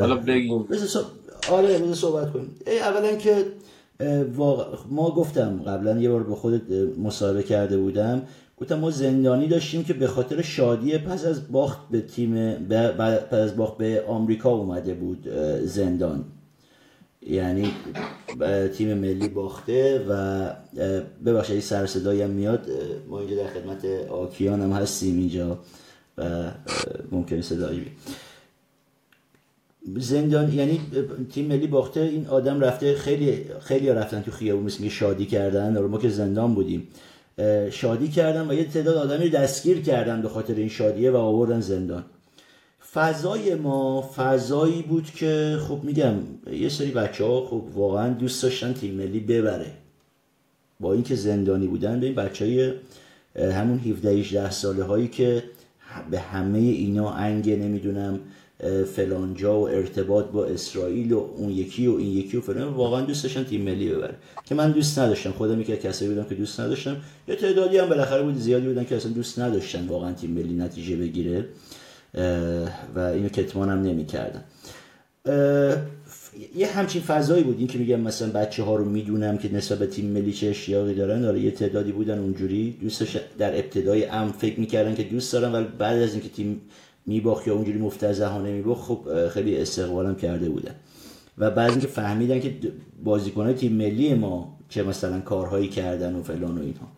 حالا 0.00 0.16
بگیم 0.16 0.64
آره 1.50 1.78
بذار 1.78 1.94
صحبت 1.94 2.32
کنیم. 2.32 2.50
ای، 2.66 2.78
اولا 2.78 3.16
که 3.16 3.34
واقع- 4.36 4.64
ما 4.90 5.10
گفتم 5.10 5.62
قبلا 5.66 5.98
یه 6.00 6.08
بار 6.10 6.22
با 6.22 6.34
خودت 6.34 6.60
اه، 6.70 7.02
مصاحبه 7.04 7.42
کرده 7.42 7.76
بودم. 7.78 8.22
گفتم 8.60 8.78
ما 8.78 8.90
زندانی 8.90 9.48
داشتیم 9.48 9.84
که 9.84 9.92
به 9.94 10.06
خاطر 10.06 10.42
شادی 10.42 10.98
پس 10.98 11.24
از 11.26 11.52
باخت 11.52 11.78
به 11.90 12.00
تیم 12.00 12.34
به- 12.68 12.88
ب- 12.98 13.16
پس 13.16 13.34
از 13.38 13.56
باخت 13.56 13.78
به 13.78 14.04
آمریکا 14.08 14.50
اومده 14.50 14.94
بود 14.94 15.28
زندان. 15.64 16.24
یعنی 17.26 17.72
تیم 18.76 18.98
ملی 18.98 19.28
باخته 19.28 20.06
و 20.08 20.50
ببخشید 21.24 21.60
سر 21.60 21.86
صدایی 21.86 22.22
هم 22.22 22.30
میاد 22.30 22.66
ما 23.08 23.20
اینجا 23.20 23.36
در 23.36 23.48
خدمت 23.48 23.84
آکیان 24.08 24.60
هم 24.60 24.72
هستیم 24.72 25.18
اینجا 25.18 25.58
و 26.18 26.22
اه، 26.22 26.54
ممکنه 27.10 27.42
صدایی 27.42 27.80
بیاد. 27.80 27.92
زندان 29.96 30.52
یعنی 30.52 30.80
تیم 31.32 31.46
ملی 31.46 31.66
باخته 31.66 32.00
این 32.00 32.26
آدم 32.26 32.60
رفته 32.60 32.94
خیلی 32.94 33.44
خیلی 33.60 33.88
رفتن 33.88 34.22
تو 34.22 34.30
خیابون 34.30 34.64
مثل 34.64 34.88
شادی 34.88 35.26
کردن 35.26 35.78
ما 35.78 35.98
که 35.98 36.08
زندان 36.08 36.54
بودیم 36.54 36.88
شادی 37.70 38.08
کردن 38.08 38.50
و 38.50 38.54
یه 38.54 38.64
تعداد 38.64 38.96
آدمی 38.96 39.28
دستگیر 39.30 39.82
کردن 39.82 40.22
به 40.22 40.28
خاطر 40.28 40.54
این 40.54 40.68
شادیه 40.68 41.10
و 41.10 41.16
آوردن 41.16 41.60
زندان 41.60 42.04
فضای 42.94 43.54
ما 43.54 44.10
فضایی 44.16 44.82
بود 44.82 45.10
که 45.10 45.58
خب 45.68 45.80
میگم 45.82 46.14
یه 46.52 46.68
سری 46.68 46.90
بچه 46.90 47.24
ها 47.24 47.46
خب 47.46 47.62
واقعا 47.74 48.08
دوست 48.08 48.42
داشتن 48.42 48.72
تیم 48.72 48.94
ملی 48.94 49.20
ببره. 49.20 49.72
با 50.80 50.92
اینکه 50.92 51.14
زندانی 51.14 51.66
بودن 51.66 52.00
به 52.00 52.06
این 52.06 52.14
بچه 52.14 52.44
های 52.44 52.72
همون 53.52 53.78
17 53.78 54.10
18 54.10 54.50
ساله 54.50 54.84
هایی 54.84 55.08
که 55.08 55.42
به 56.10 56.18
همه 56.18 56.58
اینا 56.58 57.10
انگ 57.10 57.50
نمی‌دونم 57.50 58.20
فلانجا 58.96 59.60
و 59.60 59.68
ارتباط 59.68 60.26
با 60.26 60.44
اسرائیل 60.44 61.12
و 61.12 61.18
اون 61.36 61.50
یکی 61.50 61.86
و 61.86 61.96
این 61.96 62.16
یکی 62.16 62.36
و 62.36 62.40
فلان 62.40 62.72
واقعا 62.72 63.00
دوست 63.00 63.22
داشتم 63.22 63.42
تیم 63.42 63.62
ملی 63.62 63.88
ببره. 63.88 64.14
که 64.44 64.54
من 64.54 64.72
دوست 64.72 64.98
نداشتم 64.98 65.30
خودم 65.30 65.60
یکی 65.60 65.76
کسایی 65.76 66.10
بودم 66.10 66.28
که 66.28 66.34
دوست 66.34 66.60
نداشتم. 66.60 66.96
یه 67.28 67.34
تعدادی 67.36 67.78
هم 67.78 67.88
بالاخره 67.88 68.22
بود 68.22 68.36
زیادی 68.36 68.66
بودن 68.66 68.84
که 68.84 68.96
اصلا 68.96 69.12
دوست 69.12 69.38
نداشتن 69.38 69.86
واقعا 69.86 70.12
تیم 70.12 70.30
ملی 70.30 70.54
نتیجه 70.54 70.96
بگیره. 70.96 71.44
و 72.94 72.98
اینو 72.98 73.28
کتمانم 73.28 73.82
نمی‌کردم 73.82 74.44
یه 76.56 76.66
همچین 76.66 77.02
فضایی 77.02 77.42
بود. 77.42 77.58
این 77.58 77.66
که 77.66 77.78
میگم 77.78 78.00
مثلا 78.00 78.28
بچه 78.28 78.62
ها 78.62 78.76
رو 78.76 78.84
می‌دونم 78.84 79.38
که 79.38 79.54
نسبت 79.54 79.78
به 79.78 79.86
تیم 79.86 80.06
ملی 80.06 80.32
چه 80.32 80.48
اشتیاقی 80.48 80.94
دارن. 80.94 81.20
داره 81.20 81.40
یه 81.40 81.50
تعدادی 81.50 81.92
بودن 81.92 82.18
اونجوری. 82.18 82.78
دوستش 82.80 83.16
در 83.38 83.58
ابتدای 83.58 84.04
ام 84.04 84.32
فکر 84.32 84.60
می‌کردن 84.60 84.94
که 84.94 85.02
دوست 85.02 85.32
دارن 85.32 85.52
ولی 85.52 85.66
بعد 85.78 86.02
از 86.02 86.12
اینکه 86.12 86.28
تیم 86.28 86.60
میباخت 87.06 87.46
یا 87.46 87.54
اونجوری 87.54 87.78
مفتزهانه 87.78 88.50
میباخت 88.50 88.82
خب 88.82 89.28
خیلی 89.28 89.58
استقبالم 89.58 90.14
کرده 90.14 90.48
بودن. 90.48 90.74
و 91.38 91.50
بعد 91.50 91.70
اینکه 91.70 91.86
فهمیدن 91.86 92.40
که 92.40 92.54
بازیکنهای 93.04 93.54
تیم 93.54 93.72
ملی 93.72 94.14
ما 94.14 94.58
چه 94.68 94.82
مثلا 94.82 95.20
کارهایی 95.20 95.68
کردن 95.68 96.14
و 96.14 96.22
فلان 96.22 96.58
و 96.58 96.62
اینها. 96.62 96.88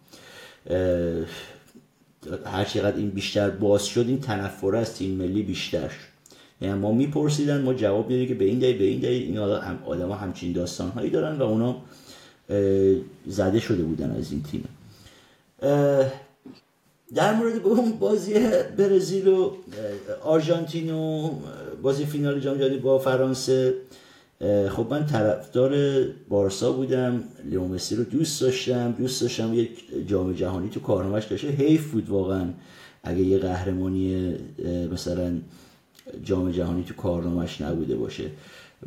هر 2.46 2.64
چقدر 2.64 2.96
این 2.96 3.10
بیشتر 3.10 3.50
باز 3.50 3.86
شد 3.86 4.04
این 4.08 4.20
تنفر 4.20 4.76
از 4.76 4.94
تیم 4.94 5.10
ملی 5.10 5.42
بیشتر 5.42 5.88
شد. 5.88 6.14
یعنی 6.60 6.78
ما 6.78 6.92
میپرسیدن 6.92 7.62
ما 7.62 7.74
جواب 7.74 8.10
میدیم 8.10 8.28
که 8.28 8.34
به 8.34 8.44
این 8.44 8.58
دلیل 8.58 8.78
به 8.78 8.84
این 8.84 9.00
دلیل. 9.00 9.22
این 9.22 9.38
آدم 9.86 10.08
ها 10.08 10.14
همچین 10.14 10.52
داستان 10.52 10.90
هایی 10.90 11.10
دارن 11.10 11.38
و 11.38 11.42
اونا 11.42 11.76
زده 13.26 13.60
شده 13.60 13.82
بودن 13.82 14.10
از 14.10 14.32
این 14.32 14.42
تیم. 14.42 14.68
در 17.14 17.34
مورد 17.34 17.66
اون 17.66 17.92
بازی 17.92 18.34
برزیل 18.78 19.28
و 19.28 19.50
آرژانتین 20.22 20.90
و 20.94 21.30
بازی 21.82 22.04
فینال 22.06 22.40
جام 22.40 22.58
جهانی 22.58 22.78
با 22.78 22.98
فرانسه. 22.98 23.74
خب 24.70 24.86
من 24.90 25.06
طرفدار 25.06 25.76
بارسا 26.28 26.72
بودم 26.72 27.24
لیو 27.44 27.64
مسی 27.64 27.96
رو 27.96 28.04
دوست 28.04 28.40
داشتم 28.40 28.92
دوست 28.92 29.22
داشتم 29.22 29.54
یک 29.54 29.70
جام 30.06 30.32
جهانی 30.32 30.68
تو 30.68 30.80
کارنامه‌اش 30.80 31.24
داشته 31.24 31.48
حیف 31.48 31.90
بود 31.90 32.08
واقعا. 32.08 32.48
اگه 33.02 33.20
یه 33.20 33.38
قهرمانی 33.38 34.34
مثلا 34.92 35.32
جام 36.22 36.50
جهانی 36.50 36.84
تو 36.84 36.94
کارنامهش 36.94 37.60
نبوده 37.60 37.96
باشه. 37.96 38.24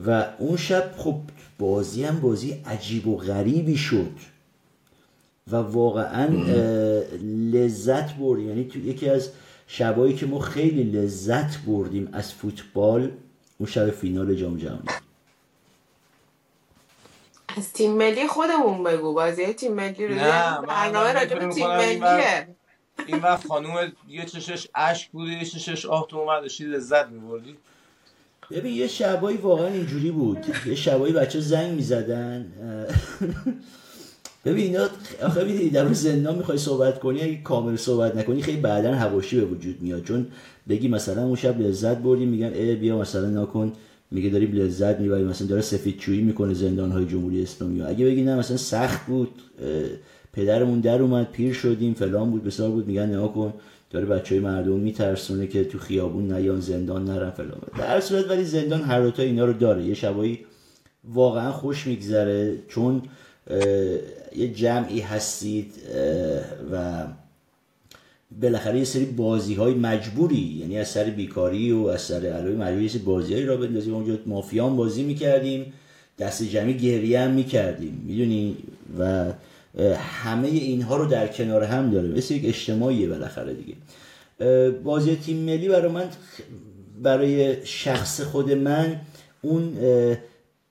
و 0.05 0.25
اون 0.39 0.57
شب 0.57 0.91
خب 0.97 1.15
بازی 1.59 2.03
هم 2.03 2.19
بازی 2.19 2.51
عجیب 2.65 3.07
و 3.07 3.17
غریبی 3.17 3.77
شد. 3.77 4.11
و 5.51 5.55
واقعا 5.55 6.27
لذت 7.51 8.17
برد. 8.17 8.39
یعنی 8.39 8.63
تو 8.63 8.79
یکی 8.79 9.09
از 9.09 9.29
شبایی 9.67 10.15
که 10.15 10.25
ما 10.25 10.39
خیلی 10.39 10.83
لذت 10.83 11.57
بردیم 11.67 12.09
از 12.13 12.33
فوتبال 12.33 13.11
اون 13.57 13.69
شب 13.69 13.89
فینال 13.89 14.35
جام 14.35 14.57
جهانی. 14.57 14.81
از 17.57 17.73
تیم 17.73 17.91
ملی 17.91 18.27
خودمون 18.27 18.83
بگو. 18.83 19.13
بازی 19.13 19.45
تیم 19.45 19.73
ملی 19.73 20.07
رو 20.07 20.15
نه 20.15 20.61
برنامه 20.67 21.13
راجع 21.13 21.39
به 21.39 21.47
تیم 21.47 21.67
ملیه. 21.67 22.47
این 23.07 23.17
وقت 23.17 23.47
خانوم 23.47 23.91
یه 24.09 24.25
چشش 24.25 24.67
اشک 24.75 25.11
بوده 25.11 25.31
یه 25.31 25.45
چشش 25.45 25.85
آه 25.85 26.07
تو 26.09 26.17
اومد 26.17 26.41
داشتی 26.41 26.63
لذت 26.63 27.07
میبردی. 27.07 27.55
ببین 28.51 28.73
یه 28.73 28.87
شبایی 28.87 29.37
واقعا 29.37 29.67
اینجوری 29.67 30.11
بود. 30.11 30.45
یه 30.65 30.75
شبایی 30.75 31.13
بچه 31.13 31.39
زنگ 31.39 31.71
می‌زدن. 31.71 32.51
ببین 34.45 34.65
اینا 34.65 34.87
آخه 35.23 35.43
می‌دونی 35.43 35.69
در 35.69 35.93
زندان 35.93 36.35
می‌خوای 36.35 36.57
صحبت 36.57 36.99
کنی 36.99 37.21
اگه 37.21 37.41
کامل 37.41 37.75
صحبت 37.75 38.15
نکنی 38.15 38.41
خیلی 38.41 38.61
بعدا 38.61 38.95
هواشی 38.95 39.39
به 39.39 39.45
وجود 39.45 39.81
میاد. 39.81 40.03
چون 40.03 40.27
بگی 40.69 40.87
مثلا 40.87 41.23
اون 41.23 41.35
شب 41.35 41.61
لذت 41.61 41.97
بردیم 41.97 42.29
میگن 42.29 42.53
ای 42.53 42.75
بیا 42.75 42.97
مثلا 42.97 43.41
نکن 43.41 43.73
میگه 44.11 44.29
داریم 44.29 44.51
لذت 44.51 44.99
می‌بریم 44.99 45.27
مثلا 45.27 45.47
داره 45.47 45.61
سفید 45.61 45.97
چویی 45.97 46.21
می‌کنه 46.21 46.53
زندان 46.53 46.91
های 46.91 47.05
جمهوری 47.05 47.43
اسلامی. 47.43 47.81
اگه 47.81 48.05
بگی 48.05 48.23
نه 48.23 48.35
مثلا 48.35 48.57
سخت 48.57 49.05
بود. 49.05 49.41
پدرمون 50.33 50.79
در 50.79 51.01
اومد 51.01 51.31
پیر 51.31 51.53
شدیم 51.53 51.93
فلان 51.93 52.31
بود 52.31 52.43
بسیار 52.43 52.69
بود. 52.69 52.87
میگن 52.87 53.09
نه 53.09 53.27
کن 53.27 53.53
داره 53.89 54.05
بچه 54.05 54.35
های 54.35 54.43
مردم 54.43 54.79
میترسونه 54.79 55.47
که 55.47 55.63
تو 55.63 55.77
خیابون 55.77 56.33
نیان 56.33 56.59
زندان 56.59 57.05
نرن 57.05 57.29
فلان. 57.29 57.61
در 57.77 57.99
صورت 57.99 58.29
ولی 58.29 58.43
زندان 58.43 58.81
هر 58.81 59.01
دوتا 59.01 59.23
اینا 59.23 59.45
رو 59.45 59.53
داره. 59.53 59.83
یه 59.83 59.93
شبایی 59.93 60.39
واقعا 61.03 61.51
خوش 61.51 61.87
میگذره 61.87 62.57
چون 62.67 63.01
یه 64.35 64.53
جمعی 64.53 64.99
هستید 64.99 65.73
و 66.71 67.03
بالاخره 68.41 68.77
یه 68.77 68.83
سری 68.83 69.05
بازی 69.05 69.53
های 69.53 69.73
مجبوری 69.73 70.57
یعنی 70.61 70.77
از 70.77 70.87
سر 70.87 71.03
بیکاری 71.03 71.71
و 71.71 71.85
از 71.87 72.01
سر 72.01 72.25
علوی 72.25 72.55
مجبوری 72.55 72.85
یه 72.85 72.99
بازی 72.99 73.33
هایی 73.33 73.45
را 73.45 73.57
بندازیم. 73.57 73.93
اونجا 73.93 74.19
مافیان 74.25 74.75
بازی 74.75 75.03
می‌کردیم 75.03 75.73
دست 76.19 76.43
جمعی 76.43 76.73
گریه 76.73 77.19
هم 77.19 77.31
می‌کردیم 77.31 78.03
می‌دونی؟ 78.07 78.57
و 78.99 79.25
همه 80.23 80.47
اینها 80.47 80.97
رو 80.97 81.05
در 81.05 81.27
کنار 81.27 81.63
هم 81.63 81.91
داره 81.91 82.07
مثل 82.07 82.33
یک 82.33 82.45
اجتماعیه 82.45 83.09
بالاخره 83.09 83.53
دیگه. 83.53 83.73
بازی 84.83 85.15
تیم 85.15 85.37
ملی 85.37 85.69
برای 85.69 85.91
من 85.91 86.05
برای 87.03 87.65
شخص 87.65 88.21
خود 88.21 88.51
من 88.51 88.99
اون 89.41 89.77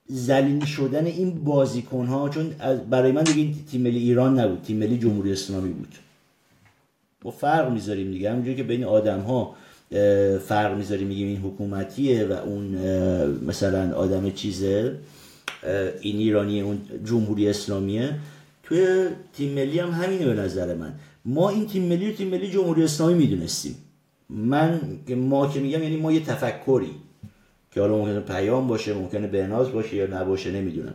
زلیل 0.06 0.64
شدن 0.64 1.06
این 1.06 1.44
بازیکن 1.44 2.06
ها 2.06 2.28
چون 2.28 2.50
برای 2.90 3.12
من 3.12 3.22
دیگه 3.22 3.54
تیم 3.70 3.80
ملی 3.80 3.98
ایران 3.98 4.40
نبود. 4.40 4.62
تیم 4.62 4.76
ملی 4.76 4.98
جمهوری 4.98 5.32
اسلامی 5.32 5.72
بود. 5.72 5.94
با 7.26 7.32
فرق 7.32 7.72
می‌ذاریم 7.72 8.10
دیگه. 8.10 8.30
همونجوری 8.30 8.56
که 8.56 8.62
بین 8.62 8.84
آدم 8.84 9.20
ها 9.20 9.54
فرق 10.38 10.76
می‌ذاریم 10.76 11.06
میگیم 11.08 11.28
این 11.28 11.36
حکومتیه 11.36 12.24
و 12.24 12.32
اون 12.32 12.64
مثلا 13.46 13.96
آدم 13.96 14.30
چیزه 14.30 14.94
این 16.00 16.16
ایرانی 16.16 16.60
اون 16.60 16.80
جمهوری 17.04 17.48
اسلامیه. 17.48 18.14
توی 18.62 19.06
تیم 19.32 19.52
ملی 19.52 19.78
هم 19.78 19.90
همینه 19.90 20.26
به 20.26 20.34
نظر 20.34 20.74
من. 20.74 20.92
ما 21.24 21.50
این 21.50 21.66
تیم 21.66 21.82
ملی 21.82 22.10
رو 22.10 22.16
تیم 22.16 22.28
ملی 22.28 22.50
جمهوری 22.50 22.84
اسلامی 22.84 23.14
می‌دونستیم. 23.14 23.76
من 24.30 24.80
ما 25.08 25.46
که 25.46 25.60
میگم 25.60 25.82
یعنی 25.82 25.96
ما 25.96 26.12
یه 26.12 26.20
تفکری 26.20 26.90
که 27.70 27.80
حالا 27.80 27.96
ممکنه 27.96 28.20
پیام 28.20 28.68
باشه 28.68 28.94
ممکنه 28.94 29.26
بناز 29.26 29.72
باشه 29.72 29.96
یا 29.96 30.06
نباشه 30.06 30.50
نمی‌دونم. 30.52 30.94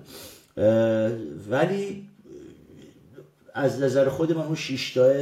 ولی 1.52 2.08
از 3.54 3.82
نظر 3.82 4.10
خود 4.10 4.32
من 4.32 4.46
اون 4.46 4.56
شیشتاه 4.56 5.14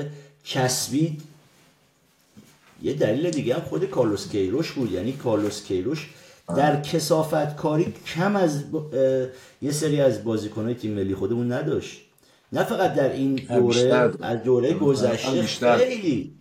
چسبید 0.43 1.21
یه 2.84 2.93
دلیل 2.93 3.30
دیگه 3.30 3.56
هم 3.56 3.62
خود 3.62 3.86
کارلوس 3.86 4.30
کیروش 4.30 4.71
بود. 4.71 4.91
یعنی 4.91 5.12
کارلوس 5.12 5.63
کیروش 5.63 6.10
در 6.58 6.82
کسافت 6.82 7.56
کاری 7.56 7.93
کم 8.15 8.36
از 8.36 8.63
یه 9.62 9.71
سری 9.71 10.02
از 10.02 10.23
بازیکنهای 10.23 10.73
تیم 10.73 10.91
ملی 10.91 11.15
خودمون 11.15 11.52
نداشت. 11.52 12.02
نه 12.54 12.63
فقط 12.63 12.93
در 12.93 13.12
این 13.12 13.36
دوره 13.36 14.12
از 14.21 14.43
دوره 14.43 14.73
گذشته 14.73 15.78
خیلی. 15.78 16.34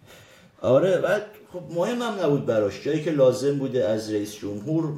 آره 0.60 0.98
بعد 0.98 1.22
خب 1.52 1.62
مهم 1.74 2.02
هم 2.02 2.14
نبود 2.22 2.46
براش. 2.46 2.84
جایی 2.84 3.02
که 3.02 3.10
لازم 3.10 3.58
بوده 3.58 3.84
از 3.84 4.12
رئیس 4.12 4.34
جمهور 4.34 4.92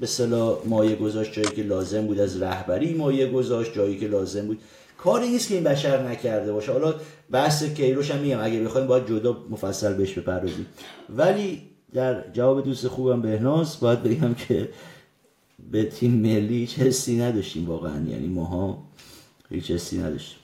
به 0.00 0.06
صلاح 0.06 0.58
مایه 0.64 0.96
گذاشت. 0.96 1.32
جایی 1.32 1.48
که 1.48 1.62
لازم 1.62 2.06
بود 2.06 2.20
از 2.20 2.42
رهبری 2.42 2.94
مایه 2.94 3.30
گذاشت. 3.30 3.74
جایی 3.74 3.98
که 3.98 4.08
لازم 4.08 4.46
بود 4.46 4.60
کاری 4.98 5.28
نیست 5.28 5.48
که 5.48 5.54
این 5.54 5.64
بشر 5.64 6.08
نکرده 6.08 6.52
باشه. 6.52 6.72
حالا 6.72 6.94
بحث 7.30 7.64
کیروش 7.64 8.10
هم 8.10 8.18
میگم. 8.18 8.40
اگه 8.42 8.60
بخوایم 8.60 8.86
باید 8.86 9.08
جدا 9.08 9.44
مفصل 9.50 9.94
بهش 9.94 10.18
بپردازیم. 10.18 10.66
ولی 11.10 11.62
در 11.94 12.30
جواب 12.30 12.64
دوست 12.64 12.88
خوبم 12.88 13.22
بهناز 13.22 13.80
باید 13.80 14.02
بگم 14.02 14.34
که 14.34 14.68
به 15.70 15.84
تیم 15.84 16.12
ملی 16.12 16.58
هیچ 16.58 16.78
حسی 16.78 17.20
نداشتیم 17.20 17.68
واقعا. 17.68 18.04
یعنی 18.08 18.28
ماها 18.28 18.82
هیچ 19.50 19.70
حسی 19.70 19.98
نداشتیم. 19.98 20.38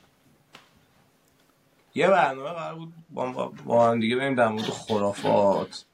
یه 1.95 2.09
برنامه 2.09 2.51
قرار 2.51 2.75
بود 2.75 2.93
با, 3.65 3.91
هم 3.91 4.01
دیگه 4.01 4.17
بریم 4.17 4.35
در 4.35 4.49
مورد 4.49 4.65
خرافات. 4.65 5.85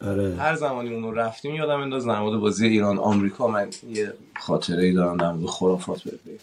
آره. 0.00 0.36
هر 0.36 0.54
زمانی 0.54 0.94
اونو 0.94 1.12
رفتیم 1.12 1.54
یادم 1.54 1.80
انداز 1.80 2.06
در 2.06 2.20
مورد 2.20 2.40
بازی 2.40 2.66
ایران 2.66 2.98
آمریکا 2.98 3.48
من 3.48 3.70
یه 3.88 4.12
خاطره 4.36 4.82
ای 4.82 4.92
دارم 4.92 5.16
در 5.16 5.32
مورد 5.32 5.50
خرافات 5.50 6.04
بگم. 6.04 6.38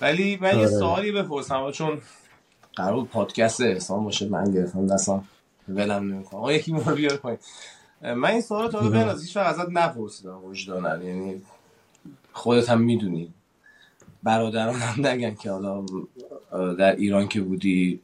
ولی 0.00 0.36
من 0.36 0.48
آره. 0.48 0.58
یه 0.58 0.66
سوالی 0.66 1.12
بپرسم 1.12 1.70
چون 1.70 1.98
قرار 2.76 2.94
بود 2.94 3.08
پادکست 3.08 3.60
احسان 3.60 4.04
باشه 4.04 4.28
من 4.28 4.50
گرفتم 4.50 4.86
دستم 4.86 5.24
ولم 5.68 6.12
نمی‌کنم 6.12 6.40
آقا 6.40 6.52
یکی 6.52 6.72
مورد 6.72 6.94
بیار 6.94 7.16
پایین. 7.16 7.38
من 8.02 8.30
این 8.30 8.40
سوال 8.40 8.70
تا 8.70 8.88
به 8.88 8.98
از 8.98 9.22
هیچ 9.22 9.36
ازت 9.36 9.68
نپرسیدم 9.68 10.44
وجدانن 10.44 11.02
یعنی 11.02 11.42
خودت 12.32 12.68
هم 12.68 12.80
می‌دونی. 12.80 13.34
برادران 14.22 14.74
هم 14.74 15.06
نگن 15.06 15.34
که 15.34 15.50
حالا 15.50 15.86
در 16.74 16.96
ایران 16.96 17.28
که 17.28 17.40
بودی 17.40 18.00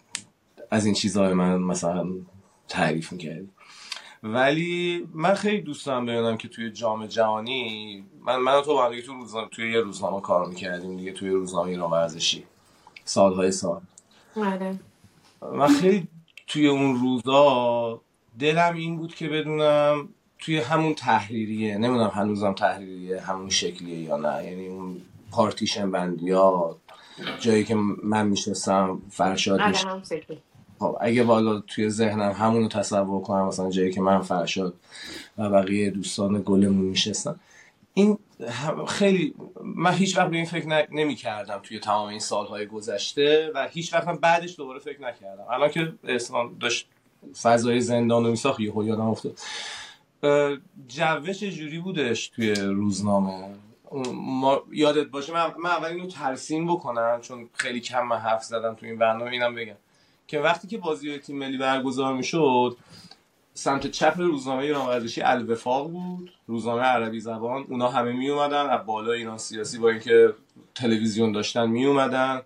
از 0.71 0.85
این 0.85 0.95
چیزهای 0.95 1.33
من 1.33 1.59
مثلا 1.59 2.07
تعریف 2.69 3.13
می‌کردی. 3.13 3.49
ولی 4.23 5.09
من 5.15 5.35
خیلی 5.35 5.61
دوست 5.61 5.87
دارم 5.87 6.07
ببینم 6.07 6.37
که 6.37 6.49
توی 6.49 6.71
جام 6.71 7.07
جهانی 7.07 8.05
من 8.27 8.37
من 8.37 8.63
تو 8.63 8.75
با 8.75 9.01
تو 9.07 9.13
روزنامه 9.13 9.49
توی 9.49 9.73
یه 9.73 9.81
روزنامه 9.81 10.21
کار 10.21 10.49
می‌کردیم 10.49 10.97
دیگه 10.97 11.13
توی 11.13 11.31
روزنامه 11.31 11.69
ایران 11.69 11.91
ورزشی. 11.91 12.45
سالهای 13.05 13.53
سال. 13.53 13.81
آره 14.37 14.79
من 15.53 15.69
خیلی 15.69 16.09
توی 16.47 16.67
اون 16.67 17.01
روزا 17.01 18.01
دلم 18.39 18.75
این 18.75 18.97
بود 18.97 19.15
که 19.15 19.29
بدونم 19.29 20.09
توی 20.39 20.59
همون 20.59 20.95
تحریریه 20.95 21.79
نمی‌دونم 21.79 22.11
هنوزم 22.15 22.53
تحریریه 22.53 23.21
همون 23.21 23.51
شکلیه 23.51 23.99
یا 23.99 24.17
نه. 24.17 24.45
یعنی 24.45 24.67
اون 24.69 25.03
پارتیشن 25.31 25.91
بندی 25.91 26.31
ها 26.31 26.77
جایی 27.41 27.65
که 27.65 27.75
من 28.03 28.27
میشنستم 28.27 29.03
فرشاد 29.11 29.61
آره 29.61 29.69
میشه 29.69 30.43
خب 30.83 30.97
اگه 31.01 31.25
والا 31.25 31.61
توی 31.61 31.91
ذهنم 31.91 32.33
همون 32.33 32.63
رو 32.63 32.69
تصور 32.69 33.23
کنم 33.23 33.47
مثلا 33.47 33.71
جایی 33.71 33.93
که 33.93 34.01
من 34.01 34.21
فرشاد 34.21 34.75
و 35.39 35.51
بقیه 35.51 35.91
دوستان 35.91 36.43
گلمون 36.47 36.85
میشستن. 36.85 37.35
این 37.95 38.19
خیلی 38.89 39.35
من 39.63 39.93
هیچ 39.93 40.19
وقت 40.19 40.31
به 40.31 40.37
این 40.37 40.45
فکر 40.45 40.87
نمی 40.93 41.15
کردم 41.15 41.61
توی 41.63 41.79
تمام 41.79 42.09
این 42.09 42.19
سالهای 42.19 42.67
گذشته 42.67 43.51
و 43.55 43.69
هیچ 43.69 43.95
وقت 43.95 44.21
بعدش 44.21 44.57
دوباره 44.57 44.79
فکر 44.79 45.03
نکردم. 45.03 45.45
الان 45.51 45.71
که 45.71 45.93
اسلام 46.05 46.57
داشت 46.61 46.89
فضای 47.43 47.81
زندان 47.81 48.25
رو 48.25 48.31
میساخت 48.31 48.61
یه 48.61 48.73
یادم 48.77 49.01
افتاد. 49.01 49.39
جوه 50.89 51.33
چجوری 51.33 51.79
بودش 51.79 52.29
توی 52.29 52.55
روزنامه. 52.55 53.49
ما 54.15 54.63
یادت 54.73 55.07
باشه 55.07 55.33
من, 55.33 55.53
من 55.65 55.71
اول 55.71 55.89
اینو 55.89 56.07
ترسیم 56.07 56.67
بکنم 56.67 57.19
چون 57.21 57.49
خیلی 57.55 57.81
کم 57.81 58.07
من 58.07 58.19
حرف 58.19 58.45
زدم 58.45 58.75
توی 58.75 58.89
این 58.89 58.99
برنامه 58.99 59.31
اینم 59.31 59.55
بگم. 59.55 59.77
که 60.27 60.41
وقتی 60.41 60.69
که 60.69 60.79
بازی 60.79 61.19
تیم 61.19 61.39
ملی 61.39 61.59
برگزار 61.59 62.15
می‌شد 62.15 62.77
سمت 63.55 63.87
چپ 63.87 64.15
روزنامه 64.19 64.63
ایران 64.63 64.87
ورزشی 64.87 65.23
الوفاق 65.23 65.91
بود 65.91 66.33
روزنامه 66.47 66.83
عربی 66.83 67.21
زبان 67.21 67.65
اونا 67.69 67.89
همه 67.89 68.13
می 68.13 68.31
اومدن 68.31 68.71
از 68.71 68.87
بالا 68.87 69.13
ایران 69.13 69.39
سیاسی 69.39 69.79
با 69.79 69.89
اینکه 69.89 70.35
تلویزیون 70.75 71.33
داشتن 71.33 71.67
می 71.67 71.85
اومدن 71.85 72.43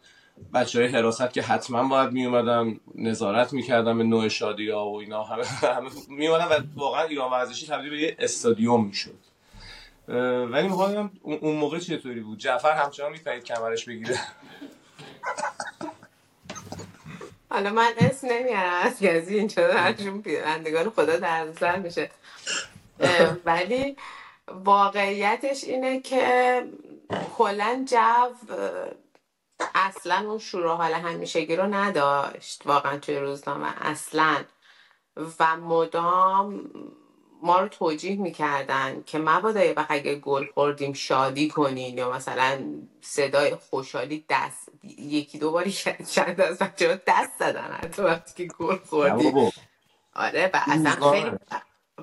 بچه 0.54 0.78
های 0.78 0.88
حراست 0.88 1.32
که 1.32 1.42
حتما 1.42 1.88
باید 1.88 2.12
می 2.12 2.26
اومدن 2.26 2.80
نظارت 2.94 3.52
می‌کردن 3.52 3.98
به 3.98 4.04
نوع 4.04 4.28
شادی 4.28 4.70
ها 4.70 4.90
و 4.90 5.00
اینا 5.00 5.24
همه, 5.24 5.44
همه 5.44 5.90
می 6.08 6.26
اومدن 6.26 6.44
و 6.44 6.60
واقعا 6.76 7.02
ایران 7.02 7.30
ورزشی 7.30 7.66
تبدیل 7.66 7.90
به 7.90 8.00
یه 8.00 8.16
استادیوم 8.18 8.86
می‌شد. 8.86 9.18
ولی 10.50 10.68
می‌خوام 10.68 11.10
اون 11.22 11.56
موقع 11.56 11.78
چطوری 11.78 12.20
بود؟ 12.20 12.38
جعفر 12.38 12.72
همچنان 12.72 13.12
می‌تونید 13.12 13.44
کمرش 13.44 13.84
بگیره. 13.84 14.18
حالا 17.56 17.70
من 17.70 17.92
اسم 17.98 18.28
نمیارم 18.30 18.72
از 18.82 19.00
کسی 19.00 19.34
اینجا 19.34 19.68
درشون 19.68 20.20
بینندگان 20.20 20.90
خدا 20.90 21.16
در 21.16 21.44
نظر 21.44 21.76
میشه 21.76 22.10
ولی 23.44 23.96
واقعیتش 24.48 25.64
اینه 25.64 26.00
که 26.00 26.62
کلا 27.38 27.84
جو 27.88 28.48
اصلا 29.74 30.30
اون 30.30 30.38
شروع 30.38 30.76
حال 30.76 30.92
همیشگی 30.92 31.56
رو 31.56 31.66
نداشت 31.74 32.62
واقعا 32.66 32.98
توی 32.98 33.16
روزنامه 33.18 33.86
اصلا. 33.86 34.36
و 35.38 35.56
مدام 35.56 36.70
ما 37.42 37.60
رو 37.60 37.68
توجیه 37.68 38.16
می‌کردن 38.16 39.02
که 39.06 39.18
مبادا 39.18 39.64
یه 39.64 39.74
وقت 39.76 39.90
اگه 39.90 40.14
گل 40.14 40.46
خوردیم 40.54 40.92
شادی 40.92 41.48
کنین 41.48 41.98
یا 41.98 42.12
مثلا 42.12 42.58
صدای 43.00 43.54
خوشحالی 43.54 44.24
دست 44.28 44.68
یکی 44.98 45.38
دو 45.38 45.50
باری 45.50 45.72
چند 46.10 46.40
از 46.40 46.58
بچه 46.58 47.02
دست 47.06 47.32
زدن 47.38 47.78
حتی 47.82 48.02
وقتی 48.02 48.48
که 48.48 48.54
گل 48.54 48.76
خوردیم 48.76 49.50
آره 50.14 50.50
و 50.54 50.60
اصلا. 50.66 51.10
خیلی 51.10 51.30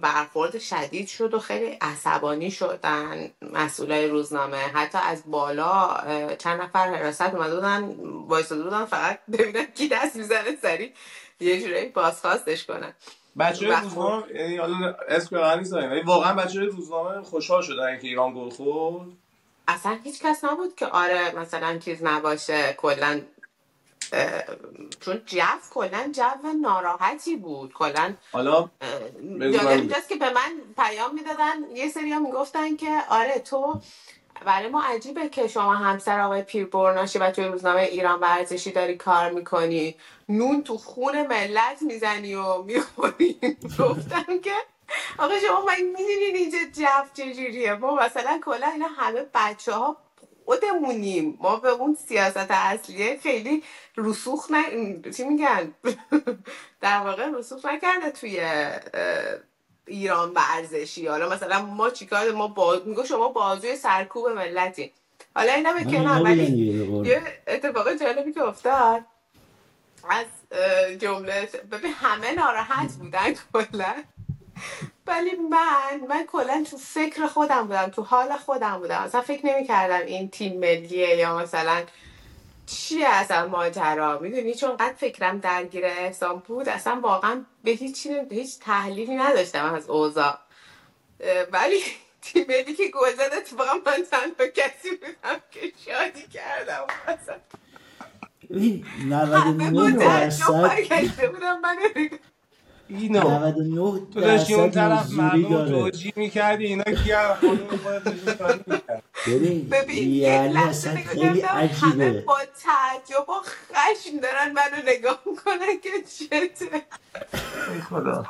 برخورد 0.01 0.59
شدید 0.59 1.07
شد 1.07 1.33
و 1.33 1.39
خیلی 1.39 1.77
عصبانی 1.81 2.51
شدن 2.51 3.29
مسئولای 3.41 4.07
روزنامه. 4.07 4.57
حتی 4.57 4.97
از 4.97 5.23
بالا 5.25 5.97
چند 6.37 6.61
نفر 6.61 6.95
حراست 6.95 7.21
اومده 7.21 7.55
بودن 7.55 7.95
وایساده 8.27 8.63
بودن 8.63 8.85
فقط 8.85 9.19
ببینن 9.31 9.65
کی 9.65 9.87
دست 9.87 10.15
می‌زنه 10.15 10.55
سری 10.61 10.93
یه 11.39 11.61
جورایی 11.61 11.89
بازخواستش 11.89 12.65
کنن. 12.65 12.93
بچه 13.39 13.79
روزنامه 13.79 14.23
یعنی 14.35 14.57
حالا 14.57 14.95
اسم 15.07 15.35
ولی 15.73 16.01
واقعا 16.01 16.33
بچه 16.33 16.59
روزنامه 16.59 17.21
خوشحال 17.23 17.61
شدن 17.61 17.99
که 17.99 18.07
ایران 18.07 18.33
گل 18.33 18.49
خورد. 18.49 19.07
اصلا 19.67 19.97
هیچ 20.03 20.21
کس 20.21 20.43
نبود 20.43 20.75
که 20.75 20.87
آره 20.87 21.35
مثلا 21.35 21.77
چیز 21.77 22.03
نباشه 22.03 22.73
کلا 22.73 23.21
چون 24.99 25.21
جو 25.25 25.41
کلا 25.71 26.11
جو 26.11 26.23
ناراحتی 26.61 27.35
بود 27.35 27.73
کلا 27.73 28.13
حالا 28.31 28.69
اینجاست 29.21 30.09
که 30.09 30.15
به 30.15 30.29
من 30.29 30.51
پیام 30.77 31.13
می‌دادن 31.15 31.75
یه 31.75 31.89
سری 31.89 32.13
ها 32.13 32.19
می‌گفتن 32.19 32.75
که 32.75 32.97
آره 33.09 33.39
تو 33.39 33.81
برای 34.45 34.67
ما 34.67 34.83
عجیبه 34.83 35.29
که 35.29 35.47
شما 35.47 35.75
همسر 35.75 36.19
آقای 36.19 36.41
پیر 36.41 36.65
برناشی 36.65 37.19
و 37.19 37.31
توی 37.31 37.45
روزنامه 37.45 37.81
ایران 37.81 38.19
ورزشی 38.19 38.71
داری 38.71 38.97
کار 38.97 39.31
می‌کنی. 39.31 39.95
نون 40.29 40.63
تو 40.63 40.77
خون 40.77 41.27
ملت 41.27 41.81
می‌زنی 41.81 42.35
و 42.35 42.61
می‌خوری. 42.61 43.57
گفتم 43.79 44.39
که 44.43 44.53
آقا 45.17 45.33
شما 45.47 45.65
من 45.65 45.81
می‌دونین 45.81 46.35
اینجا 46.35 46.57
جو 46.75 47.23
چجوریه. 47.23 47.73
ما 47.73 47.95
مثلا 47.95 48.39
کلا 48.45 48.67
اینا 48.67 48.87
همه 48.87 49.25
بچه 49.33 49.71
ها 49.73 49.97
خودمونیم. 50.45 51.37
ما 51.41 51.55
به 51.55 51.69
اون 51.69 51.97
سیاست 52.07 52.51
اصلیه 52.51 53.19
خیلی 53.23 53.63
رسوخ 53.97 54.51
نه 54.51 55.01
چی 55.17 55.23
میگن؟ 55.23 55.73
در 56.81 56.99
واقع 56.99 57.29
رسوخ 57.29 57.65
نکرده 57.65 58.11
توی 58.11 58.39
ایران 59.87 60.31
ورزشی 60.31 61.07
حالا 61.07 61.29
مثلا 61.29 61.61
ما 61.61 61.89
چیکار 61.89 62.31
ما 62.31 62.47
با... 62.47 62.81
میگو 62.85 63.03
شما 63.03 63.27
بازوی 63.27 63.75
سرکوب 63.75 64.27
ملتی. 64.27 64.93
حالا 65.35 65.53
اینا 65.53 65.73
به 65.73 65.83
من 65.83 65.91
کنار 65.91 66.23
ولی. 66.23 66.45
یه 67.05 67.21
اتفاق 67.47 67.93
جالبی 67.93 68.33
که 68.33 68.41
افتاد. 68.41 69.01
از 70.09 70.25
جمله 70.99 71.49
ببین 71.71 71.91
همه 71.93 72.31
ناراحت 72.31 72.91
بودن 72.91 73.33
کلا. 73.53 73.93
ولی 75.07 75.31
من 75.35 76.07
من 76.09 76.25
کلا 76.25 76.65
تو 76.71 76.77
فکر 76.77 77.27
خودم 77.27 77.61
بودم 77.67 77.87
تو 77.87 78.01
حال 78.01 78.37
خودم 78.37 78.77
بودم. 78.79 79.01
اصلا 79.01 79.21
فکر 79.21 79.45
نمی 79.45 79.67
کردم 79.67 80.05
این 80.05 80.29
تیم 80.29 80.59
ملیه 80.59 81.15
یا 81.15 81.37
مثلا 81.37 81.83
چیه 82.65 83.07
اصلا 83.07 83.47
ماجرا؟ 83.47 84.19
می‌دونی؟ 84.19 84.55
چون 84.55 84.77
قد 84.77 84.95
فکرم 84.95 85.39
درگیر 85.39 85.85
احسان 85.85 86.39
بود 86.39 86.69
اصلا 86.69 86.99
واقعا 87.03 87.45
به 87.63 87.71
هیچ 87.71 88.07
هیچ 88.31 88.59
تحلیلی 88.59 89.15
نداشتم 89.15 89.73
از 89.73 89.89
اوضاع. 89.89 90.37
ولی 91.51 91.79
تیم 92.21 92.45
ملی 92.49 92.73
که 92.73 92.87
گل 92.87 93.11
زد 93.11 93.33
اتفاقا 93.37 93.73
من 93.85 94.03
تنها 94.11 94.47
کسی 94.55 94.89
بودم 94.89 95.41
که 95.51 95.59
شادی 95.85 96.27
کردم. 96.27 96.87
اصلا 97.07 97.35
همه 99.41 99.69
99 99.69 99.91
با 99.91 100.05
تعجب 100.05 101.39
درصد 101.39 101.59
من 101.63 101.77
اینو 102.89 103.19
99 103.19 104.01
تو 104.13 104.21
داشتی 104.21 104.53
اون 104.53 104.71
طرف 104.71 105.11
مردم 105.11 105.65
توجیه 105.65 106.13
می‌کردی 106.15 106.65
اینا 106.65 106.83
کیان 106.83 107.35
خودمون 107.35 107.77
خودت 107.83 108.03
داشتی 108.03 108.37
کاری 108.37 108.59
می‌کردی. 108.67 109.01
ببین 109.27 109.69
ببین 109.69 110.09
یه 110.09 110.15
یعنی 110.15 110.53
لحظه 110.53 110.89
خیلی 110.89 111.21
کردم 111.21 111.47
همه 111.47 111.47
عجیبه. 111.47 112.21
با 112.27 112.37
تعجب 112.63 113.29
و 113.29 113.33
خشم 113.43 114.19
دارن 114.19 114.51
منو 114.53 114.97
نگاه 114.97 115.19
می‌کنن 115.25 115.79
که 115.83 115.89
چته. 116.27 116.81
خدا. 117.89 118.25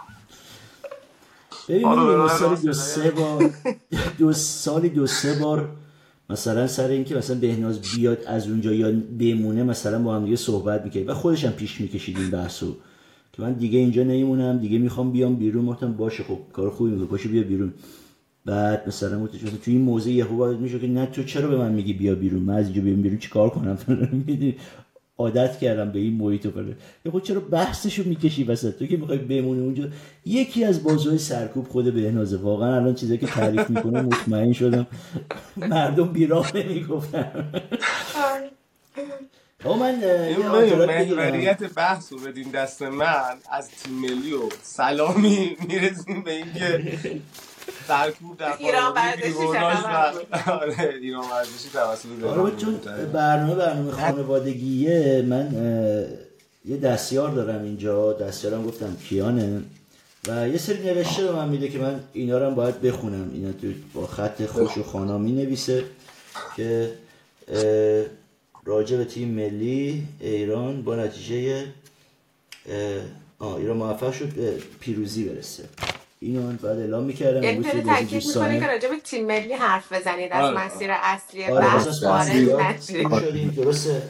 ببین 1.70 1.86
آره، 1.86 2.18
به 2.18 2.30
سال 2.30 2.56
دو 2.56 2.74
سه 2.74 3.12
بار 3.12 3.52
دو 4.18 4.34
سالی 4.34 4.90
دو 4.90 5.08
سه 5.08 5.34
بار 5.34 5.70
مثلا 6.30 6.68
سر 6.68 6.88
اینکه 6.88 7.16
مثلا 7.16 7.36
بهناز 7.36 7.82
بیاد 7.82 8.24
از 8.24 8.48
اونجا 8.48 8.74
یا 8.74 8.92
بمونه 9.20 9.64
مثلا 9.64 10.00
با 10.00 10.16
هم 10.16 10.26
دیگه 10.26 10.38
صحبت 10.38 10.82
می‌کرد 10.82 11.10
و 11.10 11.14
خودش 11.14 11.46
هم 11.46 11.52
پیش 11.52 11.82
می‌کشید 11.82 12.18
این 12.18 12.32
بحثو. 12.32 12.78
که 13.34 13.42
من 13.42 13.54
دیگه 13.54 13.80
اینجا 13.80 14.04
نمیمونم 14.04 14.60
دیگه 14.60 14.78
می‌خوام 14.78 15.12
بیام 15.12 15.36
بیرون. 15.36 15.66
گفتم 15.66 15.94
باشه 15.94 16.24
خب 16.24 16.40
کار 16.54 16.70
خوبی 16.70 16.92
می‌کنه 16.92 17.08
پاشو 17.08 17.30
بیا 17.30 17.44
بیرون. 17.44 17.74
بعد 18.46 18.88
مثلا 18.88 19.24
گفتش 19.24 19.40
تو 19.42 19.72
این 19.72 19.82
موزه 19.82 20.12
یه 20.12 20.24
خوب 20.24 20.44
میشه؟ 20.44 20.80
که 20.80 20.88
نه 20.88 21.06
تو 21.06 21.24
چرا 21.24 21.48
به 21.48 21.58
من 21.58 21.72
میگی 21.72 21.94
بیا 21.94 22.16
بیرون؟ 22.16 22.42
من 22.42 22.54
از 22.54 22.66
اینجا 22.66 22.82
بیام 22.82 23.02
بیرون 23.02 23.18
چیکار 23.18 23.50
کنم؟ 23.50 23.78
عادت 25.18 25.60
کردم 25.60 25.92
به 25.92 26.00
این 26.00 26.14
محیط 26.14 26.46
و 26.46 26.52
فلان 26.52 26.76
خود 27.12 27.24
چرا 27.24 27.40
بحثشو 27.40 28.04
می‌کشی 28.06 28.44
وسط؟ 28.44 28.80
تو 28.80 28.86
که 28.86 28.98
می‌خوای 28.98 29.18
بمونی 29.18 29.62
اونجا؟ 29.62 29.88
یکی 30.26 30.64
از 30.64 30.84
بازوهای 30.84 31.18
سرکوب 31.18 31.68
خود 31.68 31.94
بهنازه. 31.94 32.38
واقعا 32.38 32.76
الان 32.76 32.94
چیزایی 32.94 33.20
که 33.20 33.28
تعریف 33.28 33.70
می‌کنه 33.70 34.02
مطمئن 34.02 34.54
شدم. 34.54 34.88
مردم 35.58 36.08
بیراه 36.08 36.58
نمی‌گفتن. 36.58 37.50
آقا 39.66 39.76
من 39.76 39.96
محوریت 41.16 41.64
بحث 41.64 42.14
رو 42.14 42.20
بدین 42.20 42.52
دست 42.52 42.82
من 42.82 43.38
از 43.52 43.70
تیم 43.70 43.94
ملی 43.94 44.34
و 44.34 44.50
سلامی 44.64 45.58
می‌رسیم 45.70 46.24
به 46.24 46.32
اینکه 46.32 46.98
سرکوب 47.88 48.38
در 48.38 48.58
ایران 48.60 48.94
ورزشی 48.94 49.34
و 49.34 50.52
آره 50.52 50.94
ایران 51.02 51.24
ورزشی 51.30 51.70
توسط 51.74 52.24
آره. 52.24 52.56
چون. 52.56 52.80
برنامه 53.14 53.56
برنامه 53.56 53.92
خانوادگیه. 53.92 55.26
من 55.28 55.52
یه 56.66 56.78
دستیار 56.78 57.30
دارم 57.30 57.64
اینجا. 57.64 58.14
دستیارم 58.14 58.66
گفتم 58.68 58.98
کیانه. 59.10 59.62
و 60.28 60.50
یه 60.50 60.58
سری 60.58 60.84
نوشته 60.84 61.24
به 61.24 61.32
من 61.32 61.50
میده 61.50 61.70
که 61.70 61.80
من 61.80 62.00
اینا 62.14 62.38
رو 62.38 62.46
هم 62.46 62.56
باید 62.56 62.82
بخونم. 62.82 63.32
اینا 63.34 63.52
تو 63.52 63.68
با 63.94 64.08
خط 64.08 64.46
خوش 64.46 64.78
و 64.78 64.84
خانا 64.84 65.18
می 65.18 65.32
نویسه 65.32 65.84
که 66.58 66.92
راجع 68.66 68.98
به 68.98 69.06
تیم 69.06 69.28
ملی 69.28 70.04
ایران 70.20 70.82
با 70.82 70.96
نتیجه 70.96 71.66
آه 73.40 73.56
ایران 73.56 73.78
موفق 73.78 74.14
شد 74.14 74.60
پیروزی 74.80 75.24
برسه. 75.24 75.64
اینو 76.20 76.52
بعد 76.52 76.80
اعلام 76.80 77.04
می‌کردم. 77.04 77.44
یعنی 77.44 77.64
داره 77.64 77.82
تاکید 77.82 78.28
می‌کنه 78.28 78.60
که 78.60 78.68
راجع 78.68 78.90
به 78.90 78.96
تیم 79.04 79.26
ملی 79.26 79.54
حرف 79.54 79.94
بزنید. 79.94 80.32
از 80.32 80.44
آره. 80.44 80.66
مسیر 80.66 80.90
اصلی 80.92 81.46
آره 81.46 81.66
بحث. 82.58 82.92
شدیم 83.22 83.50
درسته. 83.50 84.02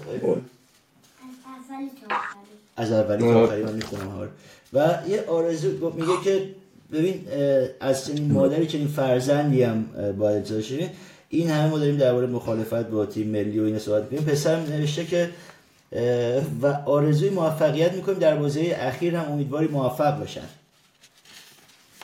از 2.76 2.92
اولی 2.92 3.24
تا 3.24 3.44
آخری. 3.44 3.64
من 3.64 3.74
می‌خونم 3.74 4.08
ها 4.08 4.28
و 4.74 4.98
یه 5.08 5.24
آرزو 5.28 5.92
میگه 5.96 6.22
که 6.24 6.50
ببین 6.94 7.28
از 7.80 8.08
چنین 8.08 8.32
مادری 8.32 8.68
چنین 8.68 8.88
فرزندی 8.88 9.64
هم 9.64 9.86
باید 10.18 10.46
اجازه 10.46 10.90
این 11.34 11.50
همه 11.50 11.70
ما 11.70 11.78
داریم 11.80 11.98
درباره 11.98 12.28
مخالفت 12.28 12.90
با 12.90 13.06
تیم 13.06 13.28
ملی 13.28 13.60
و 13.60 13.64
این 13.64 13.80
صحبت 13.80 14.12
می‌کنیم. 14.12 14.30
پسرم 14.30 14.60
نوشته 14.60 15.06
که 15.06 15.30
و 16.62 16.68
آرزوی 16.86 17.30
موفقیت 17.30 17.94
می‌کنیم 17.94 18.20
در 18.20 18.36
بازی 18.36 18.72
اخیر 18.72 19.16
هم 19.16 19.32
امیدواری 19.32 19.68
موفق 19.68 20.20
باشن. 20.20 20.48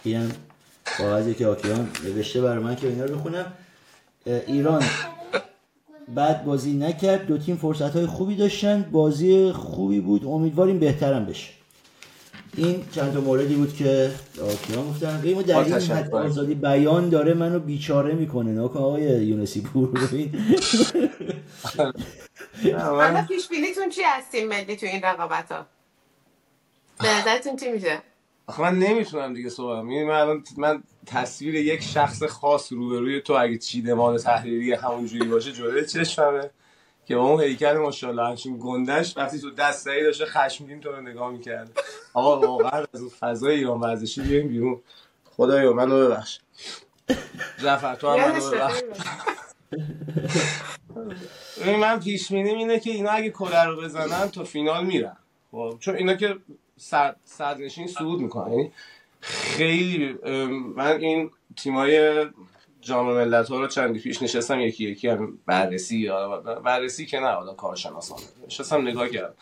اینم 0.03 0.31
کاغذی 0.97 1.33
که 1.33 1.47
آکیان 1.47 1.89
نوشته 2.05 2.41
برای 2.41 2.63
من 2.63 2.75
که 2.75 2.87
اینا 2.87 3.05
رو 3.05 3.15
بخونم. 3.15 3.45
ایران. 4.47 4.83
بعد 6.15 6.45
بازی 6.45 6.73
نکرد. 6.73 7.25
دو 7.25 7.37
تیم 7.37 7.55
فرصت 7.55 7.95
های 7.95 8.05
خوبی 8.05 8.35
داشتن. 8.35 8.85
بازی 8.91 9.51
خوبی 9.51 9.99
بود. 9.99 10.25
امیدواریم 10.25 10.79
بهترم 10.79 11.25
بشه. 11.25 11.49
این 12.57 12.85
چند 12.91 13.13
تا 13.13 13.21
موردی 13.21 13.55
بود 13.55 13.75
که 13.75 14.11
آکیان 14.41 14.89
گفتن. 14.89 15.21
قیمو 15.21 15.43
در 15.43 15.59
این. 15.59 15.73
حد 15.73 16.15
آزادی 16.15 16.55
بیان 16.55 17.09
داره 17.09 17.33
منو 17.33 17.59
بیچاره 17.59 18.13
می‌کنه. 18.13 18.51
نکن 18.51 18.79
آقای 18.79 19.01
یونسی 19.25 19.61
پور 19.61 19.91
ببین. 19.91 20.35
حالا 22.79 23.25
پیش 23.27 23.47
بینیتون 23.47 23.89
چی 23.89 24.03
از 24.03 24.23
تیم 24.31 24.47
ملی 24.47 24.75
تو 24.75 24.85
این 24.85 25.01
رقابت 25.01 25.51
ها 25.51 25.65
به 26.99 27.07
نظرتون 27.19 27.55
چی 27.55 27.71
میشه؟ 27.71 28.01
آخه 28.47 28.61
من 28.61 28.79
نمی‌تونم 28.79 29.33
دیگه 29.33 29.49
صحبت 29.49 29.83
می‌بینی 29.83 30.05
من 30.05 30.15
الان 30.15 30.43
من 30.57 30.83
تصویر 31.05 31.55
یک 31.55 31.83
شخص 31.83 32.23
خاص 32.23 32.71
روبروی 32.71 33.21
تو 33.21 33.33
اگه 33.33 33.57
چیدمان 33.57 34.17
تحریری 34.17 34.73
همونجوری 34.73 35.27
باشه 35.27 35.51
جلوی 35.51 35.85
چشممه. 35.85 36.49
که 37.09 37.15
با 37.15 37.21
اون 37.21 37.41
هیکل 37.41 37.73
ماشاءالله 37.73 38.27
همچین 38.27 38.57
گندش 38.59 39.17
وقتی 39.17 39.39
تو 39.39 39.51
دستایی 39.51 40.03
داشته 40.03 40.25
خشمگین 40.25 40.79
تو 40.79 40.91
رو 40.91 41.01
نگاه 41.01 41.31
می‌کرد. 41.31 41.79
آقا 42.13 42.39
واقعا 42.39 42.85
از 42.93 43.01
اون 43.01 43.09
فضای 43.19 43.55
ایران 43.55 43.79
ورزشی 43.79 44.21
بیایم 44.21 44.47
بیرون. 44.47 44.81
خدایا 45.25 45.73
منو 45.73 46.07
ببخش. 46.07 46.39
جعفر 47.63 47.95
تو 47.95 48.09
هم 48.09 48.31
منو 48.31 48.51
ببخش. 48.51 48.81
من 51.65 51.99
پیش 51.99 52.31
بینیم 52.31 52.57
اینه 52.57 52.79
که 52.79 52.91
اینا 52.91 53.09
اگه 53.09 53.29
کره 53.29 53.65
رو 53.65 53.81
بزنن 53.81 54.27
تا 54.27 54.43
فینال 54.43 54.85
میرن. 54.85 55.17
خب 55.51 55.77
چون 55.79 55.95
اینا 55.95 56.13
که 56.13 56.35
صد 56.77 57.15
صدرنشین 57.25 57.87
صعود 57.87 58.21
می‌کنن. 58.21 58.51
یعنی 58.51 58.71
خیلی 59.21 60.17
من 60.75 60.97
این 60.97 61.31
تیمای 61.57 62.25
جام 62.81 63.13
ملت 63.13 63.49
ها 63.49 63.59
رو 63.59 63.67
چندی 63.67 63.99
پیش 63.99 64.21
نشستم 64.23 64.59
یکی 64.59 64.89
یکی 64.89 65.07
هم 65.07 65.37
بررسی 65.45 66.09
بررسی 66.65 67.05
که 67.05 67.19
نه 67.19 67.27
حالا 67.27 67.53
کارشناسان. 67.53 68.19
نشستم 68.47 68.81
نگاه 68.81 69.09
کردم. 69.09 69.33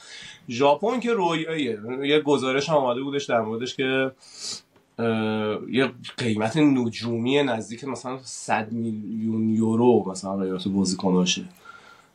ژاپن 0.49 0.99
که 0.99 1.13
رویاییه. 1.13 1.79
یه 2.03 2.19
گزارش 2.19 2.69
آماده 2.69 3.01
بودش 3.01 3.25
در 3.25 3.41
موردش 3.41 3.75
که 3.75 4.11
یه 5.69 5.91
قیمت 6.17 6.57
نجومی 6.57 7.43
نزدیک 7.43 7.83
مثلا 7.83 8.19
100 8.23 8.71
میلیون 8.71 9.49
یورو 9.49 10.03
مثلا 10.09 10.37
قیمت 10.37 10.67
بازیکناشه 10.67 11.43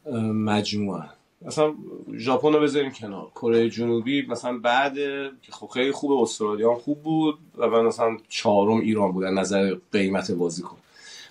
اه، 0.06 0.20
مجموعا 0.20 1.04
مثلا 1.42 1.74
ژاپن 2.16 2.52
رو 2.52 2.60
بذاریم 2.60 2.90
کنار. 2.90 3.26
کره 3.34 3.70
جنوبی 3.70 4.26
مثلا 4.26 4.58
بعد 4.58 4.94
که 5.42 5.52
خب 5.52 5.66
خیلی 5.66 5.92
خوب 5.92 6.12
استرالیا 6.12 6.74
خوب 6.74 7.02
بود 7.02 7.38
و 7.56 7.66
من 7.68 7.84
مثلا 7.84 8.16
چهارم 8.28 8.80
ایران 8.80 9.12
بود 9.12 9.24
نظر 9.24 9.76
قیمت 9.92 10.30
بازیکن. 10.30 10.76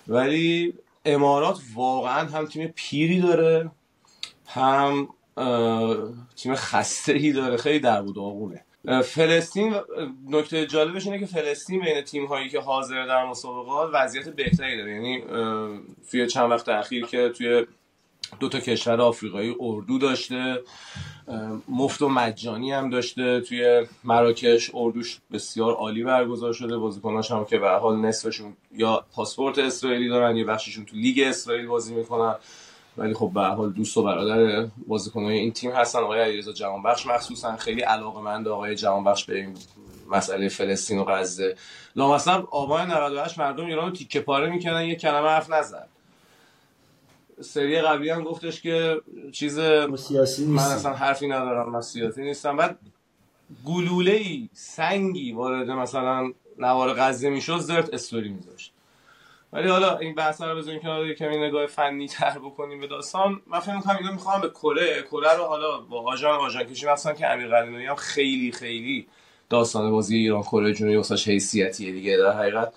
ولی 0.08 0.74
امارات 1.04 1.60
واقعا 1.74 2.28
هم 2.28 2.46
تیم 2.46 2.72
پیری 2.76 3.20
داره 3.20 3.70
هم 4.46 5.08
تیم 6.36 6.54
خسته 6.54 7.12
ای 7.12 7.32
داره. 7.32 7.56
خیلی 7.56 7.80
در 7.80 8.02
بود 8.02 8.18
آقونه 8.18 8.64
فلسطین 9.04 9.74
نکته 10.28 10.66
جالبش 10.66 11.06
اینه 11.06 11.18
که 11.18 11.26
فلسطین 11.26 11.80
بین 11.80 12.00
تیم 12.00 12.26
هایی 12.26 12.48
که 12.48 12.60
حاضر 12.60 13.06
در 13.06 13.26
مسابقات 13.26 13.90
وضعیت 13.94 14.28
بهتری 14.28 14.76
داره. 14.76 14.94
یعنی 14.94 15.24
توی 16.10 16.26
چند 16.26 16.50
وقت 16.50 16.68
اخیر 16.68 17.06
که 17.06 17.28
توی 17.28 17.66
دو 18.40 18.48
تا 18.48 18.60
کشور 18.60 19.00
آفریقایی 19.00 19.56
اردو 19.60 19.98
داشته 19.98 20.60
مفت 21.68 22.02
و 22.02 22.08
مجانی 22.08 22.72
هم 22.72 22.90
داشته 22.90 23.40
توی 23.40 23.86
مراکش. 24.04 24.70
اردوش 24.74 25.20
بسیار 25.32 25.74
عالی 25.74 26.04
برگزار 26.04 26.52
شده. 26.52 26.76
بازیکناش 26.76 27.30
هم 27.30 27.44
که 27.44 27.58
به 27.58 27.70
حال 27.70 28.00
نصفشون 28.00 28.56
یا 28.72 29.04
پاسپورت 29.12 29.58
اسرائیلی 29.58 30.08
دارن 30.08 30.36
یا 30.36 30.46
بخششون 30.46 30.84
تو 30.84 30.96
لیگ 30.96 31.20
اسرائیل 31.26 31.66
بازی 31.66 31.94
می‌کنن. 31.94 32.34
ولی 32.96 33.14
خب 33.14 33.30
به 33.34 33.40
حال 33.40 33.72
دوست 33.72 33.96
و 33.96 34.02
برادر 34.02 34.68
بازیکنای 34.86 35.38
این 35.38 35.52
تیم 35.52 35.70
هستن. 35.70 35.98
آقای 35.98 36.20
علیرضا 36.20 36.52
جهانبخش 36.52 37.06
مخصوصا. 37.06 37.56
خیلی 37.56 37.80
علاقه‌مند 37.80 38.48
آقای 38.48 38.74
جهانبخش 38.74 39.24
به 39.24 39.36
این 39.36 39.54
مسئله 40.10 40.48
فلسطین 40.48 40.98
و 40.98 41.04
غزه. 41.04 41.56
لامصب 41.96 42.44
آبان 42.50 42.90
98 42.90 43.38
مردم 43.38 43.66
ایران 43.66 43.92
تیکه 43.92 44.20
پاره 44.20 44.50
می‌کنن. 44.50 44.84
یه 44.84 44.94
کلمه 44.94 45.28
حرف 45.28 45.50
نزد 45.50 45.88
سری 47.42 47.80
قبلی 47.80 48.10
هم 48.10 48.24
گفتش 48.24 48.62
که 48.62 49.00
چیز 49.32 49.60
سیاسی 49.60 50.44
من 50.46 50.52
نیستیم. 50.52 50.56
اصلا 50.56 50.92
حرفی 50.92 51.26
ندارم 51.26 51.72
من 51.72 51.80
سیاسی 51.80 52.22
نیستم. 52.22 52.56
بعد 52.56 52.78
گلوله 53.66 54.12
ای 54.12 54.48
سنگی 54.52 55.32
وارد 55.32 55.70
مثلا 55.70 56.32
نوار 56.58 56.94
غزه 56.94 57.30
می‌شد 57.30 57.58
زرت 57.58 57.94
استوری 57.94 58.28
میذاشت. 58.28 58.72
ولی 59.52 59.68
حالا 59.68 59.98
این 59.98 60.14
بحث 60.14 60.40
رو 60.40 60.56
بزنیم 60.56 60.80
کنار 60.80 61.06
یه 61.06 61.14
کمی 61.14 61.36
نگاه 61.36 61.66
فنی 61.66 62.08
تر 62.08 62.38
بکنیم 62.38 62.80
به 62.80 62.86
داستان. 62.86 63.40
من 63.46 63.60
فکر 63.60 63.74
می‌کنم 63.74 63.96
اینا 63.96 64.12
می‌خوام 64.12 64.40
به 64.40 64.48
کره 64.48 65.02
کره 65.02 65.36
رو 65.36 65.44
حالا 65.44 65.80
با 65.80 66.12
آژان 66.12 66.40
آژان 66.40 66.64
کشی 66.64 66.86
مثلا 66.86 67.12
که 67.12 67.30
امیر 67.30 67.48
قلعه‌نویی 67.48 67.86
هم 67.86 67.94
خیلی 67.94 68.52
خیلی 68.52 69.06
داستان 69.50 69.90
بازی 69.90 70.16
ایران 70.16 70.42
کره 70.42 70.74
جنوبی 70.74 70.96
واسش 70.96 71.28
حیثیتیه 71.28 71.92
دیگه. 71.92 72.16
در 72.16 72.32
حقیقت 72.32 72.72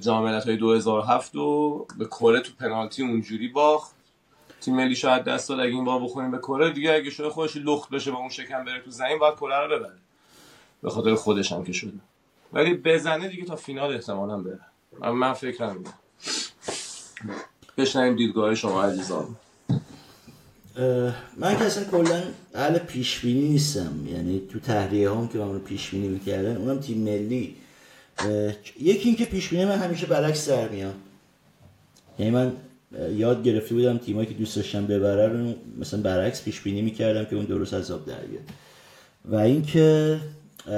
جام 0.00 0.24
ملت‌های 0.24 0.56
2007 0.56 1.36
و 1.36 1.86
به 1.98 2.04
کره 2.04 2.40
تو 2.40 2.52
پنالتی 2.60 3.02
اونجوری 3.02 3.48
باخت. 3.48 3.92
تیم 4.60 4.76
ملی 4.76 4.96
شاید 4.96 5.24
دست 5.24 5.48
داد 5.48 5.60
اگه 5.60 5.70
این 5.70 5.84
بار 5.84 6.00
بخوریم 6.00 6.30
به 6.30 6.38
کره 6.38 6.70
دیگه 6.70 6.92
اگه 6.92 7.10
شده 7.10 7.28
خودش 7.28 7.56
لخت 7.56 7.90
بشه 7.90 8.10
با 8.10 8.18
اون 8.18 8.28
شکم 8.28 8.64
بره 8.64 8.80
تو 8.80 8.90
زمین 8.90 9.18
باید 9.18 9.34
کره 9.34 9.66
رو 9.66 9.78
ببره. 9.78 9.98
به 10.82 10.90
خاطر 10.90 11.14
خودش 11.14 11.52
هم 11.52 11.64
که 11.64 11.72
شده. 11.72 11.92
ولی 12.52 12.74
بزنه 12.74 13.28
دیگه 13.28 13.44
تا 13.44 13.56
فینال 13.56 13.94
احتمالا 13.94 14.38
بره. 14.38 14.60
من, 15.00 15.10
من 15.10 15.32
فکر 15.32 15.66
نمی‌کنم 15.66 15.94
بشنویم 17.76 18.16
دیدگاه 18.16 18.54
شما 18.54 18.82
عزیزان. 18.82 19.36
من 21.36 21.58
که 21.58 21.64
اصلا 21.64 21.84
کلا 21.84 22.22
اهل 22.54 22.78
پیش 22.78 23.20
بینی 23.20 23.48
نیستم. 23.48 24.06
یعنی 24.06 24.42
تو 24.52 24.60
تحریه 24.60 25.10
هم 25.10 25.28
که 25.28 25.38
من 25.38 25.58
پیش 25.58 25.90
بینی 25.90 26.08
می‌کردن 26.08 26.56
اونم 26.56 26.80
تیم 26.80 26.98
ملی. 26.98 27.56
یکی 28.80 29.08
این 29.08 29.16
که 29.16 29.24
پیش 29.24 29.48
بینی 29.48 29.64
من 29.64 29.78
همیشه 29.78 30.06
برعکس 30.06 30.48
در 30.48 30.68
میاد. 30.68 30.94
یعنی 32.18 32.30
من 32.32 32.52
یاد 33.16 33.42
گرفته 33.44 33.74
بودم 33.74 33.98
تیمایی 33.98 34.26
که 34.26 34.34
دوست 34.34 34.56
داشتم 34.56 34.86
ببره 34.86 35.28
رو 35.28 35.54
مثلا 35.80 36.00
برعکس 36.00 36.42
پیش 36.42 36.60
بینی 36.60 36.82
می‌کردم 36.82 37.24
که 37.24 37.36
اون 37.36 37.44
درست 37.44 37.74
از 37.74 37.90
آب 37.90 38.06
در 38.06 38.20
بیاد. 38.20 38.42
و 39.24 39.36
اینکه 39.36 40.20
اه، 40.66 40.72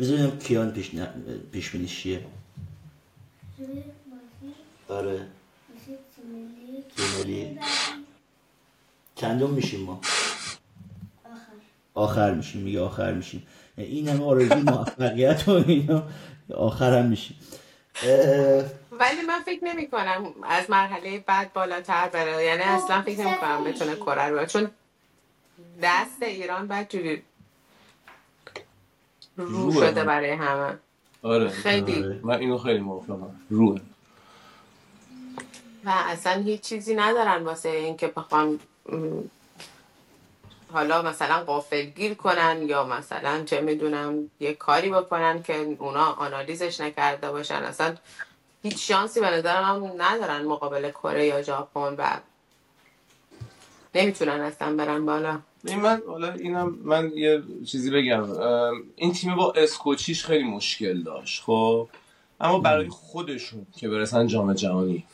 بذار 0.00 0.16
ببینم 0.16 0.38
کیان 0.38 0.72
پیش 0.72 0.94
نه- 0.94 1.08
پیش 1.52 1.70
بینیش 1.70 2.02
چیه؟ 2.02 2.20
آره. 4.88 5.20
چندم 9.16 9.50
میشیم 9.50 9.80
ما؟ 9.80 10.00
آخر 11.94 12.34
میشیم 12.34 12.62
میگه 12.62 12.80
آخر 12.80 13.12
میشیم. 13.14 13.42
این 13.78 14.08
همه 14.08 14.24
آرزوی 14.24 14.62
موفقیت 14.62 15.48
و 15.48 15.50
اینا. 15.50 16.02
آخر 16.54 16.98
هم 16.98 17.06
میشیم 17.06 17.36
اه، 18.02 18.64
ولی 18.92 19.22
من 19.28 19.40
فکر 19.46 19.64
نمی 19.64 19.88
کنم 19.88 20.34
از 20.42 20.70
مرحله 20.70 21.24
بعد 21.26 21.52
بالاتر 21.52 22.08
بره. 22.08 22.44
یعنی 22.44 22.62
اصلا 22.62 23.02
فکر 23.02 23.20
نمی 23.20 23.36
کنم 23.36 23.64
بتونه 23.64 23.94
کره 23.96 24.28
رو. 24.28 24.46
چون 24.46 24.70
دست 25.82 26.22
ایران 26.22 26.68
بدجوری 26.68 27.22
رو 29.36 29.44
روه. 29.44 29.74
شده 29.74 30.04
برای 30.04 30.30
همه. 30.30 30.78
آره. 31.22 31.48
خیلی. 31.48 32.04
آره. 32.04 32.20
من 32.22 32.38
اینو 32.38 32.58
خیلی 32.58 32.78
موافقم. 32.78 33.40
روه. 33.50 33.80
و 35.84 35.90
اصلا 35.90 36.42
هیچ 36.42 36.60
چیزی 36.60 36.94
ندارن 36.94 37.42
واسه 37.42 37.68
اینکه 37.68 38.06
بخوام 38.06 38.58
حالا 40.72 41.02
مثلا 41.02 41.44
غافلگیر 41.44 42.14
کنن 42.14 42.62
یا 42.68 42.84
مثلا 42.84 43.44
چه 43.44 43.60
می‌دونم 43.60 44.30
یه 44.40 44.54
کاری 44.54 44.90
بکنن 44.90 45.42
که 45.42 45.76
اونا 45.78 46.04
آنالیزش 46.04 46.80
نکرده 46.80 47.30
باشن. 47.30 47.54
اصلا 47.54 47.94
هیچ 48.62 48.88
شانسی 48.88 49.20
به 49.20 49.30
نظرم 49.30 49.64
هم 49.64 50.02
ندارن 50.02 50.44
مقابل 50.44 50.90
کره 50.90 51.26
یا 51.26 51.42
ژاپن 51.42 51.94
و 51.98 52.20
نمی‌تونن 53.94 54.40
اصلا 54.40 54.76
برن 54.76 55.06
بالا. 55.06 55.38
این 55.64 55.80
من 55.80 56.02
حالا 56.06 56.32
اینم 56.32 56.78
من 56.82 57.12
یه 57.14 57.42
چیزی 57.66 57.90
بگم. 57.90 58.30
این 58.96 59.12
تیم 59.12 59.36
با 59.36 59.52
اسکوچیش 59.52 60.24
خیلی 60.24 60.44
مشکل 60.44 61.02
داشت 61.02 61.42
خب؟ 61.42 61.88
اما 62.40 62.58
برای 62.58 62.88
خودشون 62.88 63.66
که 63.76 63.88
برسن 63.88 64.26
جام 64.26 64.52
جهانی 64.54 65.04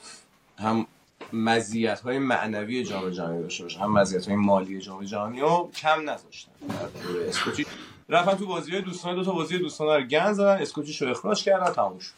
هم 0.58 0.86
مزیت 1.32 2.00
های 2.00 2.18
معنوی 2.18 2.84
جام 2.84 3.10
جهانی 3.10 3.42
داشته 3.42 3.62
باشه. 3.62 3.80
هم 3.80 3.92
مزیت 3.92 4.26
های 4.26 4.36
مالی 4.36 4.80
جام 4.80 5.04
جهانی 5.04 5.40
رو 5.40 5.70
کم 5.76 6.10
نذاشتن. 6.10 6.52
اسکوچی 7.28 7.66
رفتن 8.08 8.34
تو 8.34 8.46
بازی 8.46 8.72
های 8.72 8.82
دوستانه 8.82 9.14
دو 9.14 9.24
تا 9.24 9.32
بازی 9.32 9.58
دوستانه 9.58 9.96
رو 9.96 10.02
گند 10.02 10.32
زدن. 10.32 10.62
اسکوچیش 10.62 11.02
رو 11.02 11.10
اخراج 11.10 11.44
کردن 11.44 11.72
تموم 11.72 11.98
شد. 11.98 12.12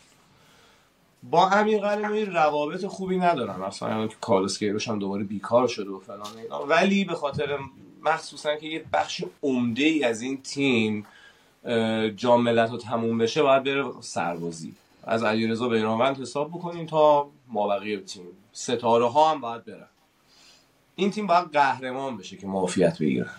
با 1.23 1.49
امیر 1.49 1.81
قلعه‌نویی 1.81 2.25
روابط 2.25 2.87
خوبی 2.87 3.17
ندارن. 3.17 3.61
مثلا 3.61 4.07
که 4.07 4.17
کارلوس 4.21 4.63
هم 4.89 4.99
دوباره 4.99 5.25
بیکار 5.25 5.69
شده 5.69 5.91
و 5.91 5.99
فلان 5.99 6.39
اینا. 6.43 6.65
ولی 6.65 7.05
به 7.05 7.15
خاطر 7.15 7.59
مخصوصا 8.03 8.57
که 8.57 8.67
یه 8.67 8.85
بخش 8.93 9.25
عمده 9.43 9.85
ای 9.85 10.05
از 10.05 10.21
این 10.21 10.43
تیم 10.43 11.07
جام 12.17 12.43
ملت 12.43 12.71
رو 12.71 12.79
تموم 12.79 13.19
بشه 13.19 13.43
باید 13.43 13.65
بره 13.65 13.85
سربازی. 14.01 14.75
از 15.07 15.23
علیرضا 15.23 15.69
بیرانوند 15.69 16.21
حساب 16.21 16.51
بکنیم 16.51 16.87
تا 16.87 17.31
مابقی 17.49 17.97
تیم. 17.97 18.23
ستاره 18.55 19.09
ها 19.09 19.31
هم 19.31 19.41
باید 19.41 19.65
برن. 19.65 19.89
این 20.97 21.11
تیم 21.11 21.27
باید 21.27 21.53
قهرمان 21.53 22.17
بشه 22.17 22.37
که 22.37 22.47
معافیت 22.47 22.99
بگیره 22.99 23.31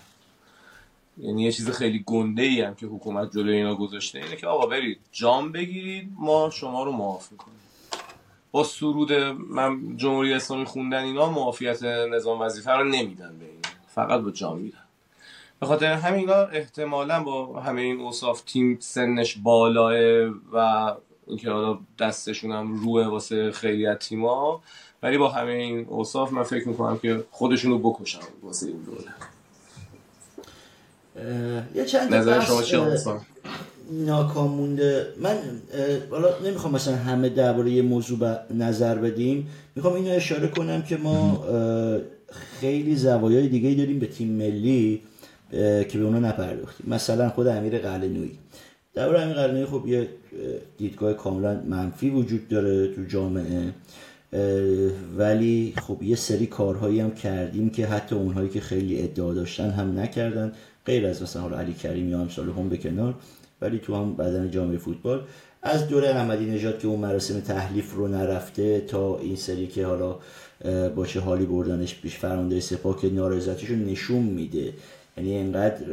یعنی 1.17 1.43
یه 1.43 1.51
چیز 1.51 1.69
خیلی 1.69 2.03
گنده 2.05 2.41
ای 2.41 2.61
هم 2.61 2.75
که 2.75 2.85
حکومت 2.85 3.31
جلوی 3.31 3.55
اینا 3.55 3.75
گذاشته 3.75 4.19
اینه 4.19 4.35
که 4.35 4.47
آقا 4.47 4.65
برید 4.65 4.99
جام 5.11 5.51
بگیرید 5.51 6.11
ما 6.15 6.49
شما 6.49 6.83
رو 6.83 6.91
معاف 6.91 7.31
می‌کنیم. 7.31 7.59
با 8.51 8.63
سرود 8.63 9.13
من 9.49 9.97
جمهوری 9.97 10.33
اسلامی 10.33 10.65
خوندن 10.65 11.03
اینا 11.03 11.31
معافیت 11.31 11.83
نظام 11.83 12.41
وظیفه 12.41 12.71
رو 12.71 12.83
نمیدن 12.83 13.37
به 13.39 13.45
این. 13.45 13.61
فقط 13.87 14.21
با 14.21 14.31
جام 14.31 14.57
میدن. 14.57 14.77
به 15.59 15.65
خاطر 15.65 15.93
همینا 15.93 16.35
احتمالا 16.35 17.23
با 17.23 17.59
همه 17.61 17.81
این 17.81 18.01
اوصاف 18.01 18.41
تیم 18.41 18.77
سنش 18.79 19.37
بالاه 19.37 19.93
و 20.53 20.93
اینکه 21.27 21.51
حالا 21.51 21.79
دستشون 21.99 22.51
هم 22.51 22.73
روه 22.73 23.07
واسه 23.07 23.51
خیلی 23.51 23.87
از 23.87 23.97
تیما 23.97 24.63
ولی 25.05 25.17
با 25.17 25.29
همه 25.29 25.51
این 25.51 25.85
اوصاف 25.89 26.33
من 26.33 26.43
فکر 26.43 26.67
می‌کنم 26.67 26.97
که 26.97 27.23
خودشون 27.31 27.71
رو 27.71 27.79
بکشن 27.79 28.19
واسه 28.43 28.67
این 28.67 28.77
دوره. 28.85 29.03
یه 31.75 31.85
چند 31.85 32.13
نظر 32.13 32.39
شما 32.39 32.61
چی 32.61 32.77
ناکام 33.91 34.51
مونده 34.51 35.07
من 35.21 35.37
حالا 36.11 36.29
نمی‌خوام 36.45 36.73
مثلا 36.73 36.95
همه 36.95 37.29
درباره 37.29 37.71
یه 37.71 37.81
موضوع 37.81 38.37
نظر 38.53 38.95
بدیم. 38.95 39.47
می‌خوام 39.75 39.93
اینو 39.93 40.11
اشاره 40.11 40.47
کنم 40.47 40.81
که 40.81 40.97
ما 40.97 41.45
خیلی 42.59 42.95
زوایای 42.95 43.47
دیگه 43.47 43.73
داریم 43.73 43.99
به 43.99 44.07
تیم 44.07 44.27
ملی 44.27 45.01
که 45.51 45.91
به 45.93 46.03
اونا 46.03 46.19
نپرداختیم. 46.19 46.85
مثلا 46.89 47.29
خود 47.29 47.47
امیر 47.47 47.77
قلعه‌نویی 47.77 48.37
درباره 48.93 49.21
امیر 49.21 49.35
قلعه‌نویی 49.35 49.65
خب 49.65 49.87
یه 49.87 50.09
دیدگاه 50.77 51.13
کاملا 51.13 51.61
منفی 51.67 52.09
وجود 52.09 52.47
داره 52.47 52.87
تو 52.87 53.03
جامعه. 53.03 53.73
ولی 55.17 55.73
خب 55.87 56.03
یه 56.03 56.15
سری 56.15 56.45
کارهایی 56.45 56.99
هم 56.99 57.11
کردیم 57.11 57.69
که 57.69 57.85
حتی 57.85 58.15
اونهایی 58.15 58.49
که 58.49 58.61
خیلی 58.61 59.01
ادعا 59.01 59.33
داشتن 59.33 59.69
هم 59.69 59.99
نکردن. 59.99 60.51
غیر 60.85 61.07
از 61.07 61.21
مثلا 61.21 61.57
علی 61.57 61.73
کریم 61.73 62.09
یا 62.09 62.19
امثال 62.19 62.49
هم 62.49 62.69
به 62.69 62.77
کنار 62.77 63.15
ولی 63.61 63.79
تو 63.79 63.95
هم 63.95 64.15
بدن 64.15 64.51
جامعه 64.51 64.77
فوتبال. 64.77 65.21
از 65.63 65.87
دوره 65.87 66.09
احمدی 66.09 66.45
نژاد 66.45 66.79
که 66.79 66.87
اون 66.87 66.99
مراسم 66.99 67.39
تحلیف 67.39 67.93
رو 67.93 68.07
نرفته 68.07 68.79
تا 68.79 69.19
این 69.19 69.35
سری 69.35 69.67
که 69.67 69.85
حالا 69.85 70.19
با 70.95 71.05
چه 71.05 71.19
حالی 71.19 71.45
بردنش 71.45 72.01
پیش 72.01 72.15
فرمانده 72.17 72.59
سپاه 72.59 73.01
که 73.01 73.09
نارضایتیش 73.09 73.69
رو 73.69 73.75
نشون 73.75 74.23
میده. 74.23 74.73
یعنی 75.17 75.31
اینقدر 75.31 75.85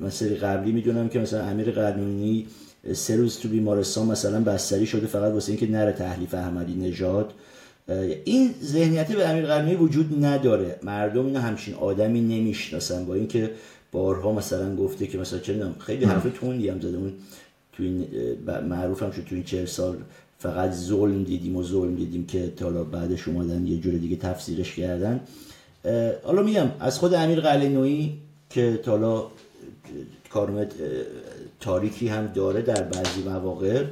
مثلا 0.00 0.28
قبلی 0.42 0.72
می‌دونم 0.72 1.08
که 1.08 1.18
مثلا 1.18 1.42
امیر 1.42 1.70
قرنونی 1.70 2.46
سه 2.92 3.16
روز 3.16 3.38
تو 3.38 3.48
بیمارستان 3.48 4.06
مثلا 4.06 4.40
بستری 4.40 4.86
شده 4.86 5.06
فقط 5.06 5.32
واسه 5.32 5.52
اینکه 5.52 5.70
نره 5.70 5.92
تحلیف 5.92 6.34
احمدی 6.34 6.74
نژاد. 6.74 7.32
این 8.24 8.54
ذهنیتی 8.62 9.14
به 9.14 9.28
امیر 9.28 9.46
قرنونی 9.46 9.74
وجود 9.74 10.24
نداره. 10.24 10.78
مردم 10.82 11.26
اینو 11.26 11.38
همچین 11.38 11.74
آدمی 11.74 12.20
نمی‌شناسن. 12.20 13.04
با 13.04 13.14
اینکه 13.14 13.50
بارها 13.92 14.32
مثلا 14.32 14.76
گفته 14.76 15.06
که 15.06 15.18
مثلا 15.18 15.38
چه 15.38 15.64
خیلی 15.78 16.04
حرف 16.04 16.26
توندی 16.40 16.68
هم 16.68 16.80
زده. 16.80 16.96
اون 16.96 17.12
تو 17.72 17.82
این 17.82 18.06
معروف 18.68 19.02
هم 19.02 19.10
شد 19.10 19.24
تو 19.24 19.34
این 19.34 19.44
چهل 19.44 19.64
سال 19.64 19.96
فقط 20.38 20.72
ظلم 20.72 21.24
دیدیم 21.24 21.56
و 21.56 21.62
ظلم 21.62 21.94
دیدیم 21.94 22.26
که 22.26 22.52
حالا 22.60 22.84
بعدش 22.84 23.28
اومدن 23.28 23.66
یه 23.66 23.78
جور 23.78 23.94
دیگه 23.94 24.16
تفسیرش 24.16 24.74
کردن. 24.74 25.20
حالا 26.22 26.42
میگم 26.42 26.68
از 26.80 26.98
خود 26.98 27.14
امیر 27.14 27.40
قلعه‌نویی 27.40 28.18
که 28.50 28.80
حالا 28.86 29.26
کارمت 30.30 30.72
تاریکی 31.60 32.08
هم 32.08 32.26
داره 32.26 32.62
در 32.62 32.82
بعضی 32.82 33.22
مواقع 33.26 33.84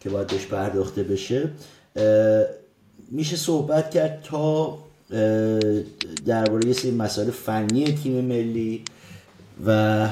که 0.00 0.10
باید 0.10 0.26
بهش 0.26 0.46
پرداخته 0.46 1.02
بشه 1.02 1.50
میشه 3.14 3.36
صحبت 3.36 3.90
کرد 3.90 4.22
تا 4.24 4.78
درباره 6.26 6.66
یه 6.66 6.72
سری 6.72 6.90
مسائل 6.90 7.30
فنی 7.30 7.84
تیم 7.84 8.24
ملی 8.24 8.82
و 9.66 10.08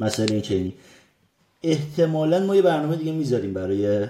مسائل 0.00 0.32
این 0.32 0.40
چنینی 0.40 0.74
احتمالا 1.62 2.46
ما 2.46 2.56
یه 2.56 2.62
برنامه 2.62 2.96
دیگه 2.96 3.12
می‌ذاریم 3.12 3.54
برای 3.54 4.06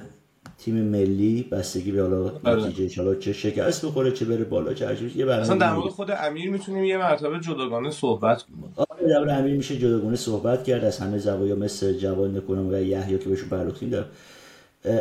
تیم 0.59 0.75
ملی 0.75 1.43
بستگی 1.43 1.93
به 1.93 2.03
حالا 2.03 2.23
بله. 2.29 2.67
نتیجه 2.67 3.17
چه 3.21 3.33
شکست 3.33 3.87
بخوره 3.87 4.13
چه 4.13 4.25
بره 4.25 4.45
بالا 4.45 4.75
چه 4.75 4.87
هرچی 4.87 5.13
یه 5.17 5.25
برنامه 5.25 5.43
اصلا 5.43 5.57
در 5.57 5.73
مورد 5.73 5.89
خود 5.89 6.11
امیر 6.11 6.51
می‌تونیم 6.51 6.85
یه 6.85 6.97
مرتبه 6.99 7.41
جداگانه 7.41 7.91
صحبت 7.91 8.43
کنیم. 8.43 8.73
آره 8.77 9.09
در 9.09 9.39
امیر 9.39 9.57
میشه 9.57 9.79
جداگونه 9.79 10.17
صحبت 10.17 10.65
کرد 10.65 10.85
از 10.85 10.99
همه 10.99 11.19
زوایا 11.19 11.57
مثل 11.57 11.93
جوان 11.93 12.37
نکنم 12.37 12.69
و 12.69 12.75
یحیی 12.75 13.19
که 13.19 13.29
بهشون 13.29 13.49
پرداختیم 13.49 13.91
در 13.91 14.05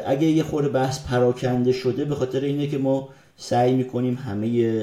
اگه 0.06 0.28
یه 0.28 0.44
خورده 0.44 0.70
بحث 0.70 1.06
پراکنده 1.08 1.72
شده 1.72 2.06
به 2.06 2.16
خاطر 2.16 2.42
اینه 2.42 2.68
که 2.68 2.78
ما 2.78 3.10
سعی 3.38 3.74
می‌کنیم 3.76 4.16
همه 4.16 4.82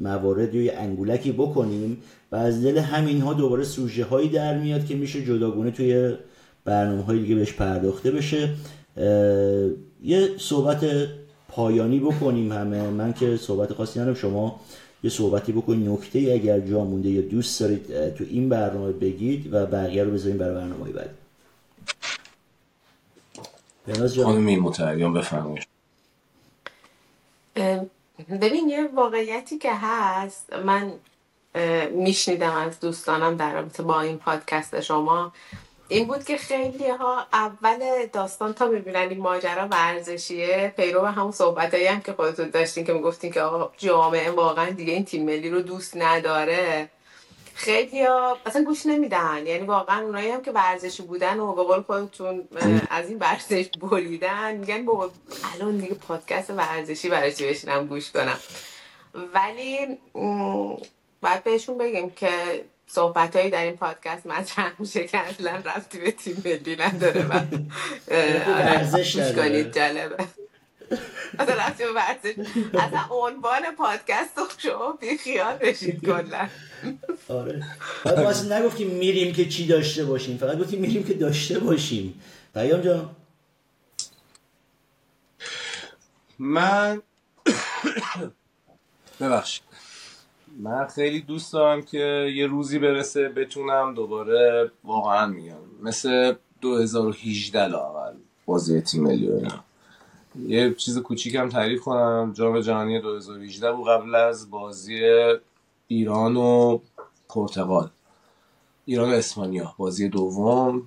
موارد 0.00 0.54
رو 0.54 0.60
یه 0.60 0.72
انگولکی 0.76 1.32
بکنیم 1.32 1.98
و 2.32 2.36
از 2.36 2.64
دل 2.64 2.78
همین 2.78 3.20
ها 3.20 3.32
دوباره 3.32 3.64
سوژه 3.64 4.04
هایی 4.04 4.28
در 4.28 4.58
میاد 4.58 4.86
که 4.86 4.94
میشه 4.94 5.24
جداگونه 5.24 5.70
توی 5.70 6.14
برنامه 6.64 7.02
های 7.02 7.18
دیگه 7.18 7.34
بهش 7.34 7.52
پرداخته 7.52 8.10
بشه. 8.10 8.48
یه 10.04 10.28
صحبت 10.38 10.84
پایانی 11.48 12.00
بکنیم 12.00 12.52
همه. 12.52 12.90
من 12.90 13.12
که 13.12 13.36
صحبت 13.36 13.72
خاصی 13.72 14.00
ندارم 14.00 14.14
شما 14.14 14.60
یه 15.04 15.10
صحبتی 15.10 15.52
بکنید 15.52 15.88
نکته 15.88 16.18
اگر 16.18 16.60
جا 16.60 16.84
مونده 16.84 17.10
یا 17.10 17.22
دوست 17.22 17.60
دارید 17.60 18.14
تو 18.14 18.24
این 18.30 18.48
برنامه 18.48 18.92
بگید 18.92 19.48
و 19.52 19.66
بقیه 19.66 20.04
رو 20.04 20.10
بذاریم 20.10 20.38
برای 20.38 20.54
برنامه 20.54 20.92
بعد 20.92 21.21
خانم 24.24 24.60
متعیان 24.60 25.12
بفرمایید. 25.12 25.66
اه، 27.56 27.84
ببین 28.40 28.68
یه 28.68 28.88
واقعیتی 28.94 29.58
که 29.58 29.72
هست 29.74 30.52
من 30.52 30.92
میشنیدم 31.90 32.52
از 32.52 32.80
دوستانم 32.80 33.36
در 33.36 33.52
رابطه 33.52 33.82
با 33.82 34.00
این 34.00 34.18
پادکست 34.18 34.80
شما. 34.80 35.32
این 35.88 36.06
بود 36.06 36.24
که 36.24 36.36
خیلی 36.36 36.88
ها 36.90 37.26
اول 37.32 38.06
داستان 38.12 38.52
تا 38.52 38.66
می‌بینن 38.66 38.96
این 38.96 39.20
ماجرا 39.20 39.68
ورزشیه 39.68 40.74
پیرو 40.76 41.04
همون 41.04 41.32
صحبت 41.32 41.74
هم 41.74 42.00
که 42.00 42.12
خودتون 42.12 42.50
داشتین 42.50 42.84
که 42.84 42.92
می‌گفتین 42.92 43.32
که 43.32 43.40
آقا 43.40 43.70
جامعه 43.78 44.30
واقعا 44.30 44.70
دیگه 44.70 44.92
این 44.92 45.04
تیم 45.04 45.24
ملی 45.24 45.50
رو 45.50 45.62
دوست 45.62 45.96
نداره. 45.96 46.88
خیلی 47.54 48.04
ها 48.04 48.38
اصلا 48.46 48.64
گوش 48.64 48.86
نمیدن. 48.86 49.46
یعنی 49.46 49.66
واقعا 49.66 50.02
اونایی 50.02 50.30
هم 50.30 50.42
که 50.42 50.52
ورزشی 50.52 51.02
بودن 51.02 51.40
و 51.40 51.54
به 51.54 51.62
قول 51.62 51.82
خودتون 51.82 52.48
از 52.90 53.08
این 53.08 53.18
ورزش 53.18 53.68
بریدن 53.68 54.56
میگن 54.56 54.84
بابا 54.84 55.10
الان 55.54 55.76
دیگه 55.76 55.94
پادکست 55.94 56.50
ورزشی 56.50 57.08
برای 57.08 57.32
چی 57.32 57.48
بشینم 57.48 57.86
گوش 57.86 58.10
کنم؟ 58.10 58.38
ولی 59.34 59.98
باید 61.20 61.44
بهشون 61.44 61.78
بگیم 61.78 62.10
که 62.10 62.64
صحبت 62.86 63.36
هایی 63.36 63.50
در 63.50 63.64
این 63.64 63.76
پادکست 63.76 64.26
مطرح 64.26 64.72
میشه 64.78 65.06
که 65.06 65.18
اصلا 65.18 65.62
رفتی 65.64 65.98
به 65.98 66.10
تیم 66.10 66.42
ملی 66.44 66.76
نداره 66.76 67.26
و 67.26 67.32
آره، 68.10 68.48
ورزش. 68.48 69.16
کنید 69.16 69.74
جالبه. 69.74 70.24
اصلا 71.38 71.54
رفتی 71.54 71.84
به 71.84 71.92
ورزش 71.92 72.34
اصلا 72.74 73.00
عنوان 73.10 73.62
پادکست 73.78 74.38
رو 74.38 74.44
شما 74.58 74.92
بی 74.92 75.18
خیال 75.18 75.56
بشید 75.56 76.00
کلا. 76.06 76.48
آره. 77.28 77.66
بعد 78.04 78.20
ما 78.20 78.28
اصلا 78.28 78.58
نگفتیم 78.58 78.90
میریم 78.90 79.32
که 79.32 79.48
چی 79.48 79.66
داشته 79.66 80.04
باشیم. 80.04 80.36
فقط 80.36 80.58
گفتیم 80.58 80.80
میریم 80.80 81.04
که 81.04 81.14
داشته 81.14 81.58
باشیم. 81.58 82.20
پیام 82.54 82.80
جان. 82.80 83.10
من 86.38 87.02
ببخشید. 89.20 89.62
من 90.58 90.86
خیلی 90.86 91.20
دوست 91.20 91.52
دارم 91.52 91.82
که 91.82 92.32
یه 92.34 92.46
روزی 92.46 92.78
برسه 92.78 93.28
بتونم 93.28 93.94
دوباره 93.94 94.70
واقعا 94.84 95.26
میگم. 95.26 95.56
مثل 95.82 96.34
2018 96.60 97.66
لاقل 97.66 98.14
بازی 98.46 98.80
تیم 98.80 99.02
ملی 99.02 99.48
یه 100.46 100.74
چیز 100.74 100.98
کوچیکم 100.98 101.48
تعریف 101.48 101.80
کنم. 101.80 102.32
جام 102.36 102.60
جهانی 102.60 103.00
2018 103.00 103.72
بود 103.72 103.88
قبل 103.88 104.14
از 104.14 104.50
بازی 104.50 105.00
ایران 105.88 106.36
و 106.36 106.78
پرتغال. 107.28 107.90
ایران 108.84 109.10
و 109.10 109.12
اسپانیا. 109.12 109.74
بازی 109.78 110.08
دوم. 110.08 110.86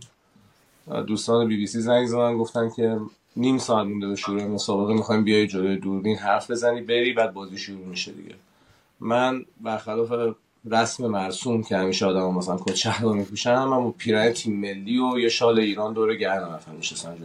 دوستان 1.07 1.47
بی 1.47 1.57
بی 1.57 1.67
سی 1.67 1.81
زنگ 1.81 2.07
زدن 2.07 2.37
گفتن 2.37 2.69
که 2.69 2.99
نیم 3.35 3.57
ساعت 3.57 3.87
مونده 3.87 4.07
به 4.07 4.15
شروع 4.15 4.43
مسابقه 4.43 4.93
می‌خوایم 4.93 5.23
بیای 5.23 5.47
جلوی 5.47 5.77
دوربین 5.77 6.17
حرف 6.17 6.51
بزنی 6.51 6.81
بری 6.81 7.13
بعد 7.13 7.33
بازی 7.33 7.57
شروع 7.57 7.85
میشه 7.85 8.11
دیگه. 8.11 8.35
من 8.99 9.45
برخلاف 9.61 10.35
رسم 10.71 11.07
مرسوم 11.07 11.63
که 11.63 11.77
همیشه 11.77 12.05
آدم 12.05 12.33
مثلا 12.33 12.75
شهر 12.75 13.05
میپوشن 13.05 13.69
با 13.69 13.91
پیرن 13.97 14.31
تیم 14.31 14.59
ملی 14.59 14.99
و 14.99 15.19
یه 15.19 15.29
شال 15.29 15.59
ایران 15.59 15.93
دور 15.93 16.15
گردن 16.15 16.53
رفتم 16.53 16.77
نشستم 16.77 17.17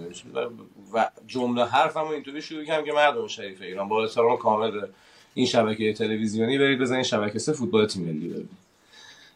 و 0.93 1.11
جمله 1.27 1.65
حرفم 1.65 2.05
اینطوری 2.05 2.43
شروع 2.43 2.65
کردم 2.65 2.85
که 2.85 2.93
مردم 2.93 3.27
شریف 3.27 3.63
ایران 3.63 3.89
با 3.89 4.03
احترام 4.03 4.37
کامل 4.37 4.87
این 5.35 5.47
شبکه 5.47 5.93
تلویزیونی 5.93 6.59
برید 6.59 6.79
بزنید 6.79 7.05
شبکه 7.05 7.39
سه 7.39 7.53
فوتبال 7.53 7.87
تیم 7.87 8.05
ملی 8.05 8.29
ببینید 8.29 8.71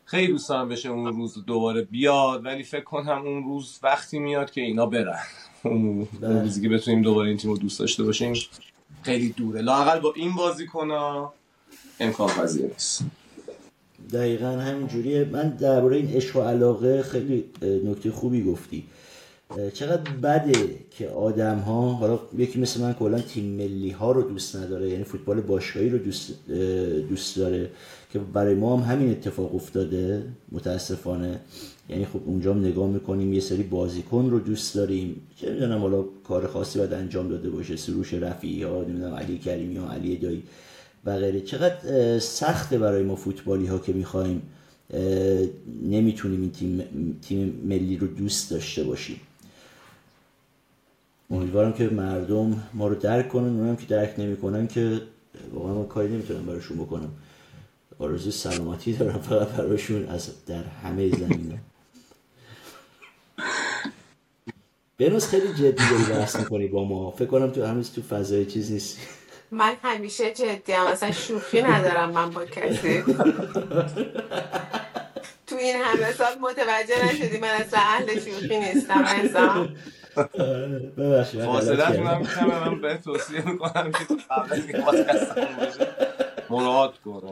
خیلی 0.05 0.27
دوست 0.27 0.49
دارم 0.49 0.69
بشه 0.69 0.89
اون 0.89 1.07
روز 1.07 1.45
دوباره 1.47 1.83
بیاد 1.83 2.45
ولی 2.45 2.63
فکر 2.63 2.85
کنم 2.85 3.23
اون 3.27 3.45
روز 3.45 3.79
وقتی 3.83 4.19
میاد 4.19 4.51
که 4.51 4.61
اینا 4.61 4.87
برن. 4.87 5.23
اون 5.63 6.09
روزی 6.21 6.63
که 6.63 6.69
بتونیم 6.69 7.03
دوباره 7.03 7.29
این 7.29 7.37
تیم 7.39 7.51
رو 7.51 7.59
دوست 7.59 7.79
داشته 7.79 8.03
باشیم 8.03 8.33
خیلی 9.03 9.29
دوره. 9.29 9.61
لاقل 9.61 10.01
با 10.01 10.13
این 10.17 10.35
بازیکن 10.35 10.91
امکان 12.01 12.29
پذیر 12.29 12.67
نیست. 12.67 13.05
دقیقا 14.13 14.47
همینجوریه. 14.47 15.25
من 15.25 15.49
درباره 15.49 15.97
این 15.97 16.09
عشق 16.09 16.37
و 16.37 16.41
علاقه 16.41 17.03
خیلی 17.03 17.45
نکته 17.63 18.11
خوبی 18.11 18.43
گفتی. 18.43 18.85
چقدر 19.75 20.11
بده 20.11 20.75
که 20.91 21.09
آدم 21.09 21.59
ها 21.59 21.93
حالا 21.93 22.19
یکی 22.39 22.61
مثل 22.61 22.81
من 22.81 22.93
کلا 22.93 23.21
تیم 23.21 23.45
ملی 23.45 23.91
ها 23.91 24.13
رو 24.13 24.23
دوست 24.23 24.57
نداره 24.57 24.91
یعنی 24.91 25.05
فوتبال 25.05 25.41
باشگاهی 25.41 25.89
رو 25.89 25.99
دوست, 25.99 26.33
دوست 27.09 27.37
داره 27.37 27.71
که 28.13 28.19
برای 28.19 28.55
ما 28.55 28.77
هم 28.77 28.93
همین 28.93 29.11
اتفاق 29.11 29.55
افتاده 29.55 30.23
متاسفانه. 30.53 31.41
یعنی 31.89 32.05
خب 32.05 32.21
اونجا 32.27 32.55
هم 32.55 32.61
نگاه 32.61 32.89
می‌کنیم 32.89 33.33
یه 33.33 33.41
سری 33.41 33.63
بازیکن 33.63 34.31
رو 34.31 34.39
دوست 34.39 34.75
داریم. 34.75 35.21
چه 35.37 35.53
می‌دونم 35.53 35.79
حالا 35.79 36.05
کار 36.29 36.47
خاصی 36.47 36.79
باید 36.79 36.93
انجام 36.93 37.29
داده 37.29 37.51
باشه 37.51 37.77
سروش 37.77 38.15
رفیعی 38.15 38.63
ها 38.63 38.83
نمی‌دونم 38.83 39.15
علی 39.15 39.39
کریمی 39.39 39.77
ها 39.77 39.93
علی 39.93 40.17
دایی 40.17 40.43
و 41.05 41.19
غیره. 41.19 41.41
چقدر 41.41 42.19
سخته 42.19 42.79
برای 42.79 43.03
ما 43.03 43.17
فوتبالی 43.17 43.67
ها 43.67 43.79
که 43.79 43.93
می‌خوایم 43.93 44.43
نمی‌تونیم 45.83 46.41
این 46.41 46.51
تیم, 46.51 46.83
تیم 47.23 47.61
ملی 47.65 47.97
رو 47.97 48.07
دوست 48.07 48.51
داشته 48.51 48.85
باشیم. 48.85 49.17
امیدوارم 51.35 51.73
که 51.73 51.85
مردم 51.85 52.63
ما 52.75 52.89
رو 52.89 52.95
درک 52.95 53.29
کنن 53.29 53.61
اونم 53.61 53.77
که 53.77 53.87
درک 53.87 54.15
نمی‌کنن 54.19 54.67
که 54.67 55.01
واقعا 55.53 55.75
ما 55.75 55.85
کاری 55.85 56.09
نمی‌تونم 56.09 56.47
براشون 56.47 56.77
بکنم. 56.77 57.11
آرزو 57.99 58.31
سلامتی 58.31 58.93
دارم 58.93 59.19
فقط 59.19 59.49
براشون 59.49 60.09
از 60.09 60.45
در 60.47 60.65
همه 60.85 61.11
زمینه. 61.11 61.59
بنوز 64.99 65.27
خیلی 65.27 65.55
جدی 65.55 65.91
داری 65.91 66.05
بحث 66.11 66.37
می‌کنی 66.37 66.67
با 66.67 66.85
ما. 66.85 67.11
فکر 67.11 67.27
کنم 67.27 67.51
تو 67.51 67.65
همیز 67.65 67.93
تو 67.93 68.03
فضای 68.03 68.47
چیز 68.47 68.73
نیستی. 68.73 69.03
من 69.51 69.75
همیشه 69.83 70.31
جدی 70.31 70.73
هم 70.73 70.87
اصلا 70.87 71.11
شوخی 71.13 71.63
ندارم 71.63 72.11
من 72.11 72.31
با 72.31 72.45
کسی. 72.45 73.03
تو 75.47 75.57
این 75.57 75.77
همه 75.77 76.13
سال 76.13 76.39
متوجه 76.41 77.15
نشدی 77.15 77.39
من 77.39 77.49
اصلا 77.49 77.81
اهل 77.81 78.21
شوخی 78.21 78.59
نیستم 78.59 79.05
اصلا 79.05 79.69
ببخشید 80.97 81.45
فاصله 81.45 82.01
من 82.05 82.23
کمه 82.23 82.69
من 82.69 82.81
به 82.81 82.97
توصیه 82.97 83.49
می‌کنم 83.49 83.93
که 83.93 84.15
قبل 84.31 84.53
از 84.53 84.59
اینکه 84.59 84.79
پادکست 84.79 85.35
باشه 85.35 85.87
مراعات 86.51 86.93
کنه 86.99 87.31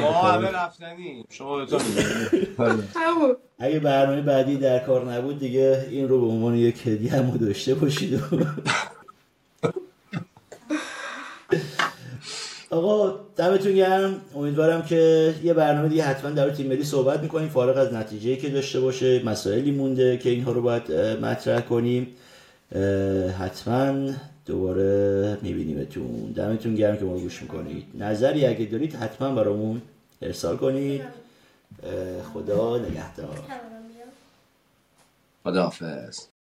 ما 0.00 0.22
همه 0.22 0.50
رفتنی 0.50 1.24
شما 1.30 1.64
به. 1.64 1.78
اگه 3.58 3.80
برنامه 3.80 4.22
بعدی 4.22 4.56
در 4.56 4.78
کار 4.78 5.12
نبود 5.12 5.38
دیگه 5.38 5.86
این 5.90 6.08
رو 6.08 6.20
به 6.20 6.26
عنوان 6.26 6.54
یک 6.54 6.86
هدیه 6.86 7.12
هم 7.12 7.30
داشته 7.30 7.74
باشید 7.74 8.20
آقا 12.74 13.20
دمتون 13.36 13.72
گرم. 13.72 14.20
امیدوارم 14.34 14.82
که 14.82 15.34
یه 15.44 15.54
برنامه 15.54 15.88
دیگه 15.88 16.02
حتما 16.02 16.30
در 16.30 16.50
تیم 16.50 16.66
ملی 16.66 16.84
صحبت 16.84 17.20
می‌کنیم. 17.20 17.48
فارغ 17.48 17.76
از 17.76 17.92
نتیجه 17.92 18.36
که 18.36 18.48
داشته 18.48 18.80
باشه 18.80 19.22
مسائلی 19.24 19.70
مونده 19.70 20.18
که 20.18 20.30
اینها 20.30 20.52
رو 20.52 20.62
باید 20.62 20.92
مطرح 21.22 21.60
کنیم. 21.60 22.16
حتما 23.38 24.12
دوباره 24.46 25.38
میبینیمتون. 25.42 26.32
دمتون 26.36 26.74
گرم 26.74 26.96
که 26.96 27.04
ما 27.04 27.18
گوش 27.18 27.42
می‌کنید. 27.42 27.84
نظری 27.98 28.46
اگه 28.46 28.64
دارید 28.64 28.94
حتما 28.94 29.34
برامون 29.34 29.82
ارسال 30.22 30.56
کنید. 30.56 31.02
خدا 32.34 32.78
نگهدار. 32.78 33.38
خداحافظ. 35.44 36.33